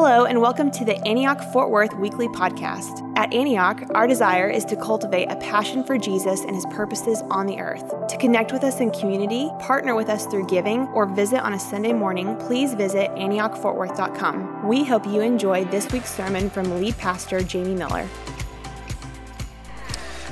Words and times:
Hello, 0.00 0.26
and 0.26 0.40
welcome 0.40 0.70
to 0.70 0.84
the 0.84 0.96
Antioch 1.04 1.42
Fort 1.52 1.70
Worth 1.70 1.92
Weekly 1.94 2.28
Podcast. 2.28 3.02
At 3.18 3.34
Antioch, 3.34 3.82
our 3.96 4.06
desire 4.06 4.48
is 4.48 4.64
to 4.66 4.76
cultivate 4.76 5.26
a 5.26 5.34
passion 5.34 5.82
for 5.82 5.98
Jesus 5.98 6.42
and 6.42 6.54
his 6.54 6.64
purposes 6.66 7.22
on 7.32 7.46
the 7.46 7.58
earth. 7.58 8.06
To 8.06 8.16
connect 8.16 8.52
with 8.52 8.62
us 8.62 8.78
in 8.78 8.92
community, 8.92 9.50
partner 9.58 9.96
with 9.96 10.08
us 10.08 10.24
through 10.26 10.46
giving, 10.46 10.82
or 10.94 11.04
visit 11.04 11.40
on 11.40 11.54
a 11.54 11.58
Sunday 11.58 11.92
morning, 11.92 12.36
please 12.36 12.74
visit 12.74 13.10
AntiochFortWorth.com. 13.16 14.68
We 14.68 14.84
hope 14.84 15.04
you 15.04 15.20
enjoy 15.20 15.64
this 15.64 15.90
week's 15.90 16.14
sermon 16.14 16.48
from 16.48 16.78
lead 16.78 16.96
pastor 16.96 17.40
Jamie 17.40 17.74
Miller. 17.74 18.06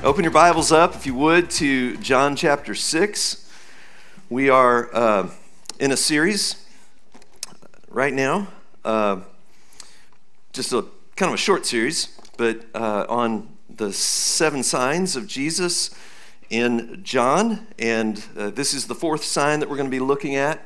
Open 0.04 0.22
your 0.22 0.32
Bibles 0.32 0.70
up, 0.70 0.94
if 0.94 1.06
you 1.06 1.16
would, 1.16 1.50
to 1.50 1.96
John 1.96 2.36
chapter 2.36 2.76
6. 2.76 3.50
We 4.30 4.48
are 4.48 4.94
uh, 4.94 5.30
in 5.80 5.90
a 5.90 5.96
series 5.96 6.64
right 7.88 8.14
now. 8.14 8.46
Uh, 8.84 9.22
just 10.56 10.72
a 10.72 10.86
kind 11.16 11.28
of 11.28 11.34
a 11.34 11.36
short 11.36 11.66
series, 11.66 12.18
but 12.38 12.64
uh, 12.74 13.04
on 13.10 13.46
the 13.68 13.92
seven 13.92 14.62
signs 14.62 15.14
of 15.14 15.26
Jesus 15.26 15.94
in 16.48 17.00
John. 17.02 17.66
And 17.78 18.24
uh, 18.38 18.48
this 18.48 18.72
is 18.72 18.86
the 18.86 18.94
fourth 18.94 19.22
sign 19.22 19.60
that 19.60 19.68
we're 19.68 19.76
going 19.76 19.90
to 19.90 19.94
be 19.94 20.00
looking 20.00 20.34
at. 20.34 20.64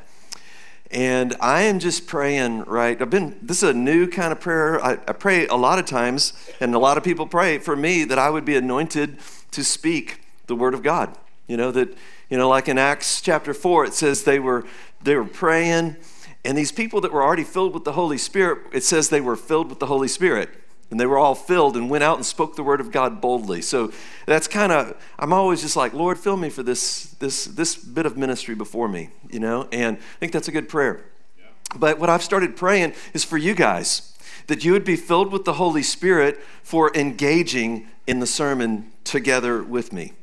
And 0.92 1.34
I 1.40 1.62
am 1.62 1.80
just 1.80 2.06
praying, 2.06 2.64
right? 2.66 3.02
I've 3.02 3.10
been, 3.10 3.36
this 3.42 3.64
is 3.64 3.70
a 3.70 3.74
new 3.74 4.06
kind 4.06 4.30
of 4.30 4.38
prayer. 4.38 4.80
I, 4.80 4.92
I 4.92 5.12
pray 5.12 5.48
a 5.48 5.56
lot 5.56 5.80
of 5.80 5.86
times, 5.86 6.34
and 6.60 6.72
a 6.72 6.78
lot 6.78 6.96
of 6.96 7.02
people 7.02 7.26
pray 7.26 7.58
for 7.58 7.74
me 7.74 8.04
that 8.04 8.18
I 8.18 8.30
would 8.30 8.44
be 8.44 8.54
anointed 8.54 9.18
to 9.50 9.64
speak 9.64 10.20
the 10.46 10.54
word 10.54 10.74
of 10.74 10.84
God. 10.84 11.16
You 11.48 11.56
know, 11.56 11.72
that, 11.72 11.96
you 12.28 12.38
know, 12.38 12.48
like 12.48 12.68
in 12.68 12.78
Acts 12.78 13.20
chapter 13.20 13.52
4, 13.52 13.86
it 13.86 13.94
says 13.94 14.22
they 14.22 14.38
were, 14.38 14.64
they 15.02 15.16
were 15.16 15.24
praying 15.24 15.96
and 16.44 16.56
these 16.56 16.72
people 16.72 17.00
that 17.02 17.12
were 17.12 17.22
already 17.22 17.44
filled 17.44 17.74
with 17.74 17.84
the 17.84 17.92
Holy 17.92 18.18
Spirit, 18.18 18.60
it 18.72 18.82
says 18.82 19.08
they 19.08 19.20
were 19.20 19.36
filled 19.36 19.68
with 19.68 19.78
the 19.78 19.86
Holy 19.86 20.08
Spirit. 20.08 20.50
And 20.90 20.98
they 20.98 21.06
were 21.06 21.18
all 21.18 21.36
filled 21.36 21.76
and 21.76 21.88
went 21.88 22.02
out 22.02 22.16
and 22.16 22.26
spoke 22.26 22.56
the 22.56 22.64
word 22.64 22.80
of 22.80 22.90
God 22.90 23.20
boldly. 23.20 23.62
So 23.62 23.92
that's 24.26 24.48
kind 24.48 24.72
of, 24.72 24.96
I'm 25.20 25.32
always 25.32 25.62
just 25.62 25.76
like, 25.76 25.92
Lord, 25.92 26.18
fill 26.18 26.36
me 26.36 26.50
for 26.50 26.64
this, 26.64 27.12
this, 27.20 27.44
this 27.44 27.76
bit 27.76 28.06
of 28.06 28.16
ministry 28.16 28.56
before 28.56 28.88
me, 28.88 29.10
you 29.30 29.38
know? 29.38 29.68
And 29.70 29.98
I 29.98 30.18
think 30.18 30.32
that's 30.32 30.48
a 30.48 30.52
good 30.52 30.68
prayer. 30.68 31.04
Yeah. 31.38 31.44
But 31.76 32.00
what 32.00 32.10
I've 32.10 32.24
started 32.24 32.56
praying 32.56 32.94
is 33.14 33.22
for 33.22 33.38
you 33.38 33.54
guys, 33.54 34.18
that 34.48 34.64
you 34.64 34.72
would 34.72 34.84
be 34.84 34.96
filled 34.96 35.30
with 35.30 35.44
the 35.44 35.54
Holy 35.54 35.84
Spirit 35.84 36.40
for 36.64 36.90
engaging 36.96 37.86
in 38.08 38.18
the 38.18 38.26
sermon 38.26 38.90
together 39.04 39.62
with 39.62 39.92
me. 39.92 40.14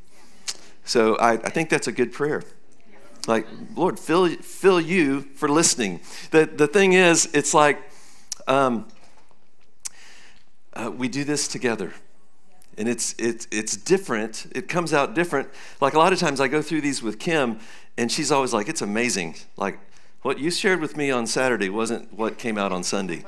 So 0.84 1.16
I, 1.16 1.34
I 1.34 1.50
think 1.50 1.70
that's 1.70 1.88
a 1.88 1.94
good 1.94 2.12
prayer. 2.12 2.44
Like, 3.28 3.46
Lord, 3.76 4.00
fill, 4.00 4.30
fill 4.38 4.80
you 4.80 5.22
for 5.36 5.50
listening. 5.50 6.00
The, 6.32 6.46
the 6.46 6.68
thing 6.68 6.94
is, 6.94 7.30
it's 7.34 7.54
like 7.54 7.78
um, 8.48 8.88
uh, 10.74 10.90
we 10.90 11.10
do 11.10 11.24
this 11.24 11.48
together. 11.48 11.94
And 12.78 12.88
it's, 12.88 13.16
it's, 13.18 13.48
it's 13.52 13.76
different. 13.76 14.48
It 14.56 14.70
comes 14.70 14.94
out 14.94 15.14
different. 15.14 15.50
Like 15.82 15.94
a 15.94 15.98
lot 15.98 16.14
of 16.14 16.20
times 16.20 16.40
I 16.40 16.48
go 16.48 16.62
through 16.62 16.82
these 16.82 17.04
with 17.04 17.20
Kim, 17.20 17.60
and 17.98 18.12
she's 18.12 18.32
always 18.32 18.54
like, 18.54 18.70
it's 18.70 18.82
amazing. 18.82 19.36
Like, 19.58 19.80
what 20.22 20.40
you 20.40 20.52
shared 20.52 20.80
with 20.80 20.96
me 20.96 21.12
on 21.12 21.28
Saturday 21.28 21.70
wasn't 21.70 22.14
what 22.14 22.38
came 22.38 22.58
out 22.58 22.72
on 22.72 22.84
Sunday. 22.84 23.26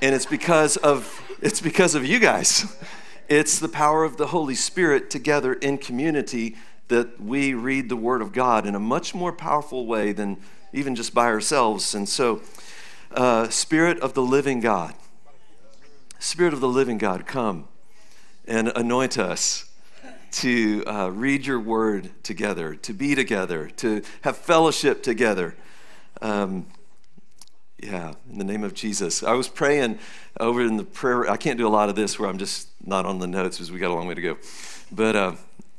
And 0.00 0.14
it's 0.14 0.26
because 0.26 0.76
of, 0.78 1.20
it's 1.40 1.60
because 1.60 1.94
of 1.94 2.04
you 2.04 2.18
guys. 2.18 2.76
It's 3.28 3.58
the 3.58 3.68
power 3.68 4.04
of 4.04 4.18
the 4.18 4.26
Holy 4.26 4.54
Spirit 4.54 5.08
together 5.08 5.54
in 5.54 5.78
community 5.78 6.56
that 6.92 7.18
we 7.18 7.54
read 7.54 7.88
the 7.88 7.96
Word 7.96 8.20
of 8.20 8.32
God 8.32 8.66
in 8.66 8.74
a 8.74 8.78
much 8.78 9.14
more 9.14 9.32
powerful 9.32 9.86
way 9.86 10.12
than 10.12 10.36
even 10.74 10.94
just 10.94 11.14
by 11.14 11.26
ourselves. 11.26 11.94
And 11.94 12.06
so, 12.06 12.42
uh, 13.12 13.48
Spirit 13.48 13.98
of 14.00 14.12
the 14.12 14.22
living 14.22 14.60
God, 14.60 14.94
Spirit 16.18 16.52
of 16.52 16.60
the 16.60 16.68
living 16.68 16.98
God, 16.98 17.26
come 17.26 17.66
and 18.46 18.70
anoint 18.76 19.18
us 19.18 19.70
to 20.32 20.84
uh, 20.86 21.08
read 21.08 21.46
your 21.46 21.60
Word 21.60 22.10
together, 22.22 22.74
to 22.74 22.92
be 22.92 23.14
together, 23.14 23.70
to 23.76 24.02
have 24.20 24.36
fellowship 24.36 25.02
together. 25.02 25.56
Um, 26.20 26.66
yeah, 27.82 28.12
in 28.30 28.38
the 28.38 28.44
name 28.44 28.64
of 28.64 28.74
Jesus. 28.74 29.22
I 29.22 29.32
was 29.32 29.48
praying 29.48 29.98
over 30.38 30.60
in 30.60 30.76
the 30.76 30.84
prayer. 30.84 31.28
I 31.28 31.38
can't 31.38 31.58
do 31.58 31.66
a 31.66 31.70
lot 31.70 31.88
of 31.88 31.96
this 31.96 32.18
where 32.18 32.28
I'm 32.28 32.38
just 32.38 32.68
not 32.86 33.06
on 33.06 33.18
the 33.18 33.26
notes 33.26 33.56
because 33.56 33.72
we 33.72 33.78
got 33.78 33.90
a 33.90 33.94
long 33.94 34.06
way 34.06 34.14
to 34.14 34.20
go. 34.20 34.36
But 34.92 35.16
uh, 35.16 35.32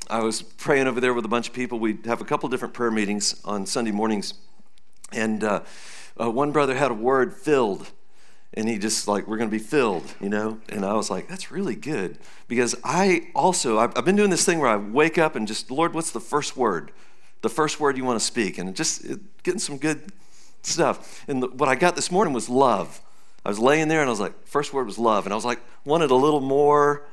I 0.09 0.19
was 0.19 0.41
praying 0.41 0.88
over 0.88 1.00
there 1.00 1.14
with 1.14 1.25
a 1.25 1.30
bunch 1.30 1.47
of 1.47 1.53
people. 1.53 1.80
We'd 1.80 2.06
have 2.06 2.22
a 2.22 2.25
couple 2.25 2.50
different 2.50 2.74
prayer 2.74 2.91
meetings 2.91 3.41
on 3.46 3.66
Sunday 3.66 3.91
mornings. 3.91 4.34
And 5.12 5.44
uh, 5.44 5.62
uh, 6.19 6.30
one 6.30 6.52
brother 6.52 6.75
had 6.75 6.91
a 6.91 6.96
word 6.96 7.34
filled. 7.34 7.91
And 8.56 8.69
he 8.69 8.78
just 8.78 9.08
like, 9.08 9.28
we're 9.28 9.38
going 9.38 9.50
to 9.50 9.56
be 9.56 9.64
filled, 9.64 10.14
you 10.22 10.30
know? 10.30 10.59
And 10.69 10.86
I 10.86 10.94
was 10.94 11.09
like, 11.09 11.28
that's 11.28 11.52
really 11.52 11.75
good. 11.75 12.19
Because 12.47 12.75
I 12.84 13.30
also, 13.34 13.80
I've, 13.80 13.97
I've 13.97 14.06
been 14.06 14.16
doing 14.16 14.30
this 14.30 14.46
thing 14.46 14.59
where 14.59 14.69
I 14.69 14.75
wake 14.75 15.18
up 15.18 15.36
and 15.36 15.47
just, 15.47 15.72
Lord, 15.72 15.94
what's 15.94 16.12
the 16.12 16.20
first 16.20 16.56
word? 16.56 16.91
The 17.41 17.50
first 17.50 17.80
word 17.80 17.97
you 17.97 18.03
want 18.03 18.20
to 18.20 18.25
speak. 18.25 18.58
And 18.58 18.75
just 18.75 19.06
it, 19.06 19.44
getting 19.44 19.59
some 19.59 19.78
good 19.78 20.12
stuff. 20.62 21.24
And 21.28 21.41
the, 21.41 21.47
what 21.47 21.68
I 21.68 21.75
got 21.75 21.96
this 21.96 22.12
morning 22.12 22.34
was 22.34 22.47
love. 22.47 23.02
I 23.44 23.50
was 23.50 23.59
laying 23.59 23.88
there 23.88 24.02
and 24.02 24.08
I 24.08 24.12
was 24.12 24.20
like, 24.20 24.47
first 24.47 24.72
word 24.72 24.85
was 24.85 25.00
love. 25.00 25.25
And 25.25 25.34
I 25.34 25.35
was 25.35 25.46
like, 25.46 25.59
wanted 25.84 26.12
a 26.12 26.16
little 26.16 26.40
more 26.41 27.06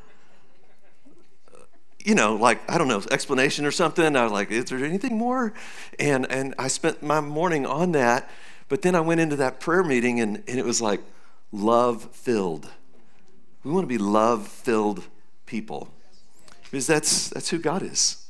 you 2.05 2.15
know, 2.15 2.37
like, 2.37 2.61
I 2.71 2.79
don't 2.79 2.89
know, 2.89 3.03
explanation 3.11 3.67
or 3.67 3.71
something. 3.71 4.17
I 4.17 4.23
was 4.23 4.33
like, 4.33 4.51
is 4.51 4.67
there 4.67 4.85
anything 4.85 5.17
more? 5.17 5.53
And, 5.99 6.31
and 6.31 6.55
I 6.59 6.69
spent 6.69 7.03
my 7.03 7.21
morning 7.21 7.67
on 7.67 7.93
that. 7.93 8.31
But 8.69 8.83
then 8.83 8.95
I 8.95 9.01
went 9.01 9.21
into 9.21 9.37
that 9.37 9.61
prayer 9.61 9.83
meeting 9.83 10.21
and, 10.21 10.43
and 10.47 10.59
it 10.59 10.65
was 10.65 10.81
like, 10.81 11.01
love 11.53 12.05
filled. 12.13 12.71
We 13.65 13.73
want 13.73 13.85
to 13.85 13.89
be 13.89 13.99
love 13.99 14.47
filled 14.49 15.05
people 15.45 15.93
because 16.65 16.87
that's, 16.87 17.29
that's 17.29 17.51
who 17.51 17.59
God 17.59 17.83
is. 17.83 18.27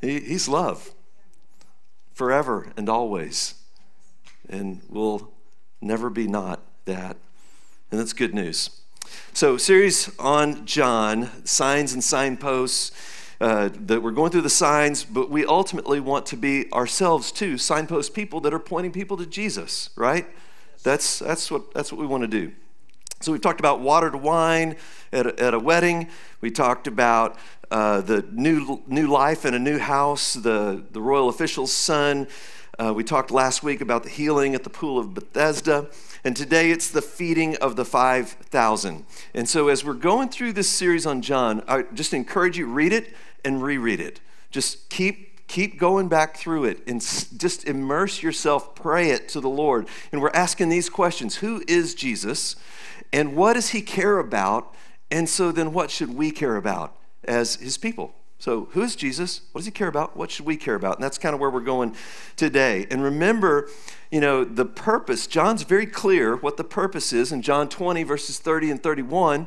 He, 0.00 0.18
he's 0.20 0.48
love 0.48 0.92
forever 2.12 2.72
and 2.76 2.88
always. 2.88 3.54
And 4.48 4.82
will 4.90 5.32
never 5.80 6.10
be 6.10 6.26
not 6.26 6.60
that. 6.84 7.16
And 7.90 8.00
that's 8.00 8.12
good 8.12 8.34
news. 8.34 8.81
So, 9.34 9.56
series 9.56 10.10
on 10.18 10.66
John, 10.66 11.30
signs 11.46 11.94
and 11.94 12.04
signposts. 12.04 12.92
Uh, 13.40 13.70
that 13.72 14.00
we're 14.00 14.12
going 14.12 14.30
through 14.30 14.42
the 14.42 14.50
signs, 14.50 15.04
but 15.04 15.28
we 15.28 15.44
ultimately 15.44 15.98
want 15.98 16.26
to 16.26 16.36
be 16.36 16.70
ourselves 16.72 17.32
too, 17.32 17.58
signpost 17.58 18.14
people 18.14 18.40
that 18.40 18.54
are 18.54 18.60
pointing 18.60 18.92
people 18.92 19.16
to 19.16 19.26
Jesus, 19.26 19.90
right? 19.96 20.26
That's, 20.84 21.18
that's, 21.18 21.50
what, 21.50 21.74
that's 21.74 21.90
what 21.90 22.00
we 22.00 22.06
want 22.06 22.22
to 22.22 22.28
do. 22.28 22.52
So 23.20 23.32
we've 23.32 23.40
talked 23.40 23.58
about 23.58 23.80
water 23.80 24.10
to 24.10 24.18
wine 24.18 24.76
at 25.12 25.26
a, 25.26 25.42
at 25.42 25.54
a 25.54 25.58
wedding. 25.58 26.08
We 26.40 26.52
talked 26.52 26.86
about 26.86 27.36
uh, 27.70 28.02
the 28.02 28.22
new, 28.30 28.82
new 28.86 29.08
life 29.08 29.44
in 29.44 29.54
a 29.54 29.58
new 29.58 29.78
house, 29.78 30.34
the, 30.34 30.84
the 30.92 31.00
royal 31.00 31.28
official's 31.28 31.72
son. 31.72 32.28
Uh, 32.78 32.92
we 32.94 33.02
talked 33.02 33.30
last 33.30 33.62
week 33.62 33.80
about 33.80 34.04
the 34.04 34.10
healing 34.10 34.54
at 34.54 34.62
the 34.62 34.70
pool 34.70 34.98
of 34.98 35.14
Bethesda. 35.14 35.88
And 36.24 36.36
today 36.36 36.70
it's 36.70 36.88
the 36.88 37.02
feeding 37.02 37.56
of 37.56 37.74
the 37.76 37.84
5,000. 37.84 39.04
And 39.34 39.48
so 39.48 39.68
as 39.68 39.84
we're 39.84 39.94
going 39.94 40.28
through 40.28 40.52
this 40.52 40.68
series 40.68 41.04
on 41.04 41.20
John, 41.20 41.64
I 41.66 41.82
just 41.94 42.14
encourage 42.14 42.56
you 42.56 42.66
read 42.66 42.92
it 42.92 43.12
and 43.44 43.62
reread 43.62 44.00
it. 44.00 44.20
Just 44.50 44.88
keep 44.88 45.32
keep 45.48 45.78
going 45.78 46.08
back 46.08 46.34
through 46.34 46.64
it 46.64 46.82
and 46.86 47.00
just 47.36 47.66
immerse 47.66 48.22
yourself, 48.22 48.74
pray 48.74 49.10
it 49.10 49.28
to 49.28 49.38
the 49.38 49.50
Lord. 49.50 49.86
And 50.10 50.22
we're 50.22 50.30
asking 50.30 50.70
these 50.70 50.88
questions 50.88 51.36
Who 51.36 51.62
is 51.68 51.94
Jesus? 51.94 52.56
And 53.12 53.36
what 53.36 53.54
does 53.54 53.70
he 53.70 53.82
care 53.82 54.18
about? 54.18 54.74
And 55.10 55.28
so 55.28 55.52
then 55.52 55.74
what 55.74 55.90
should 55.90 56.14
we 56.14 56.30
care 56.30 56.56
about 56.56 56.96
as 57.24 57.56
his 57.56 57.76
people? 57.76 58.14
So, 58.42 58.66
who 58.72 58.82
is 58.82 58.96
Jesus? 58.96 59.42
What 59.52 59.60
does 59.60 59.66
he 59.66 59.70
care 59.70 59.86
about? 59.86 60.16
What 60.16 60.32
should 60.32 60.46
we 60.46 60.56
care 60.56 60.74
about? 60.74 60.96
And 60.96 61.04
that's 61.04 61.16
kind 61.16 61.32
of 61.32 61.40
where 61.40 61.48
we're 61.48 61.60
going 61.60 61.94
today. 62.34 62.88
And 62.90 63.00
remember, 63.00 63.68
you 64.10 64.20
know, 64.20 64.42
the 64.42 64.64
purpose, 64.64 65.28
John's 65.28 65.62
very 65.62 65.86
clear 65.86 66.34
what 66.34 66.56
the 66.56 66.64
purpose 66.64 67.12
is 67.12 67.30
in 67.30 67.42
John 67.42 67.68
20, 67.68 68.02
verses 68.02 68.40
30 68.40 68.72
and 68.72 68.82
31. 68.82 69.46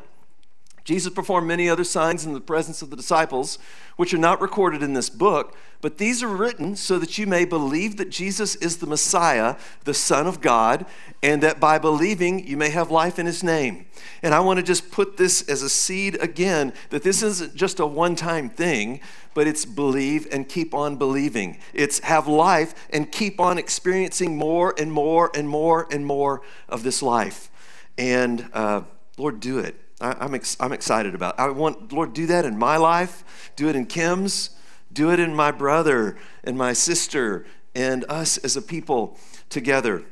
Jesus 0.85 1.11
performed 1.11 1.47
many 1.47 1.67
other 1.67 1.83
signs 1.83 2.27
in 2.27 2.33
the 2.33 2.39
presence 2.39 2.83
of 2.83 2.91
the 2.91 2.95
disciples, 2.95 3.57
which 3.97 4.13
are 4.13 4.19
not 4.19 4.39
recorded 4.39 4.83
in 4.83 4.93
this 4.93 5.09
book, 5.09 5.57
but 5.81 5.97
these 5.97 6.21
are 6.21 6.27
written 6.27 6.75
so 6.75 6.99
that 6.99 7.17
you 7.17 7.25
may 7.25 7.43
believe 7.43 7.97
that 7.97 8.11
Jesus 8.11 8.55
is 8.57 8.77
the 8.77 8.85
Messiah, 8.85 9.55
the 9.83 9.95
Son 9.95 10.27
of 10.27 10.41
God, 10.41 10.85
and 11.23 11.41
that 11.41 11.59
by 11.59 11.79
believing 11.79 12.47
you 12.47 12.55
may 12.55 12.69
have 12.69 12.91
life 12.91 13.17
in 13.17 13.25
his 13.25 13.43
name. 13.43 13.87
And 14.21 14.35
I 14.35 14.41
want 14.41 14.57
to 14.57 14.63
just 14.63 14.91
put 14.91 15.17
this 15.17 15.41
as 15.49 15.63
a 15.63 15.69
seed 15.69 16.21
again 16.21 16.71
that 16.91 17.01
this 17.01 17.23
isn't 17.23 17.55
just 17.55 17.79
a 17.79 17.85
one 17.87 18.15
time 18.15 18.47
thing, 18.47 18.99
but 19.33 19.47
it's 19.47 19.65
believe 19.65 20.27
and 20.31 20.47
keep 20.47 20.75
on 20.75 20.97
believing. 20.97 21.57
It's 21.73 21.97
have 21.99 22.27
life 22.27 22.87
and 22.91 23.11
keep 23.11 23.39
on 23.39 23.57
experiencing 23.57 24.37
more 24.37 24.75
and 24.77 24.91
more 24.91 25.31
and 25.35 25.49
more 25.49 25.87
and 25.91 26.05
more 26.05 26.43
of 26.69 26.83
this 26.83 27.01
life. 27.01 27.49
And 27.97 28.47
uh, 28.53 28.81
Lord, 29.17 29.39
do 29.39 29.57
it. 29.57 29.84
I, 30.01 30.25
am 30.25 30.35
ex- 30.35 30.57
I'm 30.59 30.71
excited 30.73 31.15
about. 31.15 31.39
I 31.39 31.49
want, 31.49 31.93
Lord, 31.93 32.13
do 32.13 32.25
that 32.27 32.45
in 32.45 32.57
my 32.57 32.77
life, 32.77 33.51
do 33.55 33.69
it 33.69 33.75
in 33.75 33.85
Kim's, 33.85 34.49
do 34.91 35.11
it 35.11 35.19
in 35.19 35.35
my 35.35 35.51
brother 35.51 36.17
and 36.43 36.57
my 36.57 36.73
sister 36.73 37.45
and 37.73 38.05
us 38.09 38.37
as 38.37 38.55
a 38.55 38.61
people 38.61 39.17
together. 39.49 40.03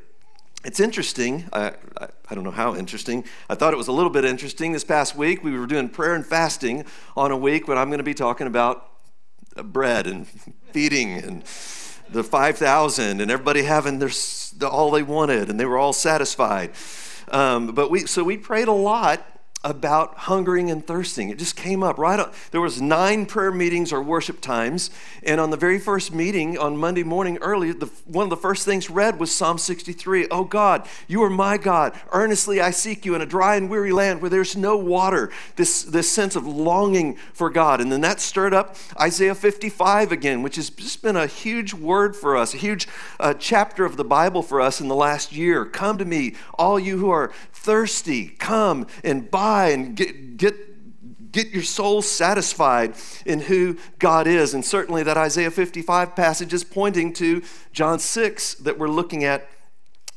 it's 0.64 0.80
interesting. 0.80 1.44
I, 1.52 1.72
I, 1.98 2.08
I, 2.30 2.34
don't 2.34 2.44
know 2.44 2.50
how 2.50 2.76
interesting. 2.76 3.24
I 3.48 3.54
thought 3.54 3.72
it 3.72 3.76
was 3.76 3.88
a 3.88 3.92
little 3.92 4.10
bit 4.10 4.24
interesting. 4.24 4.72
This 4.72 4.84
past 4.84 5.16
week, 5.16 5.42
we 5.42 5.58
were 5.58 5.66
doing 5.66 5.88
prayer 5.88 6.14
and 6.14 6.24
fasting 6.24 6.84
on 7.16 7.30
a 7.30 7.36
week 7.36 7.68
when 7.68 7.76
I'm 7.76 7.88
going 7.88 7.98
to 7.98 8.04
be 8.04 8.14
talking 8.14 8.46
about 8.46 8.90
bread 9.56 10.06
and 10.06 10.26
feeding 10.72 11.12
and 11.12 11.42
the 12.10 12.24
5,000 12.24 13.20
and 13.20 13.30
everybody 13.30 13.62
having 13.62 13.98
their, 13.98 14.10
all 14.68 14.90
they 14.90 15.02
wanted 15.02 15.48
and 15.48 15.58
they 15.58 15.64
were 15.64 15.78
all 15.78 15.92
satisfied. 15.92 16.72
Um, 17.28 17.68
but 17.68 17.90
we, 17.90 18.00
so 18.00 18.22
we 18.22 18.36
prayed 18.36 18.68
a 18.68 18.72
lot 18.72 19.33
about 19.64 20.14
hungering 20.16 20.70
and 20.70 20.86
thirsting. 20.86 21.30
It 21.30 21.38
just 21.38 21.56
came 21.56 21.82
up 21.82 21.98
right. 21.98 22.20
On, 22.20 22.30
there 22.50 22.60
was 22.60 22.82
nine 22.82 23.24
prayer 23.24 23.50
meetings 23.50 23.92
or 23.92 24.02
worship 24.02 24.42
times, 24.42 24.90
and 25.22 25.40
on 25.40 25.50
the 25.50 25.56
very 25.56 25.78
first 25.78 26.12
meeting 26.12 26.58
on 26.58 26.76
Monday 26.76 27.02
morning 27.02 27.38
early, 27.38 27.72
the, 27.72 27.86
one 28.04 28.24
of 28.24 28.30
the 28.30 28.36
first 28.36 28.66
things 28.66 28.90
read 28.90 29.18
was 29.18 29.34
Psalm 29.34 29.56
63. 29.56 30.28
Oh 30.30 30.44
God, 30.44 30.86
you 31.08 31.22
are 31.22 31.30
my 31.30 31.56
God. 31.56 31.98
Earnestly 32.12 32.60
I 32.60 32.70
seek 32.70 33.06
you 33.06 33.14
in 33.14 33.22
a 33.22 33.26
dry 33.26 33.56
and 33.56 33.70
weary 33.70 33.92
land 33.92 34.20
where 34.20 34.30
there's 34.30 34.54
no 34.54 34.76
water. 34.76 35.30
This 35.56 35.82
this 35.82 36.10
sense 36.10 36.36
of 36.36 36.46
longing 36.46 37.16
for 37.32 37.48
God, 37.48 37.80
and 37.80 37.90
then 37.90 38.02
that 38.02 38.20
stirred 38.20 38.52
up 38.52 38.76
Isaiah 39.00 39.34
55 39.34 40.12
again, 40.12 40.42
which 40.42 40.56
has 40.56 40.68
just 40.68 41.02
been 41.02 41.16
a 41.16 41.26
huge 41.26 41.72
word 41.72 42.14
for 42.14 42.36
us, 42.36 42.52
a 42.52 42.58
huge 42.58 42.86
uh, 43.18 43.32
chapter 43.34 43.86
of 43.86 43.96
the 43.96 44.04
Bible 44.04 44.42
for 44.42 44.60
us 44.60 44.80
in 44.80 44.88
the 44.88 44.94
last 44.94 45.32
year. 45.32 45.64
Come 45.64 45.96
to 45.98 46.04
me, 46.04 46.34
all 46.58 46.78
you 46.78 46.98
who 46.98 47.08
are 47.08 47.32
thirsty, 47.64 48.26
come 48.28 48.86
and 49.02 49.30
buy 49.30 49.70
and 49.70 49.96
get, 49.96 50.36
get, 50.36 51.32
get 51.32 51.48
your 51.48 51.62
soul 51.62 52.02
satisfied 52.02 52.94
in 53.24 53.40
who 53.40 53.78
God 53.98 54.26
is. 54.26 54.52
And 54.52 54.62
certainly 54.62 55.02
that 55.02 55.16
Isaiah 55.16 55.50
55 55.50 56.14
passage 56.14 56.52
is 56.52 56.62
pointing 56.62 57.14
to 57.14 57.42
John 57.72 57.98
6 57.98 58.54
that 58.56 58.78
we're 58.78 58.88
looking 58.88 59.24
at 59.24 59.48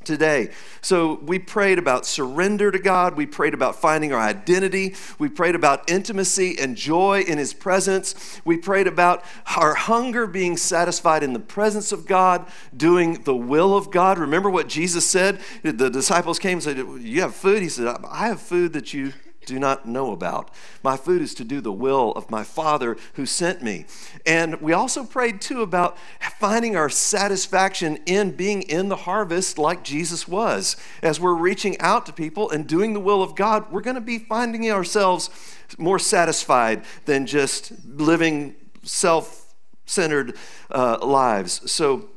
today. 0.08 0.50
So 0.82 1.20
we 1.22 1.38
prayed 1.38 1.78
about 1.78 2.06
surrender 2.06 2.72
to 2.72 2.80
God. 2.80 3.16
We 3.16 3.28
prayed 3.28 3.54
about 3.54 3.76
finding 3.76 4.14
our 4.14 4.20
identity. 4.20 4.96
We 5.20 5.30
prayed 5.30 5.54
about 5.54 5.88
intimacy 5.90 6.58
and 6.60 6.76
joy 6.76 7.22
in 7.22 7.38
His 7.38 7.54
presence. 7.54 8.42
We 8.44 8.58
prayed 8.58 8.88
about 8.88 9.24
our 9.56 9.76
hunger 9.76 10.26
being 10.26 10.58
satisfied 10.58 11.22
in 11.22 11.34
the 11.34 11.40
presence 11.40 11.92
of 11.92 12.08
God, 12.08 12.48
doing 12.76 13.22
the 13.24 13.36
will 13.36 13.76
of 13.78 13.92
God. 13.92 14.18
Remember 14.18 14.50
what 14.50 14.68
Jesus 14.68 15.06
said? 15.06 15.40
The 15.62 15.90
disciples 15.90 16.40
came 16.40 16.54
and 16.54 16.64
said, 16.64 16.78
You 16.78 17.22
have 17.22 17.36
food? 17.36 17.62
He 17.62 17.70
said, 17.70 17.96
I 18.10 18.28
have 18.28 18.42
food 18.42 18.74
that 18.74 18.94
you 18.94 19.14
do 19.48 19.58
not 19.58 19.88
know 19.88 20.12
about. 20.12 20.52
My 20.84 20.98
food 20.98 21.22
is 21.22 21.34
to 21.36 21.44
do 21.44 21.62
the 21.62 21.72
will 21.72 22.12
of 22.12 22.30
my 22.30 22.44
Father 22.44 22.98
who 23.14 23.26
sent 23.26 23.64
me. 23.64 23.86
And 24.26 24.62
we 24.62 24.74
also 24.74 25.04
prayed 25.04 25.42
too 25.42 25.62
about 25.62 25.98
finding 26.40 26.76
our 26.76 26.90
satisfaction 26.90 27.98
in 28.06 28.32
being 28.32 28.62
in 28.64 28.90
the 28.90 28.96
harvest 28.98 29.58
like 29.58 29.84
Jesus 29.84 30.28
was. 30.28 30.76
As 31.02 31.20
we're 31.20 31.34
reaching 31.34 31.80
out 31.80 32.06
to 32.06 32.14
people 32.14 32.52
and 32.52 32.68
doing 32.68 32.94
the 32.94 33.00
will 33.00 33.24
of 33.24 33.36
God, 33.36 33.72
we're 33.72 33.82
going 33.82 33.96
to 33.96 34.02
be 34.02 34.20
finding 34.20 34.70
ourselves 34.70 35.30
more 35.78 35.98
satisfied 35.98 36.84
than 37.06 37.26
just 37.26 37.72
living 37.86 38.56
self 38.84 39.54
centered 39.86 40.36
uh, 40.70 40.98
lives. 41.02 41.72
So, 41.72 42.10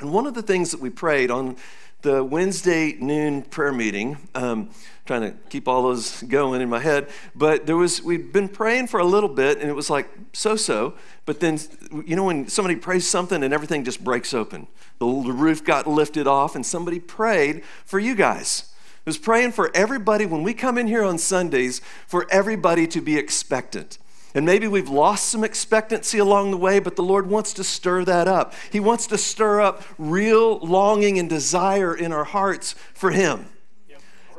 and 0.00 0.12
one 0.12 0.26
of 0.26 0.34
the 0.34 0.42
things 0.42 0.70
that 0.70 0.80
we 0.80 0.88
prayed 0.88 1.30
on 1.30 1.56
the 2.02 2.22
Wednesday 2.22 2.96
noon 3.00 3.42
prayer 3.42 3.72
meeting, 3.72 4.18
um, 4.34 4.70
trying 5.06 5.22
to 5.22 5.32
keep 5.48 5.66
all 5.68 5.84
those 5.84 6.22
going 6.22 6.60
in 6.60 6.68
my 6.68 6.80
head. 6.80 7.08
But 7.34 7.66
there 7.66 7.76
was, 7.76 8.02
we'd 8.02 8.32
been 8.32 8.48
praying 8.48 8.88
for 8.88 9.00
a 9.00 9.04
little 9.04 9.28
bit 9.28 9.60
and 9.60 9.70
it 9.70 9.74
was 9.74 9.88
like 9.88 10.10
so 10.32 10.56
so. 10.56 10.94
But 11.24 11.40
then, 11.40 11.58
you 12.04 12.16
know, 12.16 12.24
when 12.24 12.48
somebody 12.48 12.76
prays 12.76 13.06
something 13.06 13.42
and 13.42 13.54
everything 13.54 13.84
just 13.84 14.02
breaks 14.02 14.34
open, 14.34 14.66
the, 14.98 15.06
the 15.06 15.32
roof 15.32 15.64
got 15.64 15.86
lifted 15.86 16.26
off 16.26 16.54
and 16.56 16.66
somebody 16.66 16.98
prayed 17.00 17.64
for 17.84 17.98
you 17.98 18.14
guys. 18.14 18.72
It 19.04 19.06
was 19.06 19.18
praying 19.18 19.52
for 19.52 19.70
everybody 19.74 20.26
when 20.26 20.42
we 20.42 20.54
come 20.54 20.78
in 20.78 20.86
here 20.86 21.02
on 21.02 21.18
Sundays, 21.18 21.80
for 22.06 22.26
everybody 22.30 22.86
to 22.88 23.00
be 23.00 23.16
expectant. 23.16 23.98
And 24.34 24.46
maybe 24.46 24.66
we've 24.66 24.88
lost 24.88 25.28
some 25.28 25.44
expectancy 25.44 26.18
along 26.18 26.50
the 26.50 26.56
way, 26.56 26.78
but 26.78 26.96
the 26.96 27.02
Lord 27.02 27.28
wants 27.28 27.52
to 27.54 27.64
stir 27.64 28.04
that 28.04 28.26
up. 28.26 28.54
He 28.70 28.80
wants 28.80 29.06
to 29.08 29.18
stir 29.18 29.60
up 29.60 29.82
real 29.98 30.58
longing 30.60 31.18
and 31.18 31.28
desire 31.28 31.94
in 31.94 32.12
our 32.12 32.24
hearts 32.24 32.74
for 32.94 33.10
Him. 33.10 33.46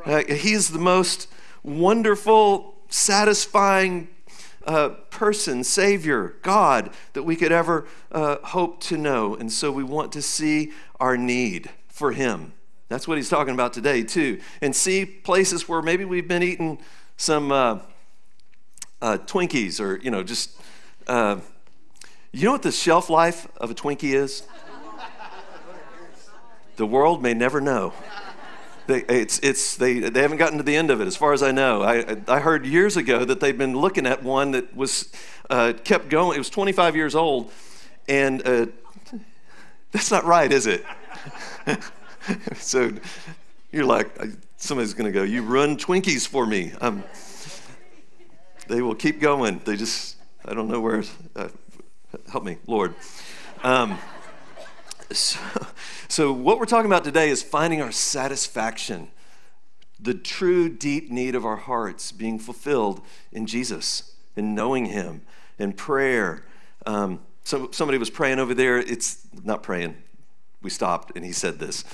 Uh, 0.04 0.22
he's 0.24 0.70
the 0.70 0.78
most 0.78 1.28
wonderful, 1.62 2.74
satisfying 2.88 4.08
uh, 4.66 4.90
person, 5.10 5.62
Savior, 5.62 6.36
God 6.42 6.90
that 7.12 7.22
we 7.22 7.36
could 7.36 7.52
ever 7.52 7.86
uh, 8.12 8.36
hope 8.42 8.80
to 8.84 8.96
know. 8.96 9.34
And 9.34 9.52
so 9.52 9.70
we 9.70 9.84
want 9.84 10.12
to 10.12 10.22
see 10.22 10.72
our 10.98 11.16
need 11.16 11.70
for 11.88 12.12
Him. 12.12 12.52
That's 12.88 13.08
what 13.08 13.16
he's 13.16 13.30
talking 13.30 13.54
about 13.54 13.72
today, 13.72 14.02
too. 14.02 14.40
And 14.60 14.76
see 14.76 15.06
places 15.06 15.68
where 15.68 15.82
maybe 15.82 16.04
we've 16.04 16.28
been 16.28 16.42
eating 16.42 16.78
some 17.16 17.50
uh, 19.04 19.18
Twinkies 19.18 19.80
or, 19.80 19.98
you 19.98 20.10
know, 20.10 20.22
just. 20.22 20.58
Uh, 21.06 21.40
you 22.32 22.46
know 22.46 22.52
what 22.52 22.62
the 22.62 22.72
shelf 22.72 23.10
life 23.10 23.46
of 23.58 23.70
a 23.70 23.74
Twinkie 23.74 24.14
is? 24.14 24.42
The 26.76 26.86
world 26.86 27.22
may 27.22 27.32
never 27.32 27.60
know. 27.60 27.92
They, 28.88 29.02
it's, 29.02 29.38
it's, 29.38 29.76
they, 29.76 30.00
they 30.00 30.20
haven't 30.20 30.38
gotten 30.38 30.58
to 30.58 30.64
the 30.64 30.74
end 30.74 30.90
of 30.90 31.00
it, 31.00 31.06
as 31.06 31.16
far 31.16 31.32
as 31.32 31.42
I 31.42 31.52
know. 31.52 31.82
I, 31.82 32.16
I 32.26 32.40
heard 32.40 32.66
years 32.66 32.96
ago 32.96 33.24
that 33.24 33.38
they've 33.38 33.56
been 33.56 33.76
looking 33.76 34.06
at 34.06 34.24
one 34.24 34.50
that 34.50 34.74
was 34.74 35.12
uh, 35.48 35.74
kept 35.84 36.08
going. 36.08 36.34
It 36.34 36.38
was 36.38 36.50
25 36.50 36.96
years 36.96 37.14
old, 37.14 37.52
and 38.08 38.44
uh, 38.46 38.66
that's 39.92 40.10
not 40.10 40.24
right, 40.24 40.50
is 40.50 40.66
it? 40.66 40.84
so 42.56 42.90
you're 43.70 43.84
like, 43.84 44.10
somebody's 44.56 44.92
going 44.92 45.06
to 45.06 45.12
go, 45.12 45.22
You 45.22 45.42
run 45.42 45.76
Twinkies 45.76 46.26
for 46.26 46.46
me. 46.46 46.72
Um, 46.80 47.04
they 48.68 48.82
will 48.82 48.94
keep 48.94 49.20
going. 49.20 49.60
They 49.64 49.76
just, 49.76 50.16
I 50.44 50.54
don't 50.54 50.68
know 50.68 50.80
where. 50.80 51.02
Uh, 51.34 51.48
help 52.30 52.44
me, 52.44 52.58
Lord. 52.66 52.94
Um, 53.62 53.98
so, 55.12 55.38
so, 56.08 56.32
what 56.32 56.58
we're 56.58 56.66
talking 56.66 56.90
about 56.90 57.04
today 57.04 57.30
is 57.30 57.42
finding 57.42 57.80
our 57.80 57.92
satisfaction, 57.92 59.08
the 60.00 60.14
true 60.14 60.68
deep 60.68 61.10
need 61.10 61.34
of 61.34 61.44
our 61.44 61.56
hearts 61.56 62.12
being 62.12 62.38
fulfilled 62.38 63.00
in 63.32 63.46
Jesus 63.46 64.14
and 64.36 64.54
knowing 64.54 64.86
Him 64.86 65.22
and 65.58 65.76
prayer. 65.76 66.44
Um, 66.86 67.20
so, 67.44 67.70
somebody 67.70 67.98
was 67.98 68.10
praying 68.10 68.38
over 68.38 68.54
there. 68.54 68.78
It's 68.78 69.26
not 69.42 69.62
praying. 69.62 69.96
We 70.62 70.70
stopped 70.70 71.12
and 71.14 71.24
he 71.24 71.32
said 71.32 71.58
this. 71.58 71.84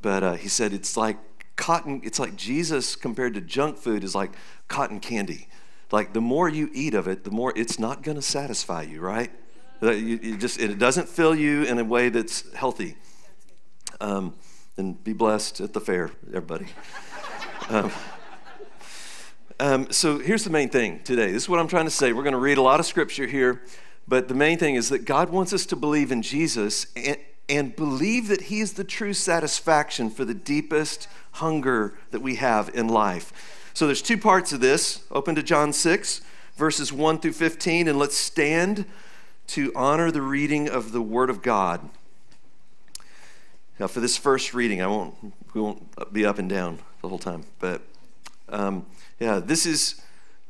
But 0.00 0.22
uh, 0.22 0.32
he 0.34 0.48
said, 0.48 0.72
it's 0.72 0.96
like 0.96 1.16
cotton, 1.56 2.00
it's 2.04 2.18
like 2.18 2.36
Jesus 2.36 2.94
compared 2.94 3.34
to 3.34 3.40
junk 3.40 3.78
food 3.78 4.04
is 4.04 4.14
like 4.14 4.32
cotton 4.68 5.00
candy. 5.00 5.48
Like 5.90 6.12
the 6.12 6.20
more 6.20 6.48
you 6.48 6.70
eat 6.72 6.94
of 6.94 7.08
it, 7.08 7.24
the 7.24 7.30
more 7.30 7.52
it's 7.56 7.78
not 7.78 8.02
going 8.02 8.16
to 8.16 8.22
satisfy 8.22 8.82
you, 8.82 9.00
right? 9.00 9.30
You, 9.82 9.90
you 9.90 10.36
just, 10.36 10.60
it 10.60 10.78
doesn't 10.78 11.08
fill 11.08 11.34
you 11.34 11.64
in 11.64 11.78
a 11.78 11.84
way 11.84 12.10
that's 12.10 12.52
healthy. 12.54 12.96
Um, 14.00 14.34
and 14.76 15.02
be 15.02 15.12
blessed 15.12 15.60
at 15.60 15.72
the 15.72 15.80
fair, 15.80 16.10
everybody. 16.28 16.66
um, 17.68 17.90
um, 19.58 19.90
so 19.90 20.18
here's 20.18 20.44
the 20.44 20.50
main 20.50 20.70
thing 20.70 21.00
today. 21.04 21.32
This 21.32 21.42
is 21.44 21.48
what 21.48 21.60
I'm 21.60 21.68
trying 21.68 21.84
to 21.84 21.90
say. 21.90 22.12
We're 22.12 22.22
going 22.22 22.32
to 22.32 22.38
read 22.38 22.56
a 22.56 22.62
lot 22.62 22.80
of 22.80 22.86
scripture 22.86 23.26
here, 23.26 23.62
but 24.08 24.28
the 24.28 24.34
main 24.34 24.58
thing 24.58 24.74
is 24.74 24.88
that 24.88 25.04
God 25.04 25.28
wants 25.28 25.52
us 25.52 25.66
to 25.66 25.76
believe 25.76 26.10
in 26.10 26.22
Jesus 26.22 26.86
and, 26.96 27.18
and 27.48 27.76
believe 27.76 28.28
that 28.28 28.42
He 28.42 28.60
is 28.60 28.74
the 28.74 28.84
true 28.84 29.12
satisfaction 29.12 30.08
for 30.08 30.24
the 30.24 30.34
deepest 30.34 31.08
hunger 31.32 31.98
that 32.10 32.20
we 32.20 32.36
have 32.36 32.70
in 32.74 32.88
life. 32.88 33.59
So 33.72 33.86
there's 33.86 34.02
two 34.02 34.18
parts 34.18 34.52
of 34.52 34.60
this. 34.60 35.04
Open 35.10 35.34
to 35.34 35.42
John 35.42 35.72
6, 35.72 36.20
verses 36.56 36.92
1 36.92 37.18
through 37.20 37.32
15, 37.32 37.88
and 37.88 37.98
let's 37.98 38.16
stand 38.16 38.84
to 39.48 39.72
honor 39.74 40.10
the 40.10 40.22
reading 40.22 40.68
of 40.68 40.92
the 40.92 41.00
Word 41.00 41.30
of 41.30 41.42
God. 41.42 41.88
Now, 43.78 43.86
for 43.86 44.00
this 44.00 44.16
first 44.16 44.52
reading, 44.52 44.82
I 44.82 44.86
won't, 44.86 45.14
we 45.54 45.60
won't 45.60 46.12
be 46.12 46.26
up 46.26 46.38
and 46.38 46.48
down 46.48 46.80
the 47.00 47.08
whole 47.08 47.18
time, 47.18 47.44
but 47.58 47.80
um, 48.48 48.84
yeah, 49.18 49.38
this 49.38 49.64
is, 49.64 50.02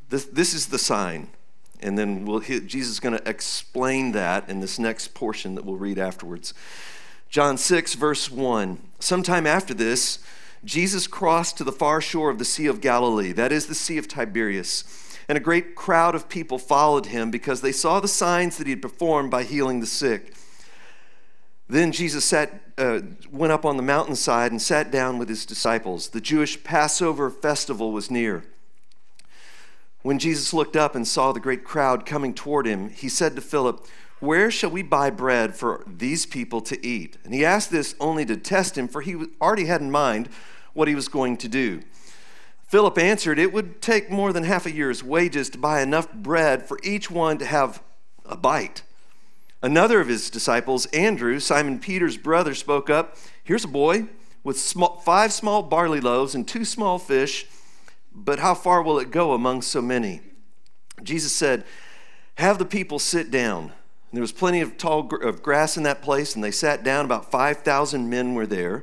this, 0.09 0.25
this 0.25 0.55
is 0.55 0.67
the 0.67 0.79
sign. 0.79 1.29
And 1.83 1.97
then 1.99 2.25
we'll, 2.27 2.41
Jesus 2.41 2.93
is 2.93 3.00
going 3.00 3.17
to 3.17 3.29
explain 3.29 4.12
that 4.12 4.49
in 4.49 4.61
this 4.61 4.79
next 4.79 5.15
portion 5.15 5.55
that 5.55 5.65
we'll 5.65 5.77
read 5.77 5.99
afterwards. 5.99 6.53
John 7.31 7.57
6, 7.57 7.95
verse 7.95 8.31
1. 8.31 8.79
Sometime 8.99 9.47
after 9.47 9.73
this, 9.73 10.19
Jesus 10.64 11.07
crossed 11.07 11.57
to 11.59 11.64
the 11.64 11.73
far 11.73 12.00
shore 12.00 12.31
of 12.31 12.38
the 12.38 12.45
Sea 12.45 12.67
of 12.67 12.81
Galilee, 12.81 13.33
that 13.33 13.52
is 13.52 13.67
the 13.67 13.75
Sea 13.75 13.99
of 13.99 14.09
Tiberias 14.09 14.85
and 15.31 15.37
a 15.37 15.40
great 15.40 15.76
crowd 15.76 16.17
of 16.17 16.29
people 16.29 16.59
followed 16.59 17.07
him 17.07 17.31
because 17.31 17.61
they 17.61 17.71
saw 17.71 18.00
the 18.00 18.09
signs 18.09 18.59
that 18.59 18.67
he 18.67 18.73
had 18.73 18.83
performed 18.83 19.31
by 19.31 19.45
healing 19.45 19.79
the 19.79 19.87
sick. 19.87 20.35
Then 21.69 21.93
Jesus 21.93 22.25
sat, 22.25 22.61
uh, 22.76 23.02
went 23.31 23.52
up 23.52 23.64
on 23.64 23.76
the 23.76 23.83
mountainside 23.85 24.50
and 24.50 24.61
sat 24.61 24.90
down 24.90 25.19
with 25.19 25.29
his 25.29 25.47
disciples. 25.47 26.09
The 26.09 26.21
Jewish 26.21 26.64
Passover 26.64 27.31
festival 27.31 27.93
was 27.93 28.11
near. 28.11 28.43
When 30.02 30.19
Jesus 30.19 30.52
looked 30.52 30.75
up 30.75 30.97
and 30.97 31.07
saw 31.07 31.31
the 31.31 31.38
great 31.38 31.62
crowd 31.62 32.05
coming 32.05 32.35
toward 32.35 32.67
him, 32.67 32.90
he 32.90 33.09
said 33.09 33.37
to 33.37 33.40
Philip, 33.40 33.87
Where 34.21 34.50
shall 34.50 34.71
we 34.71 34.83
buy 34.83 35.11
bread 35.11 35.57
for 35.57 35.83
these 35.87 36.27
people 36.27 36.61
to 36.62 36.87
eat? 36.87 37.17
And 37.25 37.33
he 37.33 37.45
asked 37.45 37.71
this 37.71 37.95
only 37.99 38.27
to 38.27 38.37
test 38.37 38.77
him, 38.77 38.87
for 38.87 39.00
he 39.00 39.17
already 39.41 39.65
had 39.65 39.81
in 39.81 39.91
mind 39.91 40.29
what 40.75 40.89
he 40.89 40.95
was 40.95 41.09
going 41.09 41.39
to 41.39 41.49
do. 41.49 41.81
Philip 42.69 42.99
answered, 42.99 43.39
It 43.39 43.53
would 43.53 43.81
take 43.81 44.11
more 44.11 44.33
than 44.33 44.45
half 44.45 44.67
a 44.67 44.71
year's 44.71 45.03
wages 45.03 45.49
to 45.50 45.59
buy 45.59 45.81
enough 45.81 46.12
bread 46.12 46.69
for 46.69 46.79
each 46.85 47.11
one 47.11 47.39
to 47.39 47.47
have 47.47 47.83
a 48.25 48.37
bite. 48.37 48.83
Another 49.62 50.00
of 50.00 50.09
his 50.09 50.31
disciples, 50.31 50.87
Andrew, 50.87 51.41
Simon 51.41 51.79
Peter's 51.79 52.17
brother, 52.17 52.55
spoke 52.55 52.89
up 52.89 53.17
Here's 53.43 53.65
a 53.65 53.69
boy 53.69 54.07
with 54.45 54.59
small, 54.59 55.00
five 55.00 55.33
small 55.33 55.62
barley 55.62 56.00
loaves 56.00 56.35
and 56.35 56.47
two 56.47 56.65
small 56.65 56.99
fish, 56.99 57.47
but 58.15 58.39
how 58.39 58.55
far 58.55 58.83
will 58.83 58.99
it 58.99 59.11
go 59.11 59.33
among 59.33 59.62
so 59.62 59.83
many? 59.83 60.21
Jesus 61.03 61.33
said, 61.33 61.65
Have 62.37 62.59
the 62.59 62.65
people 62.65 62.99
sit 62.99 63.31
down. 63.31 63.73
And 64.11 64.17
there 64.17 64.23
was 64.23 64.33
plenty 64.33 64.61
of 64.61 64.76
tall 64.76 65.05
gr- 65.05 65.17
of 65.17 65.43
grass 65.43 65.76
in 65.76 65.85
that 65.85 66.02
place, 66.02 66.35
and 66.35 66.43
they 66.43 66.50
sat 66.50 66.83
down. 66.83 67.05
About 67.05 67.31
5,000 67.31 68.11
men 68.11 68.35
were 68.35 68.47
there. 68.47 68.83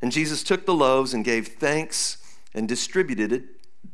And 0.00 0.10
Jesus 0.10 0.42
took 0.42 0.66
the 0.66 0.74
loaves 0.74 1.14
and 1.14 1.24
gave 1.24 1.46
thanks 1.46 2.16
and 2.52 2.68
distributed 2.68 3.32
it, 3.32 3.44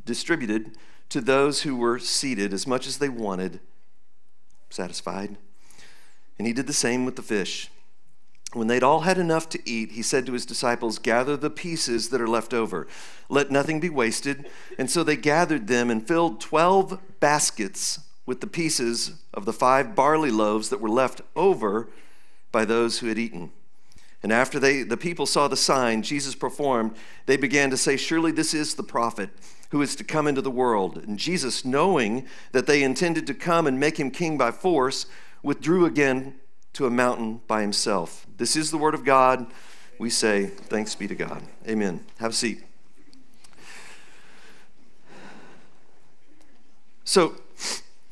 distributed 0.07 0.77
to 1.11 1.21
those 1.21 1.63
who 1.63 1.77
were 1.77 1.99
seated 1.99 2.55
as 2.55 2.67
much 2.67 2.87
as 2.87 2.97
they 2.97 3.11
wanted, 3.11 3.61
satisfied. 4.71 5.37
And 6.39 6.47
he 6.47 6.55
did 6.55 6.67
the 6.67 6.73
same 6.73 7.05
with 7.05 7.17
the 7.17 7.23
fish. 7.23 7.71
When 8.55 8.69
they'd 8.69 8.83
all 8.83 9.01
had 9.01 9.19
enough 9.19 9.51
to 9.51 9.69
eat, 9.69 9.93
he 9.93 10.03
said 10.03 10.25
to 10.25 10.33
his 10.33 10.47
disciples, 10.47 10.99
Gather 10.99 11.37
the 11.37 11.51
pieces 11.51 12.09
that 12.09 12.21
are 12.23 12.29
left 12.29 12.55
over. 12.55 12.87
Let 13.29 13.51
nothing 13.51 13.81
be 13.81 13.91
wasted. 13.91 14.49
And 14.79 14.91
so 14.91 15.05
they 15.05 15.17
gathered 15.17 15.67
them 15.67 15.91
and 15.91 16.07
filled 16.07 16.41
12 16.41 16.99
baskets 17.21 18.01
with 18.29 18.43
the 18.43 18.47
pieces 18.47 19.13
of 19.33 19.47
the 19.47 19.55
five 19.55 19.95
barley 19.95 20.31
loaves 20.31 20.69
that 20.69 20.83
were 20.83 20.91
left 20.91 21.23
over 21.35 21.89
by 22.53 22.63
those 22.63 22.99
who 22.99 23.07
had 23.07 23.19
eaten. 23.19 23.51
And 24.23 24.31
after 24.31 24.61
they, 24.61 24.83
the 24.83 24.99
people 24.99 25.25
saw 25.25 25.49
the 25.49 25.57
sign 25.57 26.03
Jesus 26.03 26.35
performed, 26.35 26.95
they 27.25 27.39
began 27.39 27.71
to 27.71 27.77
say, 27.79 27.97
Surely 27.97 28.31
this 28.31 28.53
is 28.53 28.75
the 28.75 28.83
prophet 28.83 29.31
who 29.71 29.81
is 29.81 29.97
to 29.97 30.05
come 30.05 30.27
into 30.27 30.43
the 30.43 30.51
world. 30.51 30.99
And 30.99 31.19
Jesus, 31.19 31.65
knowing 31.65 32.27
that 32.53 32.67
they 32.67 32.83
intended 32.83 33.27
to 33.29 33.35
come 33.35 33.67
and 33.67 33.81
make 33.81 33.99
him 33.99 34.11
king 34.11 34.37
by 34.37 34.51
force, 34.51 35.07
withdrew 35.43 35.87
again 35.87 36.35
to 36.75 36.85
a 36.85 36.91
mountain 36.91 37.41
by 37.47 37.63
himself. 37.63 38.27
This 38.37 38.57
is 38.57 38.71
the 38.71 38.77
word 38.77 38.93
of 38.93 39.07
God. 39.07 39.47
We 39.99 40.11
say, 40.11 40.49
Thanks 40.49 40.95
be 40.95 41.09
to 41.09 41.15
God. 41.15 41.43
Amen. 41.67 42.05
Have 42.19 42.33
a 42.33 42.35
seat. 42.35 42.63
So, 47.05 47.35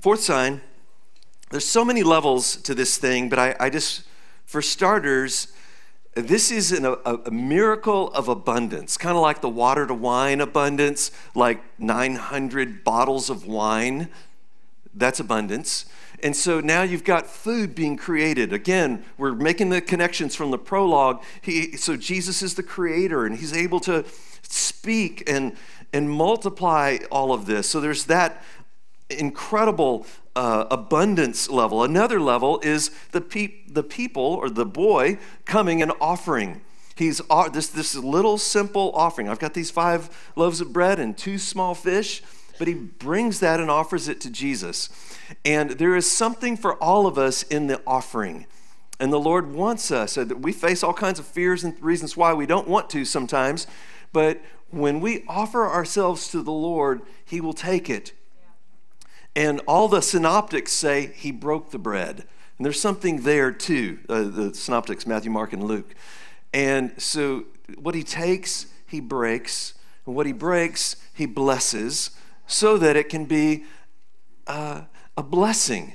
Fourth 0.07 0.23
sign, 0.23 0.61
there's 1.51 1.67
so 1.67 1.85
many 1.85 2.05
levels 2.05 2.59
to 2.59 2.77
this 2.77 2.97
thing, 2.97 3.29
but 3.29 3.41
I, 3.41 3.57
I 3.59 3.71
just, 3.71 4.05
for 4.45 4.63
starters, 4.63 5.53
this 6.15 6.53
is 6.53 6.71
an, 6.71 6.85
a, 6.85 6.93
a, 6.93 7.31
miracle 7.33 8.13
of 8.13 8.29
abundance, 8.29 8.97
kind 8.97 9.17
of 9.17 9.23
like 9.23 9.41
the 9.41 9.49
water 9.49 9.85
to 9.85 9.95
wine 9.95 10.41
abundance, 10.41 11.11
like 11.35 11.61
900 11.81 12.85
bottles 12.85 13.31
of 13.31 13.49
wine. 13.49 14.09
That's 14.95 15.19
abundance. 15.19 15.87
And 16.23 16.37
so 16.37 16.61
now 16.61 16.83
you've 16.83 17.03
got 17.03 17.27
food 17.27 17.75
being 17.75 17.97
created. 17.97 18.53
Again, 18.53 19.05
we're 19.19 19.35
making 19.35 19.71
the 19.71 19.81
connections 19.81 20.37
from 20.37 20.53
the 20.53 20.59
prologue. 20.59 21.21
He, 21.43 21.77
so 21.77 21.97
Jesus 21.97 22.43
is 22.43 22.55
the 22.55 22.63
creator, 22.63 23.27
and 23.27 23.37
he's 23.37 23.53
able 23.53 23.81
to 23.81 24.05
speak 24.43 25.29
and, 25.29 25.57
and 25.93 26.09
multiply 26.09 26.99
all 27.11 27.33
of 27.33 27.47
this. 27.47 27.69
So 27.69 27.81
there's 27.81 28.05
that 28.05 28.43
incredible 29.11 30.07
uh, 30.35 30.67
abundance 30.71 31.49
level. 31.49 31.83
Another 31.83 32.21
level 32.21 32.61
is 32.61 32.91
the, 33.13 33.21
pe- 33.21 33.65
the 33.69 33.83
people 33.83 34.23
or 34.23 34.51
the 34.51 34.67
boy 34.67 35.19
coming 35.45 35.81
and 35.81 35.93
offering. 36.01 36.61
He's 36.95 37.21
uh, 37.29 37.49
this, 37.49 37.69
this 37.69 37.95
little 37.95 38.39
simple 38.39 38.91
offering. 38.95 39.29
I've 39.29 39.39
got 39.39 39.55
these 39.55 39.71
five 39.71 40.33
loaves 40.35 40.61
of 40.61 40.73
bread 40.73 40.99
and 40.99 41.17
two 41.17 41.39
small 41.39 41.75
fish, 41.75 42.23
but 42.59 42.69
he 42.69 42.75
brings 42.75 43.41
that 43.41 43.61
and 43.61 43.71
offers 43.71 44.09
it 44.09 44.21
to 44.23 44.31
Jesus. 44.31 44.89
And 45.45 45.73
there 45.73 45.95
is 45.95 46.11
something 46.11 46.57
for 46.57 46.75
all 46.83 47.07
of 47.07 47.19
us 47.19 47.43
in 47.43 47.67
the 47.67 47.83
offering. 47.87 48.47
And 48.99 49.13
the 49.13 49.21
Lord 49.21 49.53
wants 49.53 49.91
us. 49.91 50.15
That 50.15 50.41
We 50.41 50.53
face 50.53 50.83
all 50.83 50.95
kinds 50.95 51.19
of 51.19 51.27
fears 51.27 51.65
and 51.65 51.81
reasons 51.83 52.17
why 52.17 52.33
we 52.33 52.47
don't 52.47 52.69
want 52.69 52.89
to 52.91 53.05
sometimes, 53.05 53.67
but 54.13 54.41
when 54.71 55.01
we 55.01 55.25
offer 55.29 55.69
ourselves 55.69 56.29
to 56.31 56.43
the 56.43 56.53
Lord, 56.53 57.03
He 57.25 57.41
will 57.41 57.53
take 57.53 57.91
it 57.91 58.13
and 59.37 59.61
all 59.69 59.87
the 59.87 60.00
synoptics 60.00 60.73
say 60.73 61.12
he 61.14 61.31
broke 61.31 61.71
the 61.71 61.78
bread. 61.78 62.25
And 62.57 62.64
there's 62.64 62.81
something 62.81 63.23
there 63.23 63.52
too, 63.52 63.99
uh, 64.09 64.23
the 64.23 64.55
synoptics, 64.55 65.07
Matthew, 65.07 65.31
Mark, 65.31 65.52
and 65.52 65.62
Luke. 65.62 65.95
And 66.55 67.00
so 67.00 67.45
what 67.78 67.95
he 67.95 68.02
takes, 68.02 68.66
he 68.87 68.99
breaks. 68.99 69.75
And 70.07 70.14
what 70.14 70.25
he 70.25 70.33
breaks, 70.33 70.97
he 71.12 71.26
blesses 71.26 72.11
so 72.47 72.78
that 72.78 72.97
it 72.97 73.11
can 73.11 73.26
be 73.26 73.64
uh, 74.47 74.83
a 75.19 75.23
blessing 75.23 75.93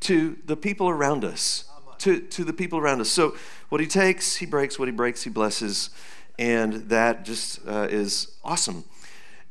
to 0.00 0.38
the 0.46 0.56
people 0.56 0.88
around 0.88 1.24
us. 1.24 1.64
To, 1.98 2.20
to 2.20 2.42
the 2.42 2.52
people 2.52 2.80
around 2.80 3.00
us. 3.00 3.10
So 3.10 3.36
what 3.68 3.80
he 3.80 3.86
takes, 3.86 4.36
he 4.36 4.46
breaks. 4.46 4.76
What 4.76 4.88
he 4.88 4.92
breaks, 4.92 5.22
he 5.22 5.30
blesses. 5.30 5.90
And 6.36 6.88
that 6.88 7.24
just 7.24 7.60
uh, 7.68 7.86
is 7.90 8.32
awesome. 8.42 8.84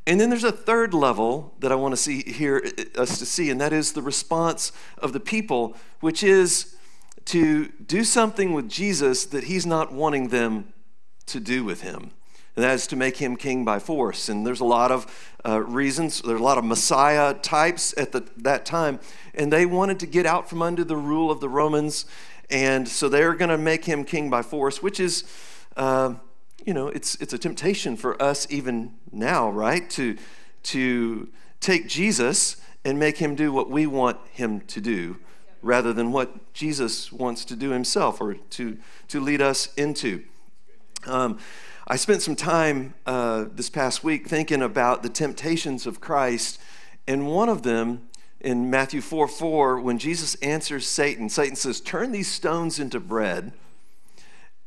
And 0.08 0.20
then 0.20 0.30
there's 0.30 0.44
a 0.44 0.52
third 0.52 0.94
level 0.94 1.54
that 1.60 1.72
I 1.72 1.76
want 1.76 1.92
to 1.92 1.98
see 1.98 2.24
here 2.24 2.64
us 2.96 3.20
to 3.20 3.26
see, 3.26 3.50
and 3.52 3.62
that 3.62 3.72
is 3.72 3.94
the 3.94 4.02
response 4.02 4.72
of 4.98 5.14
the 5.14 5.20
people, 5.20 5.78
which 6.00 6.24
is 6.24 6.76
to 7.26 7.68
do 7.68 8.04
something 8.04 8.54
with 8.54 8.68
Jesus 8.68 9.26
that 9.26 9.44
he's 9.44 9.66
not 9.66 9.94
wanting 9.94 10.30
them 10.30 10.74
to 11.28 11.40
do 11.40 11.64
with 11.64 11.82
him. 11.82 12.12
And 12.56 12.66
that 12.66 12.74
is 12.74 12.88
to 12.88 12.96
make 12.96 13.18
him 13.18 13.36
king 13.36 13.64
by 13.64 13.78
force. 13.78 14.28
And 14.28 14.46
there's 14.46 14.60
a 14.60 14.66
lot 14.66 14.92
of 14.92 15.36
uh, 15.46 15.62
reasons, 15.62 16.22
there's 16.22 16.40
a 16.40 16.44
lot 16.44 16.58
of 16.58 16.66
Messiah 16.66 17.36
types 17.36 17.94
at 17.96 18.12
the, 18.12 18.28
that 18.38 18.66
time, 18.66 19.00
and 19.36 19.54
they 19.54 19.68
wanted 19.68 20.00
to 20.00 20.08
get 20.08 20.26
out 20.26 20.50
from 20.50 20.64
under 20.64 20.84
the 20.84 20.98
rule 20.98 21.30
of 21.30 21.42
the 21.42 21.48
Romans. 21.48 22.06
And 22.50 22.88
so 22.88 23.08
they're 23.08 23.36
going 23.36 23.50
to 23.50 23.58
make 23.58 23.86
him 23.86 24.04
king 24.04 24.30
by 24.32 24.42
force, 24.42 24.82
which 24.82 25.00
is. 25.00 25.24
Uh, 25.78 26.16
you 26.66 26.74
know, 26.74 26.88
it's, 26.88 27.16
it's 27.16 27.34
a 27.34 27.38
temptation 27.38 27.96
for 27.96 28.22
us 28.22 28.48
even 28.50 28.94
now, 29.12 29.50
right? 29.50 29.90
To, 29.92 30.18
to 30.64 31.30
take 31.60 31.88
Jesus 31.88 32.58
and 32.84 33.00
make 33.00 33.18
him 33.18 33.36
do 33.36 33.52
what 33.52 33.70
we 33.70 33.86
want 33.86 34.18
him 34.32 34.62
to 34.62 34.82
do 34.82 35.18
rather 35.62 35.94
than 35.94 36.12
what 36.12 36.54
Jesus 36.54 37.12
wants 37.12 37.46
to 37.46 37.56
do 37.56 37.70
himself 37.70 38.20
or 38.20 38.34
to, 38.34 38.78
to 39.08 39.20
lead 39.20 39.42
us 39.42 39.74
into. 39.76 40.24
Um, 41.06 41.38
I 41.88 41.96
spent 41.96 42.22
some 42.22 42.36
time 42.36 42.94
uh, 43.06 43.46
this 43.54 43.70
past 43.70 44.04
week 44.04 44.28
thinking 44.28 44.62
about 44.62 45.04
the 45.04 45.10
temptations 45.10 45.86
of 45.86 46.00
Christ, 46.00 46.60
and 47.08 47.28
one 47.28 47.50
of 47.50 47.64
them 47.64 48.08
in 48.40 48.70
Matthew 48.70 49.02
4 49.02 49.28
4, 49.28 49.80
when 49.80 50.00
Jesus 50.00 50.36
answers 50.36 50.88
Satan, 50.88 51.30
Satan 51.30 51.56
says, 51.56 51.80
Turn 51.80 52.12
these 52.12 52.32
stones 52.32 52.80
into 52.80 53.00
bread. 53.00 53.54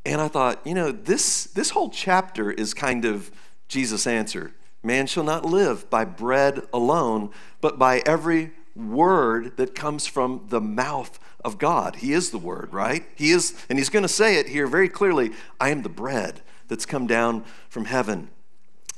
And 0.04 0.20
I 0.20 0.28
thought, 0.28 0.60
you 0.66 0.74
know, 0.74 0.92
this, 0.92 1.44
this 1.44 1.70
whole 1.70 1.90
chapter 1.90 2.50
is 2.50 2.74
kind 2.74 3.04
of 3.04 3.30
Jesus' 3.68 4.06
answer. 4.06 4.52
Man 4.82 5.06
shall 5.06 5.24
not 5.24 5.44
live 5.46 5.88
by 5.88 6.04
bread 6.04 6.62
alone, 6.72 7.30
but 7.60 7.78
by 7.78 8.02
every 8.04 8.52
word 8.76 9.56
that 9.56 9.74
comes 9.74 10.06
from 10.06 10.46
the 10.48 10.60
mouth 10.60 11.18
of 11.44 11.58
God. 11.58 11.96
He 11.96 12.12
is 12.12 12.30
the 12.30 12.38
word, 12.38 12.72
right? 12.72 13.04
He 13.14 13.30
is, 13.30 13.54
and 13.68 13.78
he's 13.78 13.88
going 13.88 14.02
to 14.02 14.08
say 14.08 14.36
it 14.36 14.48
here 14.48 14.66
very 14.66 14.88
clearly 14.88 15.32
I 15.60 15.70
am 15.70 15.82
the 15.82 15.88
bread 15.88 16.42
that's 16.68 16.86
come 16.86 17.06
down 17.06 17.44
from 17.68 17.86
heaven. 17.86 18.28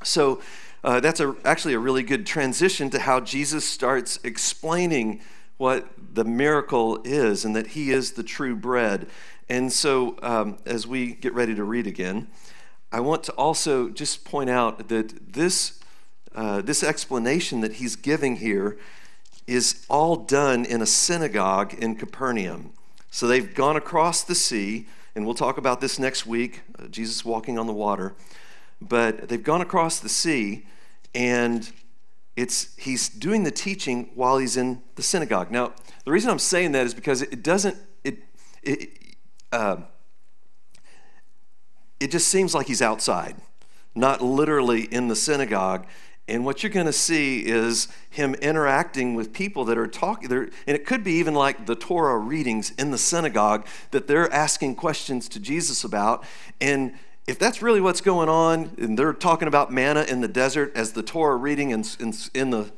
So 0.02 0.40
uh, 0.82 1.00
that's 1.00 1.20
a, 1.20 1.34
actually 1.44 1.75
a 1.75 1.78
really 1.78 2.02
good 2.02 2.26
transition 2.26 2.90
to 2.90 3.00
how 3.00 3.20
Jesus 3.20 3.64
starts 3.64 4.18
explaining 4.25 5.20
what 5.56 5.88
the 6.14 6.25
miracle 6.25 7.00
is 7.04 7.44
and 7.44 7.56
that 7.56 7.68
he 7.68 7.90
is 7.90 8.12
the 8.12 8.22
true 8.22 8.54
bread. 8.54 9.06
And 9.48 9.72
so, 9.72 10.16
um, 10.22 10.58
as 10.66 10.86
we 10.86 11.14
get 11.14 11.32
ready 11.32 11.54
to 11.54 11.62
read 11.62 11.86
again, 11.86 12.26
I 12.90 13.00
want 13.00 13.22
to 13.24 13.32
also 13.32 13.90
just 13.90 14.24
point 14.24 14.50
out 14.50 14.88
that 14.88 15.32
this, 15.32 15.80
uh, 16.34 16.62
this 16.62 16.82
explanation 16.82 17.60
that 17.60 17.74
he's 17.74 17.94
giving 17.94 18.36
here 18.36 18.76
is 19.46 19.86
all 19.88 20.16
done 20.16 20.64
in 20.64 20.82
a 20.82 20.86
synagogue 20.86 21.74
in 21.74 21.94
Capernaum. 21.94 22.72
So 23.10 23.28
they've 23.28 23.54
gone 23.54 23.76
across 23.76 24.24
the 24.24 24.34
sea, 24.34 24.88
and 25.14 25.24
we'll 25.24 25.34
talk 25.34 25.58
about 25.58 25.80
this 25.80 25.98
next 25.98 26.26
week 26.26 26.62
uh, 26.78 26.88
Jesus 26.88 27.24
walking 27.24 27.58
on 27.58 27.66
the 27.68 27.72
water. 27.72 28.14
But 28.80 29.28
they've 29.28 29.42
gone 29.42 29.60
across 29.60 30.00
the 30.00 30.08
sea, 30.08 30.66
and 31.14 31.70
it's, 32.34 32.76
he's 32.76 33.08
doing 33.08 33.44
the 33.44 33.50
teaching 33.52 34.10
while 34.14 34.38
he's 34.38 34.56
in 34.56 34.82
the 34.96 35.02
synagogue. 35.02 35.52
Now, 35.52 35.72
the 36.04 36.10
reason 36.10 36.30
I'm 36.30 36.38
saying 36.40 36.72
that 36.72 36.84
is 36.84 36.94
because 36.94 37.22
it 37.22 37.42
doesn't, 37.42 37.76
it, 38.04 38.18
it 38.62 38.90
uh, 39.52 39.76
it 42.00 42.10
just 42.10 42.28
seems 42.28 42.54
like 42.54 42.66
he's 42.66 42.82
outside, 42.82 43.36
not 43.94 44.20
literally 44.22 44.82
in 44.82 45.08
the 45.08 45.16
synagogue. 45.16 45.86
And 46.28 46.44
what 46.44 46.62
you're 46.62 46.72
going 46.72 46.86
to 46.86 46.92
see 46.92 47.46
is 47.46 47.86
him 48.10 48.34
interacting 48.36 49.14
with 49.14 49.32
people 49.32 49.64
that 49.66 49.78
are 49.78 49.86
talking. 49.86 50.28
There 50.28 50.42
and 50.66 50.76
it 50.76 50.84
could 50.84 51.04
be 51.04 51.12
even 51.12 51.34
like 51.34 51.66
the 51.66 51.76
Torah 51.76 52.18
readings 52.18 52.72
in 52.76 52.90
the 52.90 52.98
synagogue 52.98 53.66
that 53.92 54.08
they're 54.08 54.32
asking 54.32 54.74
questions 54.74 55.28
to 55.30 55.40
Jesus 55.40 55.84
about. 55.84 56.24
And 56.60 56.94
if 57.28 57.38
that's 57.38 57.62
really 57.62 57.80
what's 57.80 58.00
going 58.00 58.28
on, 58.28 58.72
and 58.78 58.98
they're 58.98 59.12
talking 59.12 59.46
about 59.46 59.72
manna 59.72 60.02
in 60.02 60.20
the 60.20 60.28
desert 60.28 60.72
as 60.76 60.92
the 60.92 61.02
Torah 61.02 61.36
reading 61.36 61.70
in, 61.70 61.84
in, 62.00 62.12
in 62.34 62.50
the 62.50 62.72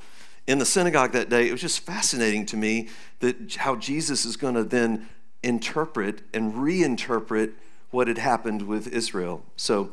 in 0.46 0.58
the 0.58 0.64
synagogue 0.64 1.12
that 1.12 1.28
day, 1.28 1.46
it 1.46 1.52
was 1.52 1.60
just 1.60 1.80
fascinating 1.80 2.46
to 2.46 2.56
me 2.56 2.88
that 3.20 3.56
how 3.56 3.76
Jesus 3.76 4.25
is 4.25 4.38
going 4.38 4.54
to 4.54 4.64
then 4.64 5.06
interpret 5.42 6.23
and 6.35 6.54
reinterpret 6.54 7.52
what 7.90 8.09
had 8.09 8.18
happened 8.18 8.62
with 8.62 8.87
Israel. 8.88 9.42
So 9.57 9.90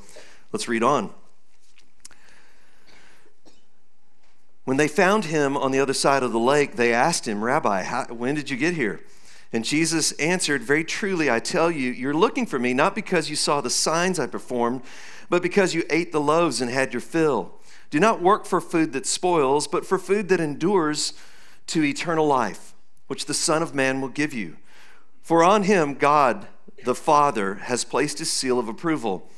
let's 0.51 0.67
read 0.67 0.83
on. 0.83 1.11
When 4.65 4.77
they 4.77 4.87
found 4.87 5.25
him 5.25 5.55
on 5.55 5.71
the 5.71 5.79
other 5.79 5.93
side 5.93 6.23
of 6.23 6.31
the 6.31 6.39
lake, 6.39 6.75
they 6.75 6.91
asked 6.91 7.27
him, 7.27 7.43
Rabbi, 7.43 7.83
how, 7.83 8.05
when 8.05 8.33
did 8.33 8.49
you 8.49 8.57
get 8.57 8.73
here? 8.73 8.99
And 9.53 9.63
Jesus 9.63 10.11
answered, 10.13 10.63
Very 10.63 10.83
truly, 10.83 11.29
I 11.29 11.39
tell 11.39 11.69
you, 11.69 11.91
you're 11.91 12.15
looking 12.15 12.47
for 12.47 12.57
me 12.57 12.73
not 12.73 12.95
because 12.95 13.29
you 13.29 13.35
saw 13.35 13.61
the 13.61 13.69
signs 13.69 14.19
I 14.19 14.25
performed, 14.25 14.81
but 15.29 15.43
because 15.43 15.73
you 15.75 15.83
ate 15.89 16.11
the 16.11 16.19
loaves 16.19 16.61
and 16.61 16.71
had 16.71 16.93
your 16.93 17.01
fill. 17.01 17.53
Do 17.91 17.99
not 17.99 18.21
work 18.21 18.45
for 18.45 18.59
food 18.59 18.91
that 18.93 19.05
spoils, 19.05 19.67
but 19.67 19.85
for 19.85 19.99
food 19.99 20.29
that 20.29 20.39
endures 20.39 21.13
to 21.67 21.83
eternal 21.83 22.25
life, 22.25 22.73
which 23.07 23.25
the 23.25 23.33
Son 23.33 23.61
of 23.61 23.75
Man 23.75 24.01
will 24.01 24.09
give 24.09 24.33
you. 24.33 24.57
For 25.25 25.43
on 25.43 25.63
him 25.63 25.95
God 25.95 26.47
the 26.85 26.95
Father 26.95 27.55
has 27.55 27.83
placed 27.83 28.19
his 28.19 28.31
seal 28.31 28.59
of 28.59 28.69
approval. 28.69 29.29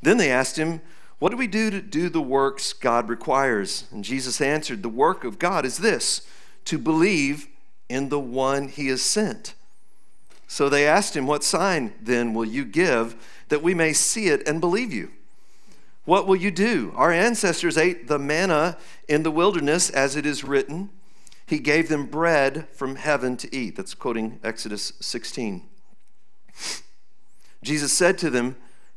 Then 0.00 0.16
they 0.16 0.30
asked 0.30 0.56
him, 0.56 0.80
what 1.18 1.30
do 1.30 1.36
we 1.36 1.46
do 1.46 1.70
to 1.70 1.80
do 1.80 2.08
the 2.08 2.20
works 2.20 2.72
God 2.72 3.08
requires? 3.08 3.84
And 3.90 4.04
Jesus 4.04 4.40
answered, 4.40 4.82
The 4.82 4.88
work 4.88 5.24
of 5.24 5.38
God 5.38 5.64
is 5.64 5.78
this 5.78 6.26
to 6.66 6.78
believe 6.78 7.48
in 7.88 8.10
the 8.10 8.20
one 8.20 8.68
he 8.68 8.88
has 8.88 9.00
sent. 9.00 9.54
So 10.46 10.68
they 10.68 10.86
asked 10.86 11.16
him, 11.16 11.26
What 11.26 11.42
sign 11.42 11.94
then 12.00 12.34
will 12.34 12.44
you 12.44 12.64
give 12.64 13.16
that 13.48 13.62
we 13.62 13.72
may 13.72 13.94
see 13.94 14.26
it 14.26 14.46
and 14.46 14.60
believe 14.60 14.92
you? 14.92 15.10
What 16.04 16.26
will 16.26 16.36
you 16.36 16.50
do? 16.50 16.92
Our 16.94 17.10
ancestors 17.10 17.78
ate 17.78 18.08
the 18.08 18.18
manna 18.18 18.76
in 19.08 19.22
the 19.22 19.30
wilderness, 19.30 19.90
as 19.90 20.16
it 20.16 20.26
is 20.26 20.44
written. 20.44 20.90
He 21.46 21.58
gave 21.58 21.88
them 21.88 22.06
bread 22.06 22.68
from 22.70 22.96
heaven 22.96 23.36
to 23.36 23.54
eat. 23.54 23.76
That's 23.76 23.94
quoting 23.94 24.40
Exodus 24.42 24.92
16. 25.00 25.62
Jesus 27.62 27.92
said 27.92 28.18
to 28.18 28.30
them, 28.30 28.56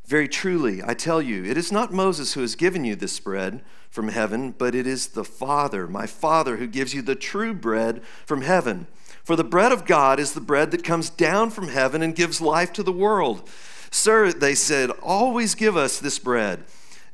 very 0.10 0.28
truly, 0.28 0.82
I 0.84 0.96
tell 0.96 1.22
you, 1.22 1.46
it 1.46 1.56
is 1.56 1.72
not 1.72 1.94
Moses 1.94 2.34
who 2.34 2.42
has 2.42 2.56
given 2.56 2.84
you 2.84 2.96
this 2.96 3.20
bread 3.20 3.62
from 3.92 4.08
heaven, 4.08 4.56
but 4.58 4.74
it 4.74 4.88
is 4.88 5.10
the 5.10 5.24
Father, 5.24 5.88
my 5.88 6.08
Father, 6.08 6.58
who 6.58 6.66
gives 6.66 6.96
you 6.96 7.04
the 7.04 7.14
true 7.14 7.54
bread 7.54 8.02
from 8.26 8.42
heaven. 8.42 8.88
For 9.24 9.36
the 9.36 9.44
bread 9.44 9.72
of 9.72 9.86
God 9.86 10.20
is 10.20 10.34
the 10.34 10.42
bread 10.42 10.72
that 10.72 10.84
comes 10.84 11.12
down 11.12 11.52
from 11.52 11.68
heaven 11.68 12.02
and 12.02 12.16
gives 12.16 12.42
life 12.42 12.74
to 12.74 12.82
the 12.82 12.92
world. 12.92 13.48
Sir, 13.92 14.34
they 14.34 14.56
said, 14.56 14.90
always 15.04 15.54
give 15.54 15.78
us 15.78 16.00
this 16.00 16.18
bread. 16.18 16.64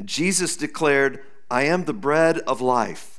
Jesus 0.06 0.56
declared, 0.56 1.22
I 1.52 1.64
am 1.64 1.84
the 1.84 1.94
bread 1.94 2.40
of 2.40 2.62
life. 2.62 3.15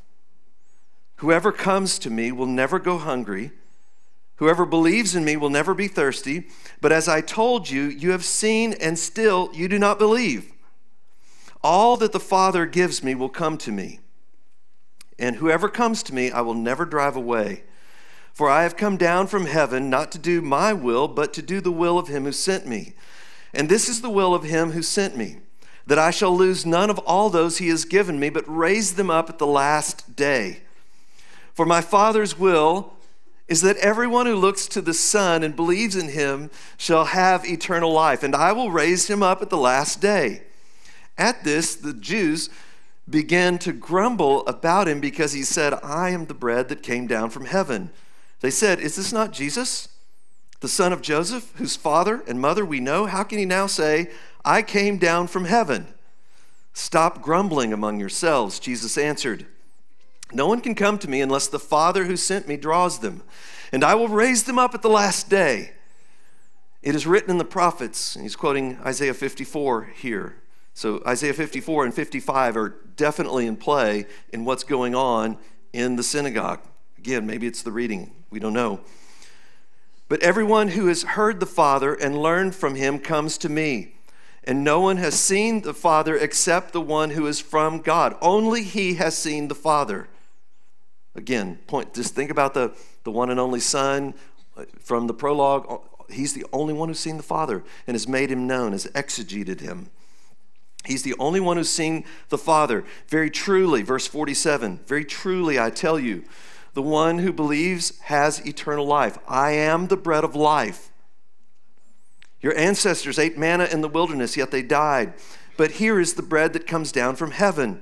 Whoever 1.16 1.52
comes 1.52 1.99
to 2.00 2.11
me 2.11 2.30
will 2.32 2.46
never 2.46 2.78
go 2.78 2.99
hungry. 2.99 3.52
Whoever 4.37 4.66
believes 4.66 5.14
in 5.14 5.25
me 5.25 5.37
will 5.37 5.49
never 5.49 5.73
be 5.73 5.88
thirsty, 5.88 6.49
but 6.80 6.92
as 6.92 7.08
I 7.08 7.23
told 7.23 7.70
you, 7.70 7.85
you 7.85 8.11
have 8.11 8.25
seen 8.25 8.75
and 8.75 8.99
still 8.99 9.49
you 9.54 9.66
do 9.66 9.78
not 9.78 9.99
believe. 9.99 10.52
All 11.62 11.96
that 11.96 12.12
the 12.12 12.20
Father 12.20 12.66
gives 12.66 13.02
me 13.02 13.14
will 13.14 13.30
come 13.30 13.56
to 13.58 13.73
me, 13.73 14.00
and 15.18 15.37
whoever 15.37 15.68
comes 15.70 16.02
to 16.04 16.14
me 16.14 16.30
I 16.30 16.42
will 16.42 16.54
never 16.54 16.85
drive 16.85 17.16
away. 17.16 17.64
For 18.35 18.50
I 18.50 18.64
have 18.64 18.76
come 18.76 18.99
down 18.99 19.28
from 19.28 19.46
heaven 19.46 19.88
not 19.88 20.12
to 20.12 20.18
do 20.18 20.42
my 20.42 20.75
will, 20.75 21.08
but 21.08 21.32
to 21.32 21.42
do 21.42 21.62
the 21.62 21.73
will 21.73 21.99
of 21.99 22.08
him 22.08 22.25
who 22.25 22.32
sent 22.32 22.66
me. 22.66 22.92
And 23.54 23.70
this 23.70 23.88
is 23.88 24.02
the 24.02 24.11
will 24.11 24.35
of 24.35 24.44
him 24.44 24.73
who 24.73 24.82
sent 24.82 25.16
me, 25.16 25.38
that 25.87 25.99
I 25.99 26.11
shall 26.11 26.37
lose 26.37 26.66
none 26.66 26.90
of 26.90 26.99
all 26.99 27.30
those 27.30 27.56
he 27.56 27.68
has 27.68 27.87
given 27.87 28.20
me, 28.20 28.28
but 28.28 28.44
raise 28.46 28.96
them 28.96 29.11
up 29.11 29.30
at 29.30 29.38
the 29.38 29.46
last 29.46 30.14
day. 30.14 30.61
For 31.56 31.64
my 31.64 31.80
Father's 31.80 32.38
will 32.38 32.92
is 33.48 33.62
that 33.62 33.78
everyone 33.78 34.26
who 34.26 34.37
looks 34.37 34.68
to 34.68 34.83
the 34.83 34.92
Son 34.92 35.42
and 35.42 35.57
believes 35.57 35.96
in 35.96 36.11
him 36.11 36.50
shall 36.76 37.07
have 37.07 37.46
eternal 37.46 37.90
life, 37.90 38.22
and 38.22 38.37
I 38.37 38.52
will 38.52 38.70
raise 38.70 39.09
him 39.09 39.22
up 39.22 39.40
at 39.40 39.48
the 39.48 39.57
last 39.57 40.02
day. 40.02 40.42
At 41.16 41.44
this, 41.44 41.74
the 41.74 41.94
Jews 41.94 42.50
began 43.09 43.57
to 43.61 43.72
grumble 43.72 44.46
about 44.46 44.87
him 44.87 45.00
because 45.00 45.33
he 45.33 45.44
said, 45.44 45.72
I 45.83 46.11
am 46.11 46.26
the 46.26 46.35
bread 46.35 46.68
that 46.68 46.83
came 46.83 47.07
down 47.07 47.31
from 47.31 47.46
heaven. 47.46 47.90
They 48.40 48.50
said, 48.50 48.78
Is 48.78 48.96
this 48.96 49.11
not 49.11 49.33
Jesus, 49.33 49.88
the 50.61 50.68
son 50.68 50.92
of 50.92 51.00
Joseph, 51.00 51.54
whose 51.57 51.74
father 51.74 52.22
and 52.28 52.38
mother 52.38 52.66
we 52.66 52.81
know? 52.81 53.07
How 53.07 53.22
can 53.22 53.38
he 53.38 53.46
now 53.46 53.66
say, 53.66 54.11
I 54.44 54.61
came 54.61 54.98
down 54.98 55.26
from 55.26 55.46
heaven? 55.46 55.87
Stop 56.74 57.22
grumbling 57.22 57.72
among 57.72 57.98
yourselves, 57.98 58.59
Jesus 58.59 58.98
answered. 58.98 59.46
No 60.32 60.46
one 60.46 60.60
can 60.60 60.74
come 60.74 60.98
to 60.98 61.08
me 61.08 61.20
unless 61.20 61.46
the 61.46 61.58
Father 61.58 62.04
who 62.04 62.16
sent 62.16 62.48
me 62.48 62.56
draws 62.56 62.98
them, 62.98 63.22
and 63.72 63.84
I 63.84 63.94
will 63.94 64.08
raise 64.08 64.44
them 64.44 64.58
up 64.58 64.74
at 64.74 64.82
the 64.82 64.88
last 64.88 65.28
day. 65.30 65.72
It 66.82 66.94
is 66.94 67.06
written 67.06 67.30
in 67.30 67.38
the 67.38 67.44
prophets, 67.44 68.14
and 68.14 68.24
he's 68.24 68.36
quoting 68.36 68.78
Isaiah 68.84 69.14
54 69.14 69.84
here. 69.96 70.36
So 70.74 71.02
Isaiah 71.06 71.32
54 71.32 71.86
and 71.86 71.94
55 71.94 72.56
are 72.56 72.76
definitely 72.96 73.46
in 73.46 73.56
play 73.56 74.06
in 74.32 74.44
what's 74.44 74.64
going 74.64 74.94
on 74.94 75.38
in 75.72 75.96
the 75.96 76.02
synagogue. 76.02 76.60
Again, 76.98 77.26
maybe 77.26 77.46
it's 77.46 77.62
the 77.62 77.72
reading, 77.72 78.12
we 78.30 78.38
don't 78.38 78.52
know. 78.52 78.80
But 80.08 80.22
everyone 80.22 80.68
who 80.68 80.86
has 80.86 81.02
heard 81.02 81.40
the 81.40 81.46
Father 81.46 81.94
and 81.94 82.20
learned 82.20 82.54
from 82.54 82.74
him 82.74 82.98
comes 82.98 83.38
to 83.38 83.48
me. 83.48 83.94
And 84.44 84.62
no 84.62 84.80
one 84.80 84.98
has 84.98 85.18
seen 85.18 85.62
the 85.62 85.74
Father 85.74 86.16
except 86.16 86.72
the 86.72 86.80
one 86.80 87.10
who 87.10 87.26
is 87.26 87.40
from 87.40 87.80
God. 87.80 88.16
Only 88.20 88.62
he 88.62 88.94
has 88.94 89.18
seen 89.18 89.48
the 89.48 89.54
Father. 89.56 90.08
Again, 91.16 91.59
point, 91.66 91.94
just 91.94 92.14
think 92.14 92.31
about 92.31 92.55
the, 92.55 92.74
the 93.05 93.11
one 93.11 93.31
and 93.31 93.40
only 93.40 93.61
Son 93.61 94.14
uh, 94.57 94.64
from 94.81 95.07
the 95.07 95.14
prologue. 95.14 95.66
Uh, 95.68 95.79
he's 96.12 96.35
the 96.35 96.44
only 96.52 96.74
one 96.74 96.88
who's 96.88 96.98
seen 96.98 97.16
the 97.16 97.22
Father 97.22 97.64
and 97.87 97.94
has 97.94 98.07
made 98.07 98.31
him 98.31 98.46
known, 98.46 98.72
has 98.72 98.87
exegeted 98.88 99.61
him. 99.61 99.88
He's 100.85 101.02
the 101.02 101.14
only 101.18 101.40
one 101.40 101.57
who's 101.57 101.70
seen 101.70 102.05
the 102.29 102.38
Father. 102.38 102.85
Very 103.09 103.31
truly, 103.31 103.83
verse 103.83 104.07
47, 104.07 104.81
very 104.87 105.05
truly 105.05 105.59
I 105.59 105.70
tell 105.70 105.98
you, 105.98 106.24
the 106.74 106.83
one 106.83 107.20
who 107.20 107.33
believes 107.33 107.98
has 108.00 108.46
eternal 108.46 108.87
life. 108.87 109.18
I 109.26 109.52
am 109.52 109.87
the 109.87 109.96
bread 109.96 110.22
of 110.22 110.37
life. 110.37 110.90
Your 112.42 112.57
ancestors 112.57 113.18
ate 113.18 113.38
manna 113.38 113.64
in 113.64 113.81
the 113.81 113.88
wilderness, 113.88 114.37
yet 114.37 114.50
they 114.50 114.62
died. 114.62 115.14
But 115.57 115.72
here 115.72 115.98
is 115.98 116.14
the 116.14 116.22
bread 116.22 116.52
that 116.52 116.66
comes 116.66 116.92
down 116.92 117.16
from 117.16 117.31
heaven 117.31 117.81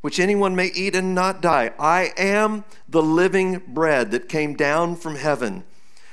which 0.00 0.18
anyone 0.18 0.56
may 0.56 0.68
eat 0.68 0.94
and 0.94 1.14
not 1.14 1.42
die. 1.42 1.72
I 1.78 2.12
am 2.16 2.64
the 2.88 3.02
living 3.02 3.62
bread 3.66 4.10
that 4.12 4.28
came 4.28 4.54
down 4.54 4.96
from 4.96 5.16
heaven. 5.16 5.64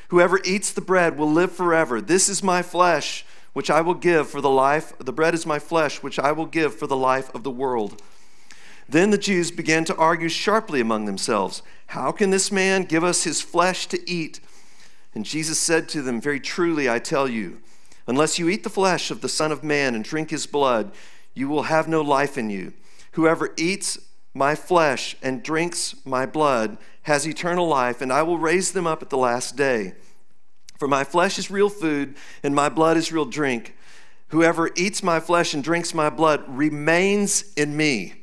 Whoever 0.09 0.39
eats 0.43 0.71
the 0.71 0.81
bread 0.81 1.17
will 1.17 1.31
live 1.31 1.51
forever. 1.51 2.01
This 2.01 2.29
is 2.29 2.43
my 2.43 2.61
flesh, 2.61 3.25
which 3.53 3.69
I 3.69 3.81
will 3.81 3.93
give 3.93 4.29
for 4.29 4.41
the 4.41 4.49
life. 4.49 4.93
The 4.99 5.13
bread 5.13 5.33
is 5.33 5.45
my 5.45 5.59
flesh, 5.59 6.01
which 6.01 6.19
I 6.19 6.31
will 6.31 6.45
give 6.45 6.75
for 6.75 6.87
the 6.87 6.95
life 6.95 7.33
of 7.33 7.43
the 7.43 7.51
world. 7.51 8.01
Then 8.89 9.09
the 9.09 9.17
Jews 9.17 9.51
began 9.51 9.83
to 9.85 9.95
argue 9.95 10.29
sharply 10.29 10.79
among 10.79 11.05
themselves 11.05 11.61
How 11.87 12.11
can 12.11 12.29
this 12.29 12.51
man 12.51 12.83
give 12.83 13.03
us 13.03 13.23
his 13.23 13.41
flesh 13.41 13.87
to 13.87 14.09
eat? 14.09 14.39
And 15.13 15.25
Jesus 15.25 15.59
said 15.59 15.89
to 15.89 16.01
them, 16.01 16.21
Very 16.21 16.39
truly, 16.39 16.89
I 16.89 16.99
tell 16.99 17.27
you, 17.27 17.59
unless 18.05 18.39
you 18.39 18.47
eat 18.49 18.63
the 18.63 18.69
flesh 18.69 19.11
of 19.11 19.21
the 19.21 19.29
Son 19.29 19.51
of 19.51 19.63
Man 19.63 19.95
and 19.95 20.03
drink 20.03 20.29
his 20.29 20.45
blood, 20.45 20.91
you 21.33 21.49
will 21.49 21.63
have 21.63 21.87
no 21.87 22.01
life 22.01 22.37
in 22.37 22.49
you. 22.49 22.73
Whoever 23.17 23.51
eats 23.57 23.97
my 24.35 24.53
flesh 24.53 25.17
and 25.23 25.41
drinks 25.41 25.95
my 26.05 26.27
blood 26.27 26.77
has 27.01 27.27
eternal 27.27 27.67
life, 27.67 27.99
and 27.99 28.13
I 28.13 28.21
will 28.21 28.37
raise 28.37 28.73
them 28.73 28.85
up 28.85 29.01
at 29.01 29.09
the 29.09 29.17
last 29.17 29.55
day. 29.55 29.95
For 30.77 30.87
my 30.87 31.03
flesh 31.03 31.39
is 31.39 31.49
real 31.49 31.69
food, 31.69 32.15
and 32.43 32.53
my 32.53 32.69
blood 32.69 32.95
is 32.95 33.11
real 33.11 33.25
drink. 33.25 33.75
Whoever 34.27 34.69
eats 34.75 35.01
my 35.01 35.19
flesh 35.19 35.55
and 35.55 35.63
drinks 35.63 35.95
my 35.95 36.11
blood 36.11 36.43
remains 36.47 37.51
in 37.55 37.75
me, 37.75 38.21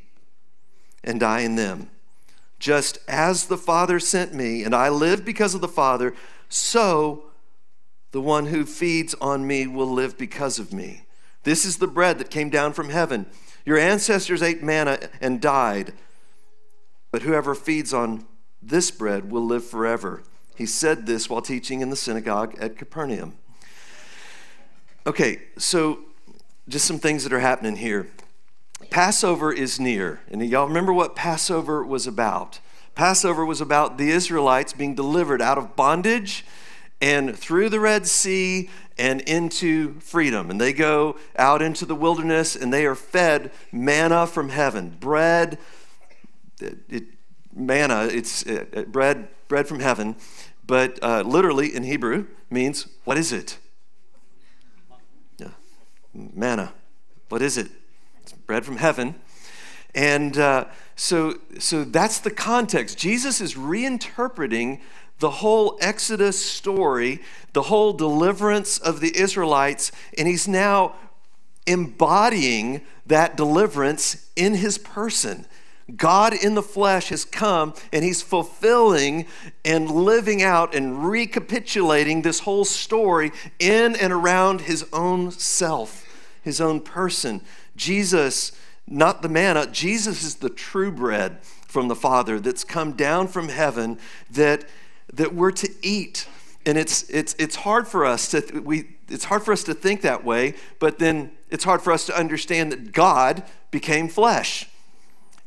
and 1.03 1.25
I 1.25 1.41
in 1.41 1.57
them. 1.57 1.91
Just 2.61 2.99
as 3.09 3.47
the 3.49 3.59
Father 3.59 3.99
sent 3.99 4.33
me, 4.33 4.63
and 4.63 4.77
I 4.77 4.91
live 4.91 5.25
because 5.25 5.57
of 5.57 5.61
the 5.61 5.67
Father, 5.67 6.15
so 6.49 7.25
the 8.13 8.21
one 8.21 8.47
who 8.47 8.65
feeds 8.65 9.13
on 9.15 9.45
me 9.45 9.67
will 9.67 9.91
live 9.91 10.17
because 10.17 10.61
of 10.61 10.73
me. 10.73 11.05
This 11.43 11.65
is 11.65 11.79
the 11.79 11.89
bread 11.89 12.21
that 12.21 12.31
came 12.31 12.49
down 12.49 12.73
from 12.73 12.91
heaven. 12.91 13.27
Your 13.65 13.79
ancestors 13.79 14.43
ate 14.43 14.63
manna 14.63 14.99
and 15.21 15.41
died, 15.41 15.93
but 17.11 17.23
whoever 17.23 17.55
feeds 17.55 17.95
on 17.95 18.27
this 18.63 18.91
bread 18.91 19.31
will 19.31 19.45
live 19.45 19.65
forever. 19.65 20.23
He 20.55 20.67
said 20.67 21.07
this 21.07 21.29
while 21.29 21.43
teaching 21.43 21.81
in 21.81 21.91
the 21.91 21.97
synagogue 21.97 22.57
at 22.61 22.77
Capernaum. 22.77 23.35
Okay, 25.07 25.43
so 25.59 26.01
just 26.69 26.87
some 26.87 26.99
things 26.99 27.25
that 27.25 27.33
are 27.33 27.41
happening 27.41 27.77
here. 27.77 28.09
Passover 28.91 29.53
is 29.53 29.81
near. 29.81 30.21
And 30.31 30.45
y'all 30.47 30.67
remember 30.67 30.93
what 30.93 31.17
Passover 31.17 31.85
was 31.85 32.07
about? 32.07 32.61
Passover 32.95 33.45
was 33.45 33.61
about 33.61 33.99
the 33.99 34.11
Israelites 34.11 34.73
being 34.73 34.95
delivered 34.95 35.43
out 35.43 35.59
of 35.59 35.75
bondage 35.75 36.45
and 37.05 37.37
through 37.37 37.69
the 37.69 37.81
Red 37.81 38.07
Sea 38.07 38.71
and 38.97 39.21
into 39.23 40.01
freedom. 40.01 40.51
And 40.51 40.59
they 40.59 40.73
go 40.73 41.19
out 41.37 41.61
into 41.61 41.85
the 41.85 41.95
wilderness 41.95 42.57
and 42.57 42.73
they 42.73 42.87
are 42.87 42.95
fed 42.95 43.53
manna 43.71 44.27
from 44.27 44.49
heaven, 44.49 44.97
bread, 45.01 45.59
it, 46.63 46.79
it, 46.89 47.05
manna, 47.55 48.09
it's 48.11 48.47
uh 48.47 48.85
bread, 48.89 49.29
bread 49.49 49.69
from 49.69 49.81
heaven, 49.81 50.17
but 50.67 50.99
uh, 51.03 51.21
literally 51.21 51.75
in 51.75 51.83
Hebrew 51.83 52.27
means 52.49 52.87
what 53.05 53.19
is 53.19 53.33
it? 53.33 53.59
Yeah. 55.37 55.49
Manna. 56.15 56.73
What 57.29 57.43
is 57.43 57.59
it? 57.59 57.69
It's 58.23 58.33
bread 58.33 58.65
from 58.65 58.79
heaven. 58.79 59.17
And 59.95 60.39
uh, 60.39 60.65
so, 60.97 61.35
so 61.59 61.85
that's 61.85 62.19
the 62.19 62.31
context. 62.31 62.97
Jesus 62.97 63.43
is 63.43 63.55
reinterpreting 63.55 64.81
the 65.25 65.31
whole 65.31 65.79
Exodus 65.81 66.39
story, 66.39 67.19
the 67.55 67.63
whole 67.63 67.95
deliverance 67.95 68.77
of 68.77 69.01
the 69.01 69.17
Israelites, 69.17 69.91
and 70.19 70.29
he's 70.29 70.47
now 70.47 70.95
embodying 71.67 72.83
that 73.07 73.35
deliverance 73.35 74.29
in 74.37 74.53
his 74.53 74.77
person. 74.77 75.47
God 75.97 76.35
in 76.35 76.55
the 76.55 76.63
flesh 76.63 77.09
has 77.09 77.25
come 77.25 77.73
and 77.91 78.05
he's 78.05 78.21
fulfilling 78.21 79.25
and 79.65 79.91
living 79.91 80.43
out 80.43 80.75
and 80.75 81.09
recapitulating 81.09 82.21
this 82.21 82.41
whole 82.41 82.67
story 82.67 83.33
in 83.59 83.97
and 83.97 84.13
around 84.13 84.61
his 84.61 84.85
own 84.93 85.31
self, 85.31 86.05
his 86.43 86.61
own 86.61 86.83
person. 86.83 87.41
Jesus, 87.77 88.53
not 88.87 89.23
the 89.23 89.31
manna, 89.31 89.67
Jesus 89.69 90.23
is 90.23 90.35
the 90.35 90.51
true 90.51 90.93
bread 90.93 91.43
from 91.67 91.89
the 91.89 91.97
Father 91.97 92.39
that's 92.39 92.63
come 92.63 92.93
down 92.93 93.27
from 93.27 93.49
heaven 93.49 93.99
that, 94.31 94.67
that 95.17 95.35
we're 95.35 95.51
to 95.53 95.69
eat. 95.83 96.27
And 96.67 96.79
it's, 96.79 97.09
it's, 97.11 97.35
it's 97.39 97.57
hard 97.57 97.87
for 97.87 98.05
us 98.05 98.31
to 98.31 98.61
we 98.61 98.97
it's 99.09 99.25
hard 99.25 99.43
for 99.43 99.53
us 99.53 99.63
to 99.65 99.75
think 99.75 100.01
that 100.01 100.25
way, 100.25 100.55
but 100.79 100.99
then 100.99 101.31
it's 101.51 101.65
hard 101.65 101.83
for 101.83 101.93
us 101.93 102.07
to 102.07 102.19
understand 102.19 102.73
that 102.73 102.93
God 102.93 103.43
became 103.71 104.09
flesh 104.09 104.67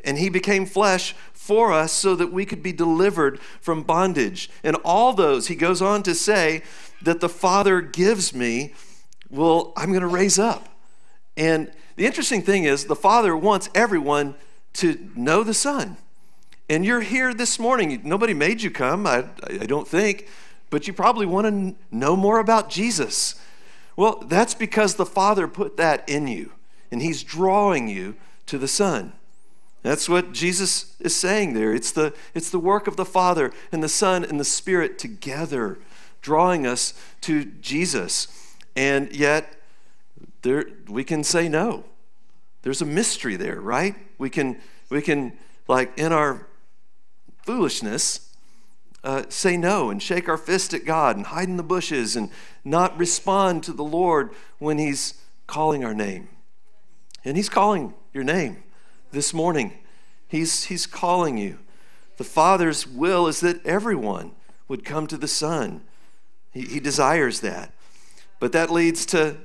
and 0.04 0.20
he 0.20 0.30
became 0.30 0.68
flesh 0.68 1.16
for 1.34 1.74
us 1.74 1.92
so 1.92 2.16
that 2.16 2.32
we 2.32 2.46
could 2.46 2.62
be 2.62 2.72
delivered 2.72 3.40
from 3.60 3.82
bondage. 3.82 4.50
And 4.64 4.76
all 4.86 5.12
those, 5.12 5.48
he 5.48 5.56
goes 5.56 5.82
on 5.82 6.04
to 6.04 6.14
say, 6.14 6.62
that 7.02 7.20
the 7.20 7.30
Father 7.30 7.82
gives 7.82 8.34
me, 8.34 8.74
well, 9.30 9.74
I'm 9.76 9.90
going 9.90 10.02
to 10.02 10.08
raise 10.08 10.40
up. 10.40 10.68
And 11.36 11.72
the 11.96 12.06
interesting 12.06 12.42
thing 12.42 12.64
is, 12.64 12.86
the 12.86 12.96
Father 12.96 13.36
wants 13.36 13.70
everyone 13.76 14.36
to 14.74 15.10
know 15.16 15.44
the 15.44 15.54
Son. 15.54 15.98
And 16.70 16.84
you're 16.84 17.02
here 17.02 17.34
this 17.34 17.60
morning. 17.60 18.02
Nobody 18.04 18.34
made 18.34 18.62
you 18.62 18.70
come, 18.70 19.08
I, 19.08 19.26
I 19.48 19.66
don't 19.66 19.88
think, 19.88 20.28
but 20.70 20.86
you 20.86 20.92
probably 20.92 21.26
want 21.26 21.48
to 21.48 21.96
know 21.96 22.18
more 22.18 22.40
about 22.40 22.70
Jesus. 22.70 23.36
Well, 23.96 24.24
that's 24.28 24.54
because 24.54 24.96
the 24.96 25.06
Father 25.06 25.48
put 25.48 25.78
that 25.78 26.08
in 26.10 26.28
you, 26.28 26.52
and 26.92 27.02
He's 27.02 27.24
drawing 27.24 27.88
you 27.88 28.16
to 28.48 28.58
the 28.58 28.68
Son. 28.68 29.14
That's 29.82 30.10
what 30.10 30.34
Jesus 30.34 30.96
is 31.00 31.16
saying 31.16 31.54
there. 31.54 31.74
It's 31.74 31.94
the, 31.94 32.14
it's 32.34 32.50
the 32.50 32.60
work 32.60 32.88
of 32.88 32.98
the 32.98 33.06
Father 33.06 33.54
and 33.72 33.82
the 33.82 33.88
Son 33.88 34.26
and 34.26 34.38
the 34.38 34.46
Spirit 34.46 35.00
together, 35.00 35.80
drawing 36.22 36.68
us 36.68 36.94
to 37.22 37.46
Jesus. 37.46 38.28
And 38.76 39.16
yet, 39.16 39.62
there, 40.42 40.66
we 40.90 41.06
can 41.06 41.24
say 41.24 41.48
no. 41.48 41.86
There's 42.64 42.82
a 42.82 42.86
mystery 42.86 43.38
there, 43.38 43.62
right? 43.62 43.96
We 44.18 44.30
can, 44.30 44.60
we 44.90 45.02
can 45.02 45.32
like, 45.70 45.98
in 45.98 46.12
our 46.12 46.47
foolishness, 47.48 48.30
uh, 49.06 49.24
say 49.30 49.56
no 49.56 49.90
and 49.90 50.04
shake 50.04 50.28
our 50.28 50.38
fist 50.38 50.74
at 50.74 50.84
God 50.84 51.16
and 51.16 51.28
hide 51.28 51.48
in 51.48 51.56
the 51.56 51.64
bushes 51.64 52.18
and 52.18 52.30
not 52.66 52.98
respond 52.98 53.64
to 53.64 53.72
the 53.72 53.86
Lord 53.86 54.32
when 54.60 54.78
He's 54.78 55.14
calling 55.48 55.86
our 55.86 55.94
name. 55.94 56.28
And 57.24 57.38
He's 57.38 57.48
calling 57.48 57.94
your 58.14 58.26
name 58.26 58.64
this 59.12 59.34
morning. 59.34 59.74
He's, 60.28 60.66
he's 60.66 60.86
calling 60.86 61.38
you. 61.38 61.60
The 62.18 62.26
Father's 62.26 62.86
will 62.86 63.28
is 63.28 63.40
that 63.40 63.66
everyone 63.66 64.32
would 64.68 64.84
come 64.84 65.08
to 65.08 65.16
the 65.16 65.28
Son. 65.28 65.82
He, 66.52 66.64
he 66.64 66.80
desires 66.82 67.40
that. 67.40 67.72
But 68.42 68.52
that 68.52 68.70
leads 68.70 69.06
to 69.08 69.38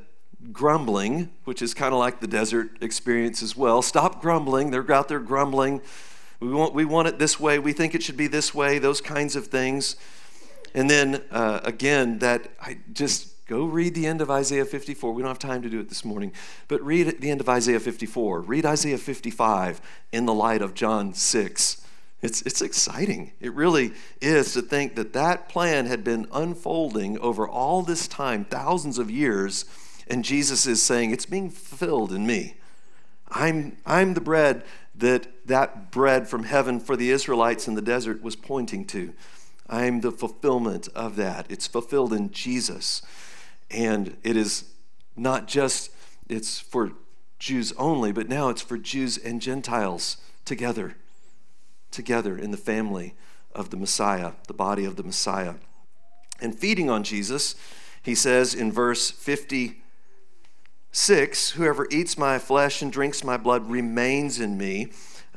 grumbling, 0.51 1.31
which 1.45 1.63
is 1.63 1.73
kind 1.73 1.95
of 1.95 2.01
like 2.01 2.19
the 2.19 2.27
desert 2.27 2.71
experience 2.81 3.45
as 3.45 3.57
well. 3.57 3.81
Stop 3.81 4.21
grumbling. 4.21 4.73
They're 4.73 4.91
out 4.93 5.07
there 5.07 5.21
grumbling. 5.21 5.83
We 6.43 6.53
want, 6.53 6.75
we 6.75 6.85
want 6.85 7.09
it 7.09 7.19
this 7.19 7.39
way. 7.39 7.59
We 7.59 7.73
think 7.73 7.95
it 7.95 8.03
should 8.03 8.17
be 8.17 8.27
this 8.27 8.53
way, 8.55 8.79
those 8.79 9.01
kinds 9.01 9.37
of 9.37 9.47
things. 9.47 9.97
And 10.75 10.91
then 10.91 11.23
uh, 11.31 11.61
again, 11.65 12.19
that 12.19 12.49
I 12.61 12.79
just 12.93 13.33
Go 13.53 13.65
read 13.65 13.95
the 13.95 14.07
end 14.07 14.23
of 14.23 14.31
Isaiah 14.31 14.65
54. 14.65 15.13
We 15.13 15.21
don't 15.21 15.29
have 15.29 15.39
time 15.39 15.61
to 15.61 15.69
do 15.69 15.79
it 15.79 15.91
this 15.91 16.07
morning, 16.07 16.33
but 16.69 16.81
read 16.83 17.21
the 17.21 17.31
end 17.31 17.43
of 17.43 17.51
Isaiah 17.51 17.81
54. 17.81 18.41
Read 18.41 18.65
Isaiah 18.65 18.97
55 18.97 19.79
in 20.11 20.25
the 20.25 20.33
light 20.33 20.63
of 20.63 20.73
John 20.73 21.13
6. 21.13 21.85
It's, 22.23 22.41
it's 22.43 22.63
exciting. 22.63 23.33
It 23.41 23.53
really 23.53 23.93
is 24.23 24.55
to 24.55 24.63
think 24.63 24.95
that 24.95 25.13
that 25.13 25.51
plan 25.51 25.85
had 25.85 26.03
been 26.03 26.29
unfolding 26.33 27.19
over 27.19 27.47
all 27.47 27.83
this 27.83 28.09
time, 28.09 28.47
thousands 28.47 28.99
of 28.99 29.11
years, 29.11 29.67
and 30.09 30.25
Jesus 30.25 30.67
is 30.67 30.83
saying, 30.83 31.11
It's 31.11 31.27
being 31.27 31.51
fulfilled 31.51 32.11
in 32.11 32.27
me. 32.27 32.55
I'm, 33.29 33.77
I'm 33.85 34.15
the 34.15 34.23
bread 34.23 34.63
that 34.95 35.47
that 35.47 35.91
bread 35.91 36.29
from 36.29 36.45
heaven 36.45 36.79
for 36.79 36.97
the 36.97 37.11
Israelites 37.11 37.67
in 37.67 37.75
the 37.75 37.83
desert 37.83 38.23
was 38.23 38.37
pointing 38.37 38.85
to. 38.87 39.15
I'm 39.69 40.01
the 40.01 40.13
fulfillment 40.13 40.89
of 40.95 41.17
that. 41.17 41.47
It's 41.49 41.67
fulfilled 41.67 42.13
in 42.13 42.31
Jesus. 42.31 43.03
And 43.71 44.17
it 44.23 44.37
is 44.37 44.65
not 45.17 45.49
just, 45.49 45.91
it's 46.29 46.61
for 46.61 46.93
Jews 47.39 47.73
only, 47.79 48.13
but 48.13 48.29
now 48.29 48.51
it's 48.51 48.63
for 48.63 48.77
Jews 48.77 49.17
and 49.17 49.41
Gentiles 49.41 50.19
together, 50.45 50.97
together 51.91 52.37
in 52.37 52.51
the 52.51 52.57
family 52.57 53.15
of 53.55 53.71
the 53.71 53.77
Messiah, 53.77 54.33
the 54.47 54.55
body 54.55 54.85
of 54.85 54.97
the 54.97 55.03
Messiah. 55.03 55.55
And 56.41 56.59
feeding 56.59 56.91
on 56.91 57.03
Jesus, 57.03 57.55
he 58.03 58.15
says 58.15 58.55
in 58.55 58.73
verse 58.73 59.11
56 60.93 61.53
Whoever 61.53 61.87
eats 61.91 62.19
my 62.19 62.39
flesh 62.39 62.83
and 62.83 62.93
drinks 62.93 63.25
my 63.25 63.39
blood 63.39 63.71
remains 63.71 64.39
in 64.39 64.59
me. 64.59 64.89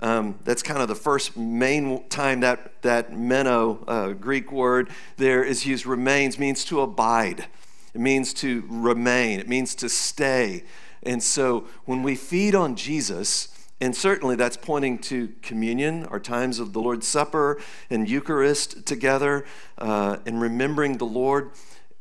Um, 0.01 0.37
that's 0.43 0.61
kind 0.61 0.81
of 0.81 0.89
the 0.89 0.95
first 0.95 1.37
main 1.37 2.09
time 2.09 2.41
that 2.41 2.81
that 2.81 3.17
meno 3.17 3.81
uh, 3.87 4.09
Greek 4.09 4.51
word 4.51 4.89
there 5.15 5.45
is 5.45 5.65
used. 5.65 5.85
Remains 5.85 6.37
means 6.37 6.65
to 6.65 6.81
abide. 6.81 7.45
It 7.93 8.01
means 8.01 8.33
to 8.35 8.65
remain, 8.67 9.39
it 9.39 9.47
means 9.47 9.75
to 9.75 9.87
stay. 9.87 10.65
And 11.03 11.23
so 11.23 11.67
when 11.85 12.03
we 12.03 12.15
feed 12.15 12.53
on 12.53 12.75
Jesus, 12.75 13.47
and 13.79 13.95
certainly 13.95 14.35
that's 14.35 14.57
pointing 14.57 14.97
to 15.03 15.29
communion, 15.41 16.05
our 16.07 16.19
times 16.19 16.59
of 16.59 16.73
the 16.73 16.81
Lord's 16.81 17.07
Supper 17.07 17.61
and 17.89 18.09
Eucharist 18.09 18.85
together, 18.85 19.45
uh, 19.77 20.17
and 20.25 20.41
remembering 20.41 20.97
the 20.97 21.05
Lord. 21.05 21.51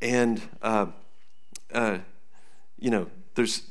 And, 0.03 0.43
uh, 0.61 0.87
uh, 1.73 1.99
you 2.81 2.91
know, 2.91 3.07
there's 3.35 3.63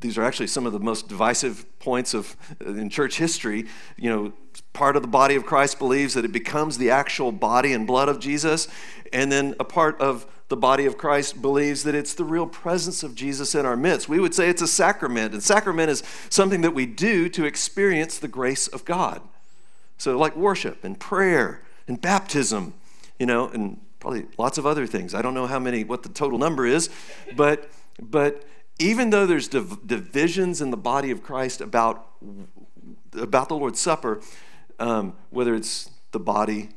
these 0.00 0.16
are 0.16 0.22
actually 0.22 0.46
some 0.46 0.64
of 0.64 0.72
the 0.72 0.78
most 0.78 1.08
divisive 1.08 1.66
points 1.80 2.14
of 2.14 2.36
in 2.60 2.88
church 2.88 3.18
history 3.18 3.66
you 3.96 4.10
know 4.10 4.32
part 4.72 4.96
of 4.96 5.02
the 5.02 5.08
body 5.08 5.34
of 5.34 5.44
christ 5.44 5.78
believes 5.78 6.14
that 6.14 6.24
it 6.24 6.32
becomes 6.32 6.78
the 6.78 6.90
actual 6.90 7.32
body 7.32 7.72
and 7.72 7.86
blood 7.86 8.08
of 8.08 8.20
jesus 8.20 8.68
and 9.12 9.30
then 9.32 9.54
a 9.58 9.64
part 9.64 10.00
of 10.00 10.26
the 10.48 10.56
body 10.56 10.86
of 10.86 10.96
Christ 10.96 11.40
believes 11.42 11.84
that 11.84 11.94
it's 11.94 12.14
the 12.14 12.24
real 12.24 12.46
presence 12.46 13.02
of 13.02 13.14
Jesus 13.14 13.54
in 13.54 13.66
our 13.66 13.76
midst. 13.76 14.08
We 14.08 14.18
would 14.18 14.34
say 14.34 14.48
it's 14.48 14.62
a 14.62 14.66
sacrament, 14.66 15.34
and 15.34 15.42
sacrament 15.42 15.90
is 15.90 16.02
something 16.30 16.62
that 16.62 16.72
we 16.72 16.86
do 16.86 17.28
to 17.30 17.44
experience 17.44 18.18
the 18.18 18.28
grace 18.28 18.66
of 18.66 18.84
God. 18.84 19.20
So, 19.98 20.16
like 20.16 20.36
worship 20.36 20.84
and 20.84 20.98
prayer 20.98 21.62
and 21.86 22.00
baptism, 22.00 22.74
you 23.18 23.26
know, 23.26 23.48
and 23.48 23.80
probably 24.00 24.26
lots 24.38 24.56
of 24.56 24.64
other 24.64 24.86
things. 24.86 25.14
I 25.14 25.22
don't 25.22 25.34
know 25.34 25.46
how 25.46 25.58
many, 25.58 25.84
what 25.84 26.02
the 26.02 26.08
total 26.08 26.38
number 26.38 26.64
is, 26.64 26.88
but 27.36 27.70
but 28.00 28.44
even 28.78 29.10
though 29.10 29.26
there's 29.26 29.48
div- 29.48 29.86
divisions 29.86 30.60
in 30.60 30.70
the 30.70 30.76
body 30.76 31.10
of 31.10 31.22
Christ 31.22 31.60
about 31.60 32.06
about 33.14 33.48
the 33.48 33.54
Lord's 33.54 33.80
Supper, 33.80 34.20
um, 34.78 35.14
whether 35.30 35.54
it's 35.54 35.90
the 36.12 36.20
body 36.20 36.70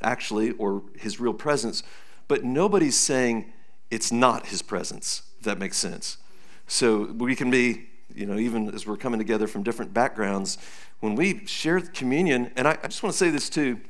actually 0.00 0.52
or 0.52 0.82
His 0.96 1.20
real 1.20 1.34
presence, 1.34 1.82
but 2.28 2.44
nobody's 2.44 2.96
saying 2.96 3.52
it's 3.90 4.12
not 4.12 4.46
his 4.46 4.62
presence, 4.62 5.22
if 5.38 5.44
that 5.44 5.58
makes 5.58 5.76
sense. 5.76 6.18
So 6.66 7.04
we 7.04 7.34
can 7.34 7.50
be, 7.50 7.86
you 8.14 8.26
know, 8.26 8.38
even 8.38 8.72
as 8.74 8.86
we're 8.86 8.96
coming 8.96 9.18
together 9.18 9.46
from 9.46 9.62
different 9.62 9.94
backgrounds, 9.94 10.58
when 11.00 11.14
we 11.14 11.46
share 11.46 11.80
communion, 11.80 12.52
and 12.56 12.68
I, 12.68 12.72
I 12.82 12.88
just 12.88 13.02
want 13.02 13.14
to 13.14 13.18
say 13.18 13.30
this 13.30 13.48
too 13.48 13.80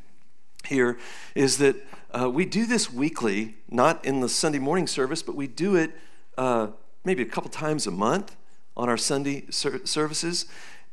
here, 0.66 0.98
is 1.34 1.58
that 1.58 1.76
uh, 2.12 2.30
we 2.30 2.44
do 2.44 2.66
this 2.66 2.92
weekly, 2.92 3.56
not 3.70 4.04
in 4.04 4.20
the 4.20 4.28
Sunday 4.28 4.58
morning 4.58 4.86
service, 4.86 5.22
but 5.22 5.34
we 5.34 5.46
do 5.46 5.74
it 5.74 5.92
uh, 6.36 6.68
maybe 7.08 7.22
a 7.22 7.26
couple 7.26 7.48
times 7.48 7.86
a 7.86 7.90
month 7.90 8.36
on 8.76 8.90
our 8.90 8.98
Sunday 8.98 9.46
ser- 9.48 9.86
services. 9.86 10.44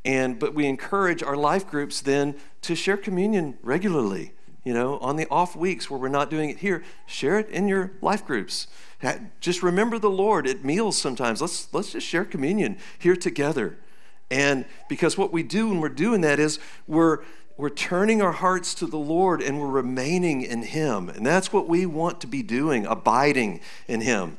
And, 0.02 0.38
but 0.38 0.54
we 0.54 0.64
encourage 0.64 1.22
our 1.22 1.36
life 1.36 1.68
groups 1.68 2.00
then 2.00 2.36
to 2.62 2.74
share 2.74 2.96
communion 2.96 3.58
regularly. 3.62 4.32
You 4.64 4.72
know, 4.72 4.98
on 4.98 5.16
the 5.16 5.28
off 5.30 5.54
weeks 5.54 5.90
where 5.90 6.00
we're 6.00 6.08
not 6.08 6.30
doing 6.30 6.48
it 6.48 6.58
here, 6.60 6.82
share 7.04 7.38
it 7.38 7.50
in 7.50 7.68
your 7.68 7.92
life 8.00 8.24
groups. 8.26 8.66
Just 9.40 9.62
remember 9.62 9.98
the 9.98 10.10
Lord 10.10 10.46
at 10.48 10.64
meals 10.64 10.96
sometimes. 10.96 11.42
Let's, 11.42 11.72
let's 11.74 11.92
just 11.92 12.06
share 12.06 12.24
communion 12.24 12.78
here 12.98 13.14
together. 13.14 13.76
And 14.30 14.64
because 14.88 15.18
what 15.18 15.34
we 15.34 15.42
do 15.42 15.68
when 15.68 15.80
we're 15.80 15.90
doing 15.90 16.22
that 16.22 16.40
is 16.40 16.58
we're 16.88 17.18
we're 17.58 17.70
turning 17.70 18.20
our 18.20 18.32
hearts 18.32 18.74
to 18.74 18.86
the 18.86 18.98
Lord 18.98 19.40
and 19.40 19.58
we're 19.58 19.68
remaining 19.68 20.42
in 20.42 20.62
Him. 20.62 21.08
And 21.08 21.24
that's 21.24 21.52
what 21.52 21.66
we 21.66 21.86
want 21.86 22.20
to 22.20 22.26
be 22.26 22.42
doing, 22.42 22.84
abiding 22.84 23.60
in 23.88 24.02
Him. 24.02 24.36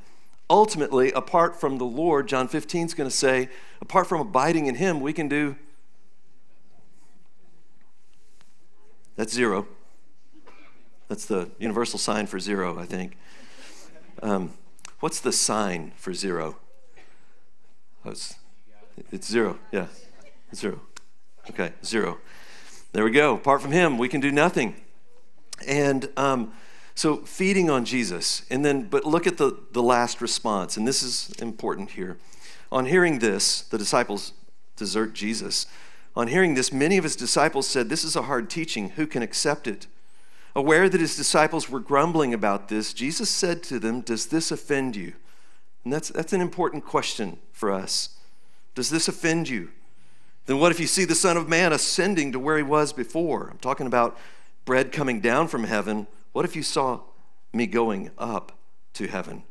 Ultimately, 0.50 1.12
apart 1.12 1.60
from 1.60 1.78
the 1.78 1.86
Lord, 1.86 2.28
John 2.28 2.48
15 2.48 2.86
is 2.86 2.94
going 2.94 3.10
to 3.10 3.16
say, 3.16 3.50
apart 3.82 4.08
from 4.08 4.22
abiding 4.22 4.68
in 4.68 4.76
Him, 4.76 5.02
we 5.02 5.12
can 5.14 5.28
do 5.28 5.56
that's 9.18 9.34
zero. 9.34 9.68
That's 11.08 11.26
the 11.26 11.50
universal 11.58 11.98
sign 11.98 12.28
for 12.28 12.40
zero, 12.40 12.78
I 12.78 12.86
think. 12.86 13.18
Um, 14.22 14.54
what's 15.00 15.20
the 15.20 15.32
sign 15.32 15.92
for 15.96 16.14
zero? 16.14 16.58
It's, 18.06 18.36
it's 19.12 19.28
zero, 19.28 19.58
yeah. 19.72 19.88
Zero. 20.54 20.82
Okay, 21.50 21.74
zero. 21.84 22.20
There 22.94 23.04
we 23.04 23.12
go. 23.12 23.36
Apart 23.36 23.62
from 23.62 23.72
Him, 23.72 23.98
we 23.98 24.08
can 24.08 24.22
do 24.22 24.32
nothing. 24.32 24.76
And 25.68 26.10
um, 26.16 26.54
so 26.98 27.18
feeding 27.18 27.70
on 27.70 27.86
Jesus. 27.86 28.42
And 28.50 28.66
then, 28.66 28.84
but 28.84 29.06
look 29.06 29.28
at 29.28 29.38
the, 29.38 29.56
the 29.72 29.84
last 29.84 30.20
response, 30.20 30.78
and 30.78 30.88
this 30.88 31.04
is 31.04 31.30
important 31.40 31.92
here. 31.92 32.18
On 32.72 32.88
hearing 32.88 33.20
this, 33.20 33.62
the 33.62 33.78
disciples 33.78 34.34
desert 34.76 35.14
Jesus. 35.14 35.68
On 36.16 36.28
hearing 36.28 36.56
this, 36.56 36.74
many 36.74 36.98
of 36.98 37.04
his 37.04 37.16
disciples 37.16 37.68
said, 37.68 37.90
This 37.90 38.04
is 38.04 38.16
a 38.16 38.24
hard 38.24 38.50
teaching. 38.50 38.90
Who 38.92 39.06
can 39.06 39.22
accept 39.22 39.68
it? 39.68 39.86
Aware 40.56 40.90
that 40.90 41.00
his 41.00 41.16
disciples 41.16 41.70
were 41.70 41.80
grumbling 41.80 42.34
about 42.34 42.68
this, 42.68 42.94
Jesus 42.94 43.30
said 43.30 43.62
to 43.64 43.78
them, 43.78 44.02
Does 44.02 44.26
this 44.26 44.52
offend 44.52 44.96
you? 44.96 45.14
And 45.84 45.94
that's, 45.94 46.10
that's 46.10 46.34
an 46.34 46.42
important 46.42 46.84
question 46.84 47.38
for 47.52 47.72
us. 47.72 48.18
Does 48.74 48.90
this 48.90 49.08
offend 49.08 49.50
you? 49.50 49.70
Then 50.48 50.58
what 50.58 50.72
if 50.72 50.80
you 50.80 50.88
see 50.88 51.06
the 51.06 51.14
Son 51.14 51.38
of 51.38 51.48
Man 51.48 51.74
ascending 51.74 52.32
to 52.32 52.40
where 52.40 52.58
he 52.58 52.64
was 52.64 52.92
before? 52.92 53.50
I'm 53.52 53.60
talking 53.60 53.86
about 53.86 54.18
bread 54.66 54.92
coming 54.92 55.20
down 55.20 55.48
from 55.48 55.66
heaven. 55.66 56.08
What 56.38 56.46
if 56.46 56.56
you 56.56 56.62
saw 56.62 57.00
me 57.52 57.66
going 57.66 58.12
up 58.16 58.52
to 58.94 59.08
heaven? 59.08 59.42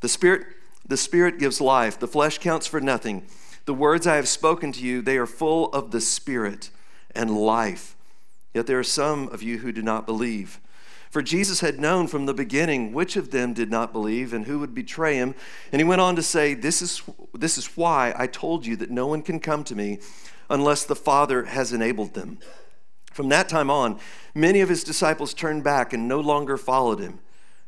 The 0.00 0.08
Spirit, 0.08 0.46
the 0.88 0.96
Spirit 0.96 1.38
gives 1.38 1.60
life. 1.60 1.98
The 1.98 2.08
flesh 2.08 2.38
counts 2.38 2.66
for 2.66 2.80
nothing. 2.80 3.26
The 3.66 3.74
words 3.74 4.06
I 4.06 4.16
have 4.16 4.26
spoken 4.26 4.72
to 4.72 4.80
you, 4.80 5.02
they 5.02 5.18
are 5.18 5.26
full 5.26 5.70
of 5.74 5.90
the 5.90 6.00
Spirit 6.00 6.70
and 7.14 7.36
life. 7.36 7.96
Yet 8.54 8.66
there 8.66 8.78
are 8.78 8.82
some 8.82 9.28
of 9.28 9.42
you 9.42 9.58
who 9.58 9.72
do 9.72 9.82
not 9.82 10.06
believe. 10.06 10.58
For 11.10 11.20
Jesus 11.20 11.60
had 11.60 11.78
known 11.78 12.06
from 12.06 12.24
the 12.24 12.32
beginning 12.32 12.94
which 12.94 13.16
of 13.16 13.30
them 13.30 13.52
did 13.52 13.70
not 13.70 13.92
believe 13.92 14.32
and 14.32 14.46
who 14.46 14.58
would 14.60 14.74
betray 14.74 15.16
him. 15.16 15.34
And 15.70 15.80
he 15.80 15.84
went 15.84 16.00
on 16.00 16.16
to 16.16 16.22
say, 16.22 16.54
This 16.54 16.80
is, 16.80 17.02
this 17.34 17.58
is 17.58 17.76
why 17.76 18.14
I 18.16 18.26
told 18.26 18.64
you 18.64 18.74
that 18.76 18.90
no 18.90 19.06
one 19.06 19.20
can 19.20 19.38
come 19.38 19.64
to 19.64 19.74
me 19.74 19.98
unless 20.48 20.82
the 20.82 20.96
Father 20.96 21.44
has 21.44 21.74
enabled 21.74 22.14
them. 22.14 22.38
From 23.16 23.30
that 23.30 23.48
time 23.48 23.70
on, 23.70 23.98
many 24.34 24.60
of 24.60 24.68
his 24.68 24.84
disciples 24.84 25.32
turned 25.32 25.64
back 25.64 25.94
and 25.94 26.06
no 26.06 26.20
longer 26.20 26.58
followed 26.58 27.00
him. 27.00 27.20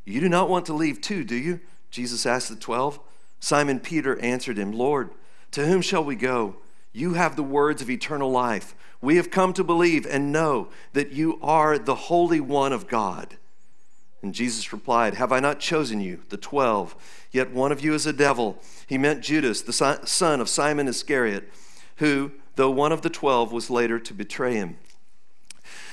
You 0.05 0.21
do 0.21 0.29
not 0.29 0.51
want 0.51 0.67
to 0.67 0.75
leave 0.75 1.01
too, 1.01 1.25
do 1.25 1.35
you? 1.35 1.61
Jesus 1.91 2.27
asked 2.27 2.51
the 2.51 2.57
twelve. 2.57 3.01
Simon 3.41 3.81
Peter 3.81 4.19
answered 4.21 4.59
him, 4.59 4.73
Lord, 4.73 5.09
to 5.53 5.65
whom 5.65 5.81
shall 5.81 6.05
we 6.05 6.17
go? 6.17 6.57
You 6.93 7.15
have 7.15 7.35
the 7.35 7.43
words 7.43 7.81
of 7.81 7.89
eternal 7.89 8.31
life. 8.31 8.75
We 9.01 9.17
have 9.17 9.31
come 9.31 9.55
to 9.55 9.65
believe 9.65 10.05
and 10.05 10.33
know 10.33 10.69
that 10.93 11.13
you 11.13 11.39
are 11.41 11.79
the 11.79 11.95
Holy 11.95 12.41
One 12.41 12.75
of 12.75 12.87
God. 12.87 13.39
And 14.21 14.35
Jesus 14.35 14.71
replied, 14.71 15.15
Have 15.15 15.33
I 15.33 15.41
not 15.41 15.61
chosen 15.61 16.03
you, 16.03 16.25
the 16.29 16.37
twelve? 16.37 16.95
Yet 17.33 17.53
one 17.53 17.73
of 17.73 17.83
you 17.83 17.95
is 17.95 18.05
a 18.05 18.13
devil. 18.13 18.59
He 18.87 18.99
meant 18.99 19.23
Judas, 19.23 19.63
the 19.63 19.73
son 19.73 20.41
of 20.43 20.49
Simon 20.51 20.89
Iscariot, 20.89 21.51
who, 21.97 22.33
though 22.57 22.71
one 22.71 22.93
of 22.93 23.01
the 23.01 23.09
twelve, 23.09 23.51
was 23.51 23.71
later 23.71 23.99
to 23.99 24.13
betray 24.13 24.53
him. 24.57 24.77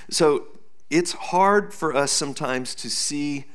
So 0.10 0.48
it's 0.89 1.13
hard 1.13 1.74
for 1.74 1.96
us 1.96 2.12
sometimes 2.12 2.76
to 2.76 2.89
see. 2.89 3.46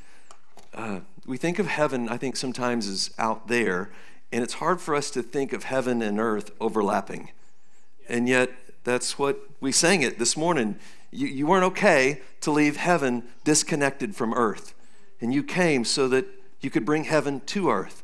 Uh, 0.73 1.01
we 1.25 1.37
think 1.37 1.59
of 1.59 1.67
heaven, 1.67 2.09
I 2.09 2.17
think, 2.17 2.35
sometimes 2.35 2.87
as 2.87 3.11
out 3.17 3.47
there, 3.47 3.91
and 4.31 4.43
it's 4.43 4.55
hard 4.55 4.81
for 4.81 4.95
us 4.95 5.11
to 5.11 5.21
think 5.21 5.53
of 5.53 5.63
heaven 5.65 6.01
and 6.01 6.19
earth 6.19 6.51
overlapping. 6.59 7.31
And 8.09 8.27
yet, 8.27 8.49
that's 8.83 9.19
what 9.19 9.39
we 9.59 9.71
sang 9.71 10.01
it 10.01 10.17
this 10.17 10.35
morning. 10.35 10.77
You, 11.11 11.27
you 11.27 11.47
weren't 11.47 11.65
okay 11.65 12.21
to 12.41 12.51
leave 12.51 12.77
heaven 12.77 13.23
disconnected 13.43 14.15
from 14.15 14.33
earth. 14.33 14.73
And 15.19 15.33
you 15.33 15.43
came 15.43 15.85
so 15.85 16.07
that 16.07 16.25
you 16.61 16.69
could 16.69 16.85
bring 16.85 17.03
heaven 17.03 17.41
to 17.47 17.69
earth. 17.69 18.03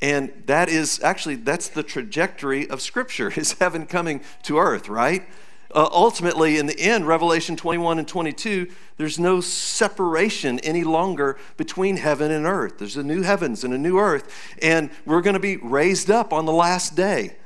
And 0.00 0.32
that 0.46 0.68
is 0.68 1.00
actually, 1.02 1.36
that's 1.36 1.68
the 1.68 1.82
trajectory 1.82 2.68
of 2.68 2.80
Scripture, 2.80 3.32
is 3.36 3.52
heaven 3.54 3.86
coming 3.86 4.22
to 4.44 4.58
earth, 4.58 4.88
right? 4.88 5.26
Uh, 5.74 5.88
ultimately, 5.92 6.58
in 6.58 6.66
the 6.66 6.78
end, 6.78 7.06
Revelation 7.06 7.56
21 7.56 7.98
and 7.98 8.06
22, 8.06 8.68
there's 8.96 9.18
no 9.18 9.40
separation 9.40 10.58
any 10.60 10.84
longer 10.84 11.36
between 11.56 11.96
heaven 11.96 12.30
and 12.30 12.46
earth. 12.46 12.78
There's 12.78 12.96
a 12.96 13.02
new 13.02 13.22
heavens 13.22 13.64
and 13.64 13.74
a 13.74 13.78
new 13.78 13.98
earth, 13.98 14.54
and 14.62 14.90
we're 15.04 15.22
going 15.22 15.34
to 15.34 15.40
be 15.40 15.56
raised 15.56 16.10
up 16.10 16.32
on 16.32 16.46
the 16.46 16.52
last 16.52 16.94
day. 16.94 17.36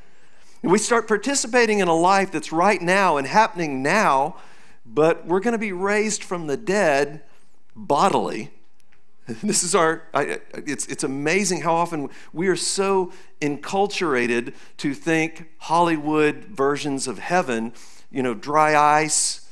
We 0.62 0.78
start 0.78 1.08
participating 1.08 1.78
in 1.78 1.88
a 1.88 1.96
life 1.96 2.30
that's 2.30 2.52
right 2.52 2.80
now 2.80 3.16
and 3.16 3.26
happening 3.26 3.82
now, 3.82 4.36
but 4.84 5.26
we're 5.26 5.40
going 5.40 5.52
to 5.52 5.58
be 5.58 5.72
raised 5.72 6.22
from 6.22 6.46
the 6.46 6.56
dead 6.56 7.22
bodily. 7.74 8.50
This 9.42 9.62
is 9.62 9.76
our, 9.76 10.02
I, 10.12 10.40
it's, 10.54 10.86
it's 10.86 11.04
amazing 11.04 11.60
how 11.60 11.74
often 11.74 12.10
we 12.32 12.48
are 12.48 12.56
so 12.56 13.12
enculturated 13.40 14.54
to 14.78 14.92
think 14.92 15.48
Hollywood 15.58 16.46
versions 16.46 17.06
of 17.06 17.20
heaven, 17.20 17.72
you 18.10 18.22
know, 18.22 18.34
dry 18.34 18.76
ice 18.76 19.48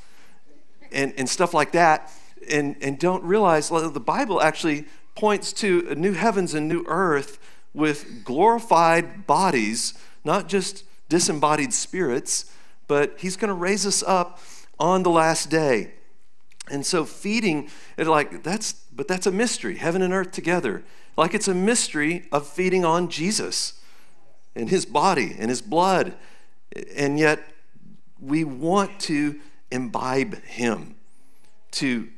and, 0.91 1.13
and 1.17 1.29
stuff 1.29 1.53
like 1.53 1.71
that, 1.73 2.11
and, 2.49 2.75
and 2.81 2.99
don't 2.99 3.23
realize 3.23 3.69
well, 3.69 3.89
the 3.89 3.99
Bible 3.99 4.41
actually 4.41 4.85
points 5.15 5.53
to 5.53 5.85
a 5.89 5.95
new 5.95 6.13
heavens 6.13 6.53
and 6.53 6.67
new 6.67 6.83
earth 6.87 7.39
with 7.73 8.23
glorified 8.23 9.27
bodies, 9.27 9.93
not 10.23 10.47
just 10.47 10.83
disembodied 11.09 11.73
spirits, 11.73 12.51
but 12.87 13.15
he's 13.19 13.35
going 13.35 13.49
to 13.49 13.53
raise 13.53 13.85
us 13.85 14.03
up 14.03 14.39
on 14.79 15.03
the 15.03 15.09
last 15.09 15.49
day. 15.49 15.91
And 16.71 16.85
so 16.85 17.05
feeding, 17.05 17.69
it 17.97 18.07
like 18.07 18.43
that's 18.43 18.73
but 18.73 19.07
that's 19.07 19.25
a 19.25 19.31
mystery, 19.31 19.77
heaven 19.77 20.01
and 20.01 20.13
earth 20.13 20.31
together. 20.31 20.83
Like 21.17 21.33
it's 21.33 21.47
a 21.47 21.53
mystery 21.53 22.27
of 22.31 22.47
feeding 22.47 22.85
on 22.85 23.09
Jesus 23.09 23.79
and 24.55 24.69
his 24.69 24.85
body 24.85 25.35
and 25.39 25.49
his 25.49 25.61
blood. 25.61 26.15
And 26.95 27.17
yet 27.17 27.41
we 28.21 28.43
want 28.43 28.99
to 29.01 29.39
imbibe 29.71 30.43
him, 30.43 30.95
to 31.71 32.09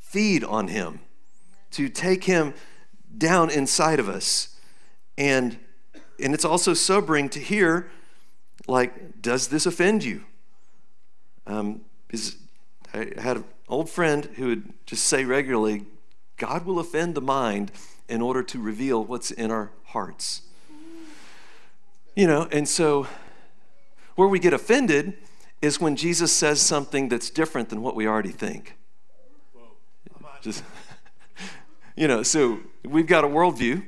feed 0.00 0.44
on 0.44 0.68
him, 0.68 1.00
to 1.72 1.88
take 1.88 2.24
him 2.24 2.54
down 3.16 3.50
inside 3.50 4.00
of 4.00 4.08
us. 4.08 4.56
And 5.16 5.58
and 6.20 6.32
it's 6.32 6.44
also 6.44 6.74
sobering 6.74 7.28
to 7.30 7.40
hear, 7.40 7.90
like, 8.68 9.20
does 9.20 9.48
this 9.48 9.66
offend 9.66 10.04
you? 10.04 10.24
Um, 11.46 11.80
is, 12.10 12.36
I 12.92 13.10
had 13.18 13.38
an 13.38 13.44
old 13.68 13.90
friend 13.90 14.26
who 14.36 14.46
would 14.46 14.72
just 14.86 15.06
say 15.06 15.24
regularly, 15.24 15.86
God 16.36 16.64
will 16.64 16.78
offend 16.78 17.16
the 17.16 17.20
mind 17.20 17.72
in 18.08 18.22
order 18.22 18.42
to 18.44 18.60
reveal 18.60 19.04
what's 19.04 19.30
in 19.32 19.50
our 19.50 19.72
hearts. 19.86 20.42
You 22.14 22.28
know, 22.28 22.48
and 22.52 22.68
so 22.68 23.08
where 24.14 24.28
we 24.28 24.38
get 24.38 24.52
offended 24.52 25.16
is 25.60 25.80
when 25.80 25.96
Jesus 25.96 26.32
says 26.32 26.60
something 26.60 27.08
that's 27.08 27.30
different 27.30 27.68
than 27.68 27.82
what 27.82 27.96
we 27.96 28.06
already 28.06 28.30
think. 28.30 28.76
Just, 30.42 30.62
you 31.96 32.06
know, 32.06 32.22
so 32.22 32.60
we've 32.84 33.06
got 33.06 33.24
a 33.24 33.28
worldview 33.28 33.84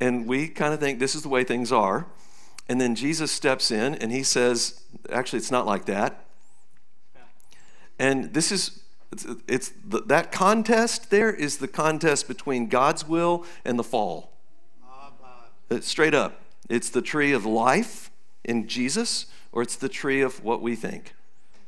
and 0.00 0.26
we 0.26 0.48
kind 0.48 0.72
of 0.72 0.80
think 0.80 0.98
this 0.98 1.14
is 1.14 1.22
the 1.22 1.28
way 1.28 1.44
things 1.44 1.70
are. 1.70 2.06
And 2.68 2.80
then 2.80 2.94
Jesus 2.94 3.30
steps 3.30 3.70
in 3.70 3.96
and 3.96 4.10
he 4.10 4.22
says, 4.22 4.82
actually, 5.12 5.38
it's 5.38 5.50
not 5.50 5.66
like 5.66 5.84
that. 5.86 6.24
And 7.98 8.32
this 8.32 8.50
is, 8.50 8.80
it's, 9.12 9.26
it's 9.46 9.72
the, 9.84 10.00
that 10.06 10.32
contest 10.32 11.10
there 11.10 11.30
is 11.34 11.58
the 11.58 11.68
contest 11.68 12.28
between 12.28 12.68
God's 12.68 13.06
will 13.06 13.44
and 13.62 13.78
the 13.78 13.84
fall. 13.84 14.32
Ah, 14.82 15.10
it's 15.68 15.86
uh, 15.86 15.88
straight 15.88 16.14
up. 16.14 16.40
It's 16.70 16.88
the 16.88 17.02
tree 17.02 17.32
of 17.32 17.44
life 17.44 18.10
in 18.44 18.68
Jesus, 18.68 19.26
or 19.52 19.62
it's 19.62 19.76
the 19.76 19.88
tree 19.88 20.20
of 20.20 20.42
what 20.44 20.62
we 20.62 20.76
think, 20.76 21.14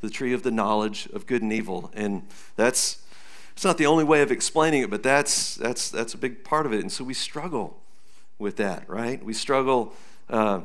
the 0.01 0.11
tree 0.11 0.33
of 0.33 0.43
the 0.43 0.51
knowledge 0.51 1.09
of 1.13 1.27
good 1.27 1.43
and 1.43 1.53
evil. 1.53 1.91
And 1.95 2.23
that's, 2.57 3.03
it's 3.53 3.65
not 3.65 3.79
the 3.79 3.87
only 3.87 4.05
way 4.05 4.23
of 4.23 4.31
explaining 4.31 4.83
it, 4.83 4.91
but 4.91 5.03
that's, 5.03 5.57
that's, 5.57 5.91
that's 5.91 6.15
a 6.15 6.19
big 6.19 6.45
part 6.45 6.67
of 6.67 6.73
it. 6.73 6.81
And 6.81 6.91
so 6.91 7.05
we 7.05 7.15
struggle 7.15 7.81
with 8.39 8.57
that, 8.57 8.89
right? 8.89 9.23
We 9.25 9.33
struggle 9.33 9.95
uh, 10.29 10.63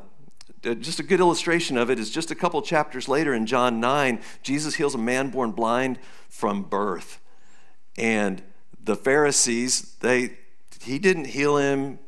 uh, 0.65 0.73
just 0.73 0.99
a 0.99 1.03
good 1.03 1.19
illustration 1.19 1.77
of 1.77 1.89
it 1.89 1.99
is 1.99 2.09
just 2.09 2.31
a 2.31 2.35
couple 2.35 2.61
chapters 2.61 3.07
later 3.07 3.33
in 3.33 3.45
John 3.45 3.79
9, 3.79 4.19
Jesus 4.41 4.75
heals 4.75 4.95
a 4.95 4.97
man 4.97 5.29
born 5.29 5.51
blind 5.51 5.99
from 6.29 6.63
birth. 6.63 7.19
And 7.97 8.41
the 8.83 8.95
Pharisees, 8.95 9.95
they 9.99 10.37
he 10.81 10.99
didn't 10.99 11.25
heal 11.25 11.57
him. 11.57 11.99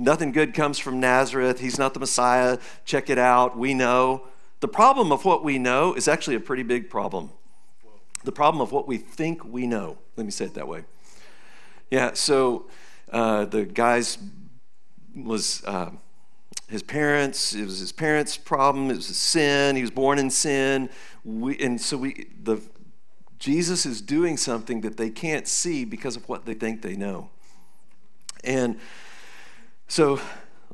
Nothing 0.00 0.32
good 0.32 0.54
comes 0.54 0.78
from 0.78 0.98
Nazareth. 0.98 1.60
He's 1.60 1.78
not 1.78 1.92
the 1.92 2.00
Messiah. 2.00 2.56
Check 2.86 3.10
it 3.10 3.18
out. 3.18 3.58
We 3.58 3.74
know. 3.74 4.22
The 4.60 4.68
problem 4.68 5.12
of 5.12 5.26
what 5.26 5.44
we 5.44 5.58
know 5.58 5.92
is 5.92 6.08
actually 6.08 6.36
a 6.36 6.40
pretty 6.40 6.62
big 6.62 6.88
problem. 6.88 7.30
The 8.24 8.32
problem 8.32 8.62
of 8.62 8.72
what 8.72 8.88
we 8.88 8.96
think 8.96 9.44
we 9.44 9.66
know. 9.66 9.98
Let 10.16 10.24
me 10.24 10.32
say 10.32 10.46
it 10.46 10.54
that 10.54 10.66
way. 10.66 10.84
Yeah, 11.90 12.14
so 12.14 12.66
uh, 13.12 13.44
the 13.44 13.66
guy's 13.66 14.16
was 15.14 15.62
uh, 15.66 15.90
his 16.68 16.82
parents. 16.82 17.54
It 17.54 17.64
was 17.64 17.80
his 17.80 17.92
parents' 17.92 18.38
problem. 18.38 18.90
It 18.90 18.96
was 18.96 19.10
a 19.10 19.14
sin. 19.14 19.76
He 19.76 19.82
was 19.82 19.90
born 19.90 20.18
in 20.18 20.30
sin. 20.30 20.88
We, 21.24 21.58
and 21.58 21.78
so 21.78 21.98
we 21.98 22.26
the 22.42 22.62
Jesus 23.38 23.84
is 23.84 24.00
doing 24.00 24.38
something 24.38 24.80
that 24.80 24.96
they 24.96 25.10
can't 25.10 25.46
see 25.46 25.84
because 25.84 26.16
of 26.16 26.26
what 26.26 26.46
they 26.46 26.54
think 26.54 26.80
they 26.80 26.96
know. 26.96 27.28
And 28.44 28.78
so, 29.90 30.20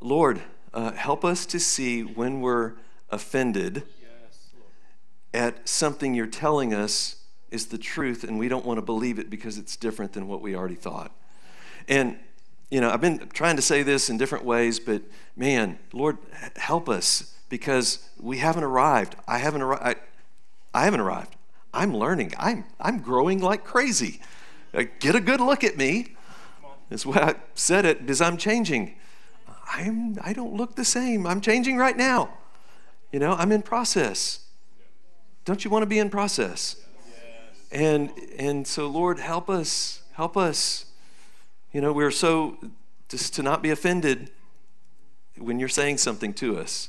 Lord, 0.03 0.43
uh, 0.75 0.93
help 0.93 1.25
us 1.25 1.47
to 1.47 1.59
see 1.59 2.03
when 2.03 2.43
we're 2.43 2.75
offended 3.09 3.85
at 5.33 5.67
something 5.67 6.13
you're 6.13 6.27
telling 6.27 6.75
us 6.75 7.17
is 7.51 7.69
the 7.69 7.79
truth 7.79 8.25
and 8.25 8.39
we 8.39 8.49
don't 8.49 8.67
want 8.67 8.77
to 8.77 8.83
believe 8.83 9.19
it 9.19 9.31
because 9.31 9.57
it's 9.57 9.75
different 9.75 10.13
than 10.13 10.29
what 10.29 10.43
we 10.43 10.55
already 10.55 10.75
thought. 10.75 11.13
And, 11.89 12.19
you 12.71 12.83
know, 12.83 12.91
I've 12.91 13.01
been 13.01 13.27
trying 13.33 13.57
to 13.57 13.63
say 13.63 13.83
this 13.83 14.11
in 14.11 14.19
different 14.19 14.45
ways, 14.45 14.79
but 14.79 15.01
man, 15.35 15.79
Lord, 15.95 16.19
help 16.57 16.87
us 16.87 17.35
because 17.49 18.07
we 18.21 18.37
haven't 18.37 18.65
arrived. 18.65 19.17
I 19.27 19.39
haven't 19.39 19.63
arrived. 19.63 19.99
I, 20.75 20.85
haven't 20.85 21.01
arrived. 21.01 21.37
I'm 21.73 21.97
learning. 21.97 22.35
I'm, 22.39 22.67
I'm 22.79 23.01
growing 23.01 23.41
like 23.41 23.65
crazy. 23.65 24.21
Get 25.01 25.15
a 25.15 25.21
good 25.21 25.41
look 25.41 25.65
at 25.65 25.79
me. 25.79 26.17
That's 26.91 27.07
why 27.07 27.17
I 27.17 27.35
said 27.55 27.87
it, 27.87 28.01
because 28.01 28.21
I'm 28.21 28.37
changing. 28.37 28.95
I'm, 29.73 30.19
I 30.23 30.33
don't 30.33 30.55
look 30.55 30.77
the 30.77 30.85
same. 30.85 31.27
I'm 31.27 31.41
changing 31.41 31.77
right 31.77 31.97
now. 31.97 32.31
You 33.13 33.19
know, 33.19 33.33
I'm 33.33 33.53
in 33.53 33.63
process. 33.63 34.41
Don't 35.45 35.65
you 35.65 35.71
want 35.71 35.83
to 35.83 35.87
be 35.87 35.99
in 35.99 36.11
process? 36.11 36.77
And, 37.73 38.11
and 38.39 38.67
so, 38.67 38.87
Lord, 38.87 39.19
help 39.19 39.51
us. 39.51 40.03
Help 40.13 40.37
us. 40.37 40.87
You 41.73 41.81
know, 41.81 41.93
we're 41.93 42.11
so 42.11 42.59
just 43.09 43.35
to 43.35 43.43
not 43.43 43.63
be 43.63 43.71
offended 43.71 44.31
when 45.39 45.59
you're 45.59 45.69
saying 45.69 45.99
something 45.99 46.33
to 46.35 46.59
us. 46.59 46.89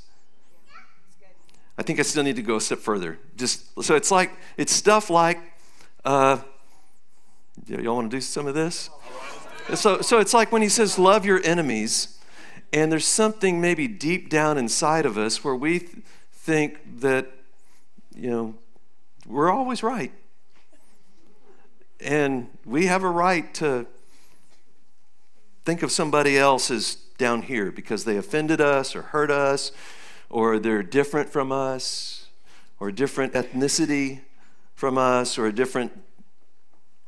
I 1.77 1.83
think 1.83 1.99
I 1.99 2.01
still 2.01 2.23
need 2.23 2.37
to 2.37 2.41
go 2.41 2.55
a 2.55 2.61
step 2.61 2.79
further. 2.79 3.19
Just 3.35 3.83
so 3.83 3.95
it's 3.95 4.09
like 4.09 4.31
it's 4.55 4.71
stuff 4.71 5.09
like, 5.09 5.39
uh, 6.05 6.37
y'all 7.67 7.95
want 7.95 8.09
to 8.09 8.17
do 8.17 8.21
some 8.21 8.47
of 8.47 8.55
this? 8.55 8.89
So, 9.75 10.01
so 10.01 10.19
it's 10.19 10.33
like 10.33 10.51
when 10.51 10.61
he 10.61 10.69
says, 10.69 10.97
Love 10.97 11.25
your 11.25 11.41
enemies, 11.43 12.16
and 12.73 12.91
there's 12.91 13.05
something 13.05 13.61
maybe 13.61 13.87
deep 13.87 14.29
down 14.29 14.57
inside 14.57 15.05
of 15.05 15.17
us 15.17 15.43
where 15.43 15.55
we 15.55 15.79
th- 15.79 15.97
think 16.31 16.99
that, 17.01 17.27
you 18.15 18.29
know, 18.29 18.55
we're 19.25 19.51
always 19.51 19.83
right. 19.83 20.11
And 21.99 22.49
we 22.65 22.85
have 22.85 23.03
a 23.03 23.09
right 23.09 23.53
to 23.55 23.87
think 25.65 25.83
of 25.83 25.91
somebody 25.91 26.37
else 26.37 26.69
as 26.69 26.95
down 27.17 27.41
here 27.41 27.71
because 27.71 28.05
they 28.05 28.17
offended 28.17 28.61
us 28.61 28.95
or 28.95 29.01
hurt 29.01 29.31
us 29.31 29.71
or 30.29 30.59
they're 30.59 30.83
different 30.83 31.29
from 31.29 31.51
us 31.51 32.27
or 32.79 32.91
different 32.91 33.33
ethnicity 33.33 34.21
from 34.75 34.97
us 34.97 35.37
or 35.37 35.47
a 35.47 35.53
different 35.53 35.91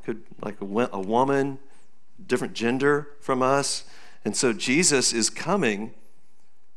could 0.03 0.23
like 0.41 0.59
a, 0.61 0.65
a 0.91 0.99
woman 0.99 1.59
different 2.25 2.53
gender 2.53 3.09
from 3.19 3.41
us. 3.41 3.83
And 4.25 4.35
so 4.35 4.53
Jesus 4.53 5.13
is 5.13 5.29
coming 5.29 5.93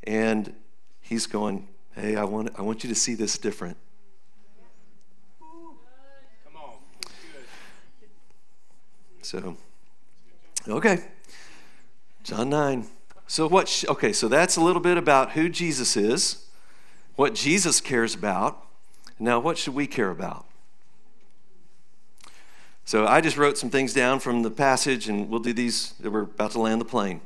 and 0.04 0.54
he's 1.00 1.26
going, 1.26 1.68
Hey, 1.94 2.16
I 2.16 2.24
want, 2.24 2.50
I 2.58 2.62
want 2.62 2.84
you 2.84 2.88
to 2.88 2.94
see 2.94 3.14
this 3.14 3.36
different. 3.36 3.76
Come 5.38 6.56
on. 6.56 6.72
So, 9.20 9.56
okay. 10.66 11.04
John 12.24 12.48
9. 12.48 12.86
So, 13.26 13.46
what, 13.46 13.84
okay, 13.88 14.12
so 14.12 14.28
that's 14.28 14.56
a 14.56 14.60
little 14.60 14.80
bit 14.80 14.96
about 14.96 15.32
who 15.32 15.48
Jesus 15.48 15.96
is, 15.96 16.46
what 17.16 17.34
Jesus 17.34 17.80
cares 17.80 18.14
about. 18.14 18.64
Now, 19.18 19.38
what 19.38 19.58
should 19.58 19.74
we 19.74 19.86
care 19.86 20.10
about? 20.10 20.46
So 22.84 23.06
I 23.06 23.20
just 23.20 23.36
wrote 23.36 23.56
some 23.56 23.70
things 23.70 23.94
down 23.94 24.18
from 24.18 24.42
the 24.42 24.50
passage, 24.50 25.08
and 25.08 25.28
we'll 25.28 25.40
do 25.40 25.52
these. 25.52 25.94
We're 26.02 26.22
about 26.22 26.50
to 26.52 26.60
land 26.60 26.80
the 26.80 26.84
plane. 26.84 27.20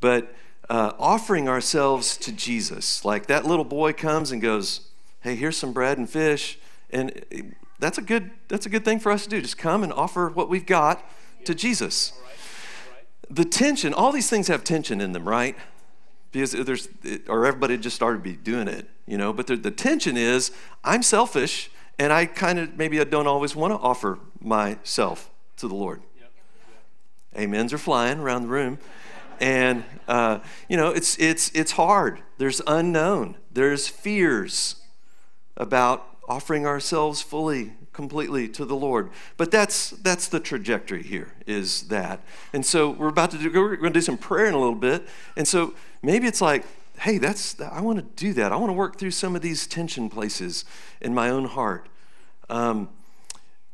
But 0.00 0.34
uh, 0.68 0.92
offering 0.98 1.48
ourselves 1.48 2.16
to 2.18 2.32
Jesus, 2.32 3.04
like 3.04 3.26
that 3.26 3.44
little 3.44 3.64
boy 3.64 3.92
comes 3.92 4.32
and 4.32 4.40
goes, 4.40 4.88
"Hey, 5.20 5.34
here's 5.34 5.56
some 5.56 5.72
bread 5.72 5.98
and 5.98 6.08
fish," 6.08 6.58
and 6.90 7.24
that's 7.78 7.98
a 7.98 8.02
good 8.02 8.30
that's 8.48 8.66
a 8.66 8.68
good 8.68 8.84
thing 8.84 9.00
for 9.00 9.12
us 9.12 9.24
to 9.24 9.30
do. 9.30 9.40
Just 9.40 9.58
come 9.58 9.82
and 9.82 9.92
offer 9.92 10.28
what 10.28 10.48
we've 10.48 10.66
got 10.66 11.04
to 11.44 11.54
Jesus. 11.54 12.12
The 13.28 13.44
tension, 13.44 13.94
all 13.94 14.12
these 14.12 14.28
things 14.28 14.48
have 14.48 14.64
tension 14.64 15.00
in 15.00 15.12
them, 15.12 15.28
right? 15.28 15.56
Because 16.32 16.52
there's, 16.52 16.88
or 17.28 17.46
everybody 17.46 17.76
just 17.76 17.96
started 17.96 18.22
be 18.22 18.34
doing 18.34 18.68
it, 18.68 18.88
you 19.06 19.18
know. 19.18 19.32
But 19.32 19.46
the, 19.46 19.56
the 19.56 19.70
tension 19.70 20.16
is, 20.16 20.52
I'm 20.84 21.02
selfish 21.02 21.70
and 22.00 22.12
I 22.12 22.24
kind 22.26 22.58
of 22.58 22.76
maybe 22.76 22.98
I 22.98 23.04
don't 23.04 23.26
always 23.26 23.54
want 23.54 23.72
to 23.72 23.78
offer 23.78 24.18
myself 24.40 25.30
to 25.58 25.68
the 25.68 25.74
Lord. 25.74 26.02
Amens 27.36 27.72
are 27.72 27.78
flying 27.78 28.18
around 28.18 28.42
the 28.42 28.48
room. 28.48 28.78
And 29.40 29.84
uh, 30.06 30.40
you 30.68 30.76
know, 30.76 30.90
it's 30.90 31.18
it's 31.18 31.50
it's 31.54 31.72
hard. 31.72 32.20
There's 32.38 32.60
unknown. 32.66 33.36
There's 33.50 33.88
fears 33.88 34.76
about 35.56 36.06
offering 36.28 36.66
ourselves 36.66 37.22
fully, 37.22 37.72
completely 37.92 38.48
to 38.48 38.64
the 38.64 38.76
Lord. 38.76 39.10
But 39.36 39.50
that's 39.50 39.90
that's 39.90 40.28
the 40.28 40.40
trajectory 40.40 41.02
here. 41.02 41.32
Is 41.46 41.88
that? 41.88 42.20
And 42.52 42.64
so 42.64 42.90
we're 42.90 43.08
about 43.08 43.30
to 43.32 43.38
do. 43.38 43.50
We're 43.50 43.76
going 43.76 43.92
to 43.92 43.98
do 43.98 44.02
some 44.02 44.18
prayer 44.18 44.46
in 44.46 44.54
a 44.54 44.58
little 44.58 44.74
bit. 44.74 45.08
And 45.36 45.48
so 45.48 45.74
maybe 46.02 46.26
it's 46.26 46.40
like 46.40 46.64
hey, 47.00 47.16
that's, 47.16 47.58
I 47.60 47.80
want 47.80 47.98
to 47.98 48.04
do 48.22 48.34
that. 48.34 48.52
I 48.52 48.56
want 48.56 48.68
to 48.68 48.74
work 48.74 48.98
through 48.98 49.12
some 49.12 49.34
of 49.34 49.40
these 49.40 49.66
tension 49.66 50.10
places 50.10 50.66
in 51.00 51.14
my 51.14 51.30
own 51.30 51.46
heart. 51.46 51.88
Um, 52.50 52.90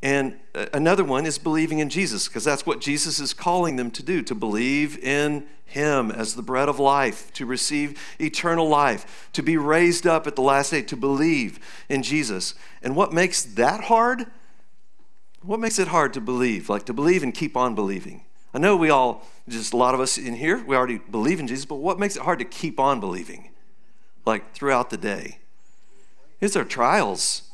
and 0.07 0.38
uh, 0.55 0.66
another 0.73 1.03
one 1.03 1.27
is 1.27 1.37
believing 1.37 1.81
in 1.81 1.90
Jesus, 1.90 2.29
because 2.29 2.45
that's 2.45 2.64
what 2.64 2.81
Jesus 2.81 3.19
is 3.19 3.35
calling 3.35 3.75
them 3.75 3.90
to 3.90 4.05
do 4.05 4.23
to 4.23 4.37
believe 4.37 4.97
in 5.03 5.45
Him 5.64 6.12
as 6.12 6.37
the 6.37 6.42
bread 6.42 6.69
of 6.69 6.79
life, 6.79 7.33
to 7.33 7.45
receive 7.45 8.01
eternal 8.21 8.69
life, 8.69 9.29
to 9.33 9.42
be 9.42 9.57
raised 9.57 10.07
up 10.07 10.29
at 10.29 10.37
the 10.37 10.42
last 10.42 10.71
day, 10.71 10.83
to 10.83 10.97
believe 10.97 11.59
in 11.88 12.05
Jesus. 12.05 12.55
And 12.85 12.95
what 12.95 13.12
makes 13.12 13.42
that 13.42 13.83
hard? 13.87 14.27
What 15.42 15.59
makes 15.59 15.81
it 15.81 15.88
hard 15.88 16.14
to 16.14 16.21
believe? 16.21 16.69
Like 16.69 16.85
to 16.85 16.95
believe 16.95 17.25
and 17.25 17.35
keep 17.35 17.57
on 17.57 17.75
believing. 17.75 18.23
I 18.55 18.59
know 18.59 18.77
we 18.77 18.90
all, 18.90 19.27
just 19.49 19.73
a 19.73 19.77
lot 19.77 19.92
of 19.92 19.99
us 19.99 20.19
in 20.19 20.37
here, 20.37 20.64
we 20.64 20.77
already 20.77 20.99
believe 20.99 21.40
in 21.40 21.49
Jesus, 21.49 21.64
but 21.64 21.81
what 21.81 21.99
makes 21.99 22.14
it 22.14 22.23
hard 22.23 22.38
to 22.38 22.45
keep 22.45 22.79
on 22.79 23.01
believing? 23.01 23.51
Like 24.25 24.55
throughout 24.55 24.90
the 24.90 24.99
day? 24.99 25.40
It's 26.40 26.55
our 26.55 26.64
trials. 26.64 27.45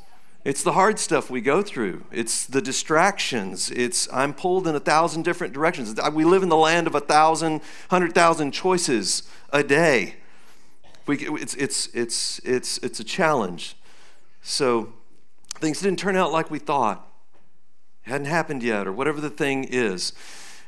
It's 0.44 0.64
the 0.64 0.72
hard 0.72 0.98
stuff 0.98 1.31
we 1.31 1.40
go 1.40 1.62
through. 1.62 2.05
It's 2.11 2.46
the 2.46 2.61
distractions. 2.61 3.70
It's 3.70 4.12
I'm 4.12 4.35
pulled 4.35 4.66
in 4.66 4.74
a 4.74 4.81
thousand 4.81 5.22
different 5.22 5.52
directions. 5.52 5.94
We 6.12 6.24
live 6.24 6.42
in 6.42 6.48
the 6.48 6.57
land 6.57 6.88
of 6.88 6.96
a 6.96 7.00
thousand, 7.00 7.61
hundred 7.90 8.12
thousand 8.12 8.50
choices 8.50 9.22
a 9.52 9.62
day. 9.62 10.16
We, 11.07 11.18
it's, 11.18 11.55
it's, 11.55 11.88
it's, 11.94 12.40
it's, 12.40 12.78
it's 12.78 12.98
a 12.98 13.05
challenge. 13.05 13.76
So 14.42 14.92
things 15.57 15.81
didn't 15.81 16.00
turn 16.00 16.16
out 16.16 16.33
like 16.33 16.50
we 16.50 16.59
thought. 16.59 17.09
It 18.05 18.11
hadn't 18.11 18.26
happened 18.26 18.64
yet, 18.64 18.88
or 18.88 18.92
whatever 18.92 19.20
the 19.20 19.31
thing 19.31 19.64
is. 19.64 20.12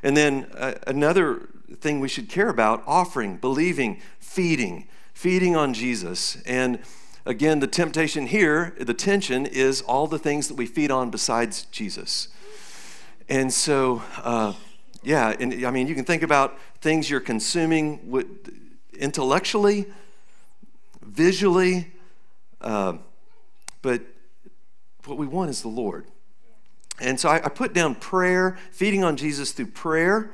And 0.05 0.17
then 0.17 0.47
uh, 0.57 0.75
another 0.87 1.49
thing 1.81 1.99
we 1.99 2.09
should 2.09 2.29
care 2.29 2.49
about 2.49 2.85
offering, 2.87 3.39
believing, 3.39 4.01
feeding, 4.21 4.87
feeding 5.15 5.57
on 5.57 5.75
Jesus. 5.75 6.41
And 6.47 6.79
again, 7.27 7.61
the 7.61 7.67
temptation 7.67 8.27
here, 8.27 8.75
the 8.79 8.95
tension 8.95 9.47
is 9.47 9.81
all 9.83 10.07
the 10.07 10.19
things 10.19 10.49
that 10.49 10.55
we 10.55 10.67
feed 10.67 10.91
on 10.91 11.11
besides 11.11 11.65
Jesus. 11.67 12.29
And 13.29 13.53
so, 13.53 14.03
uh, 14.23 14.53
yeah, 15.03 15.35
and 15.39 15.65
I 15.67 15.71
mean, 15.71 15.87
you 15.87 15.95
can 15.95 16.05
think 16.05 16.23
about 16.23 16.59
things 16.81 17.09
you're 17.09 17.21
consuming 17.21 18.11
with, 18.11 18.27
intellectually, 18.99 19.87
visually, 21.03 21.93
uh, 22.61 22.95
but 23.83 24.03
what 25.05 25.19
we 25.19 25.27
want 25.27 25.51
is 25.51 25.63
the 25.63 25.69
Lord. 25.69 26.07
And 27.01 27.19
so 27.19 27.29
I, 27.29 27.37
I 27.37 27.49
put 27.49 27.73
down 27.73 27.97
prayer, 27.97 28.57
feeding 28.71 29.05
on 29.05 29.17
Jesus 29.17 29.53
through 29.53 29.67
prayer 29.69 30.31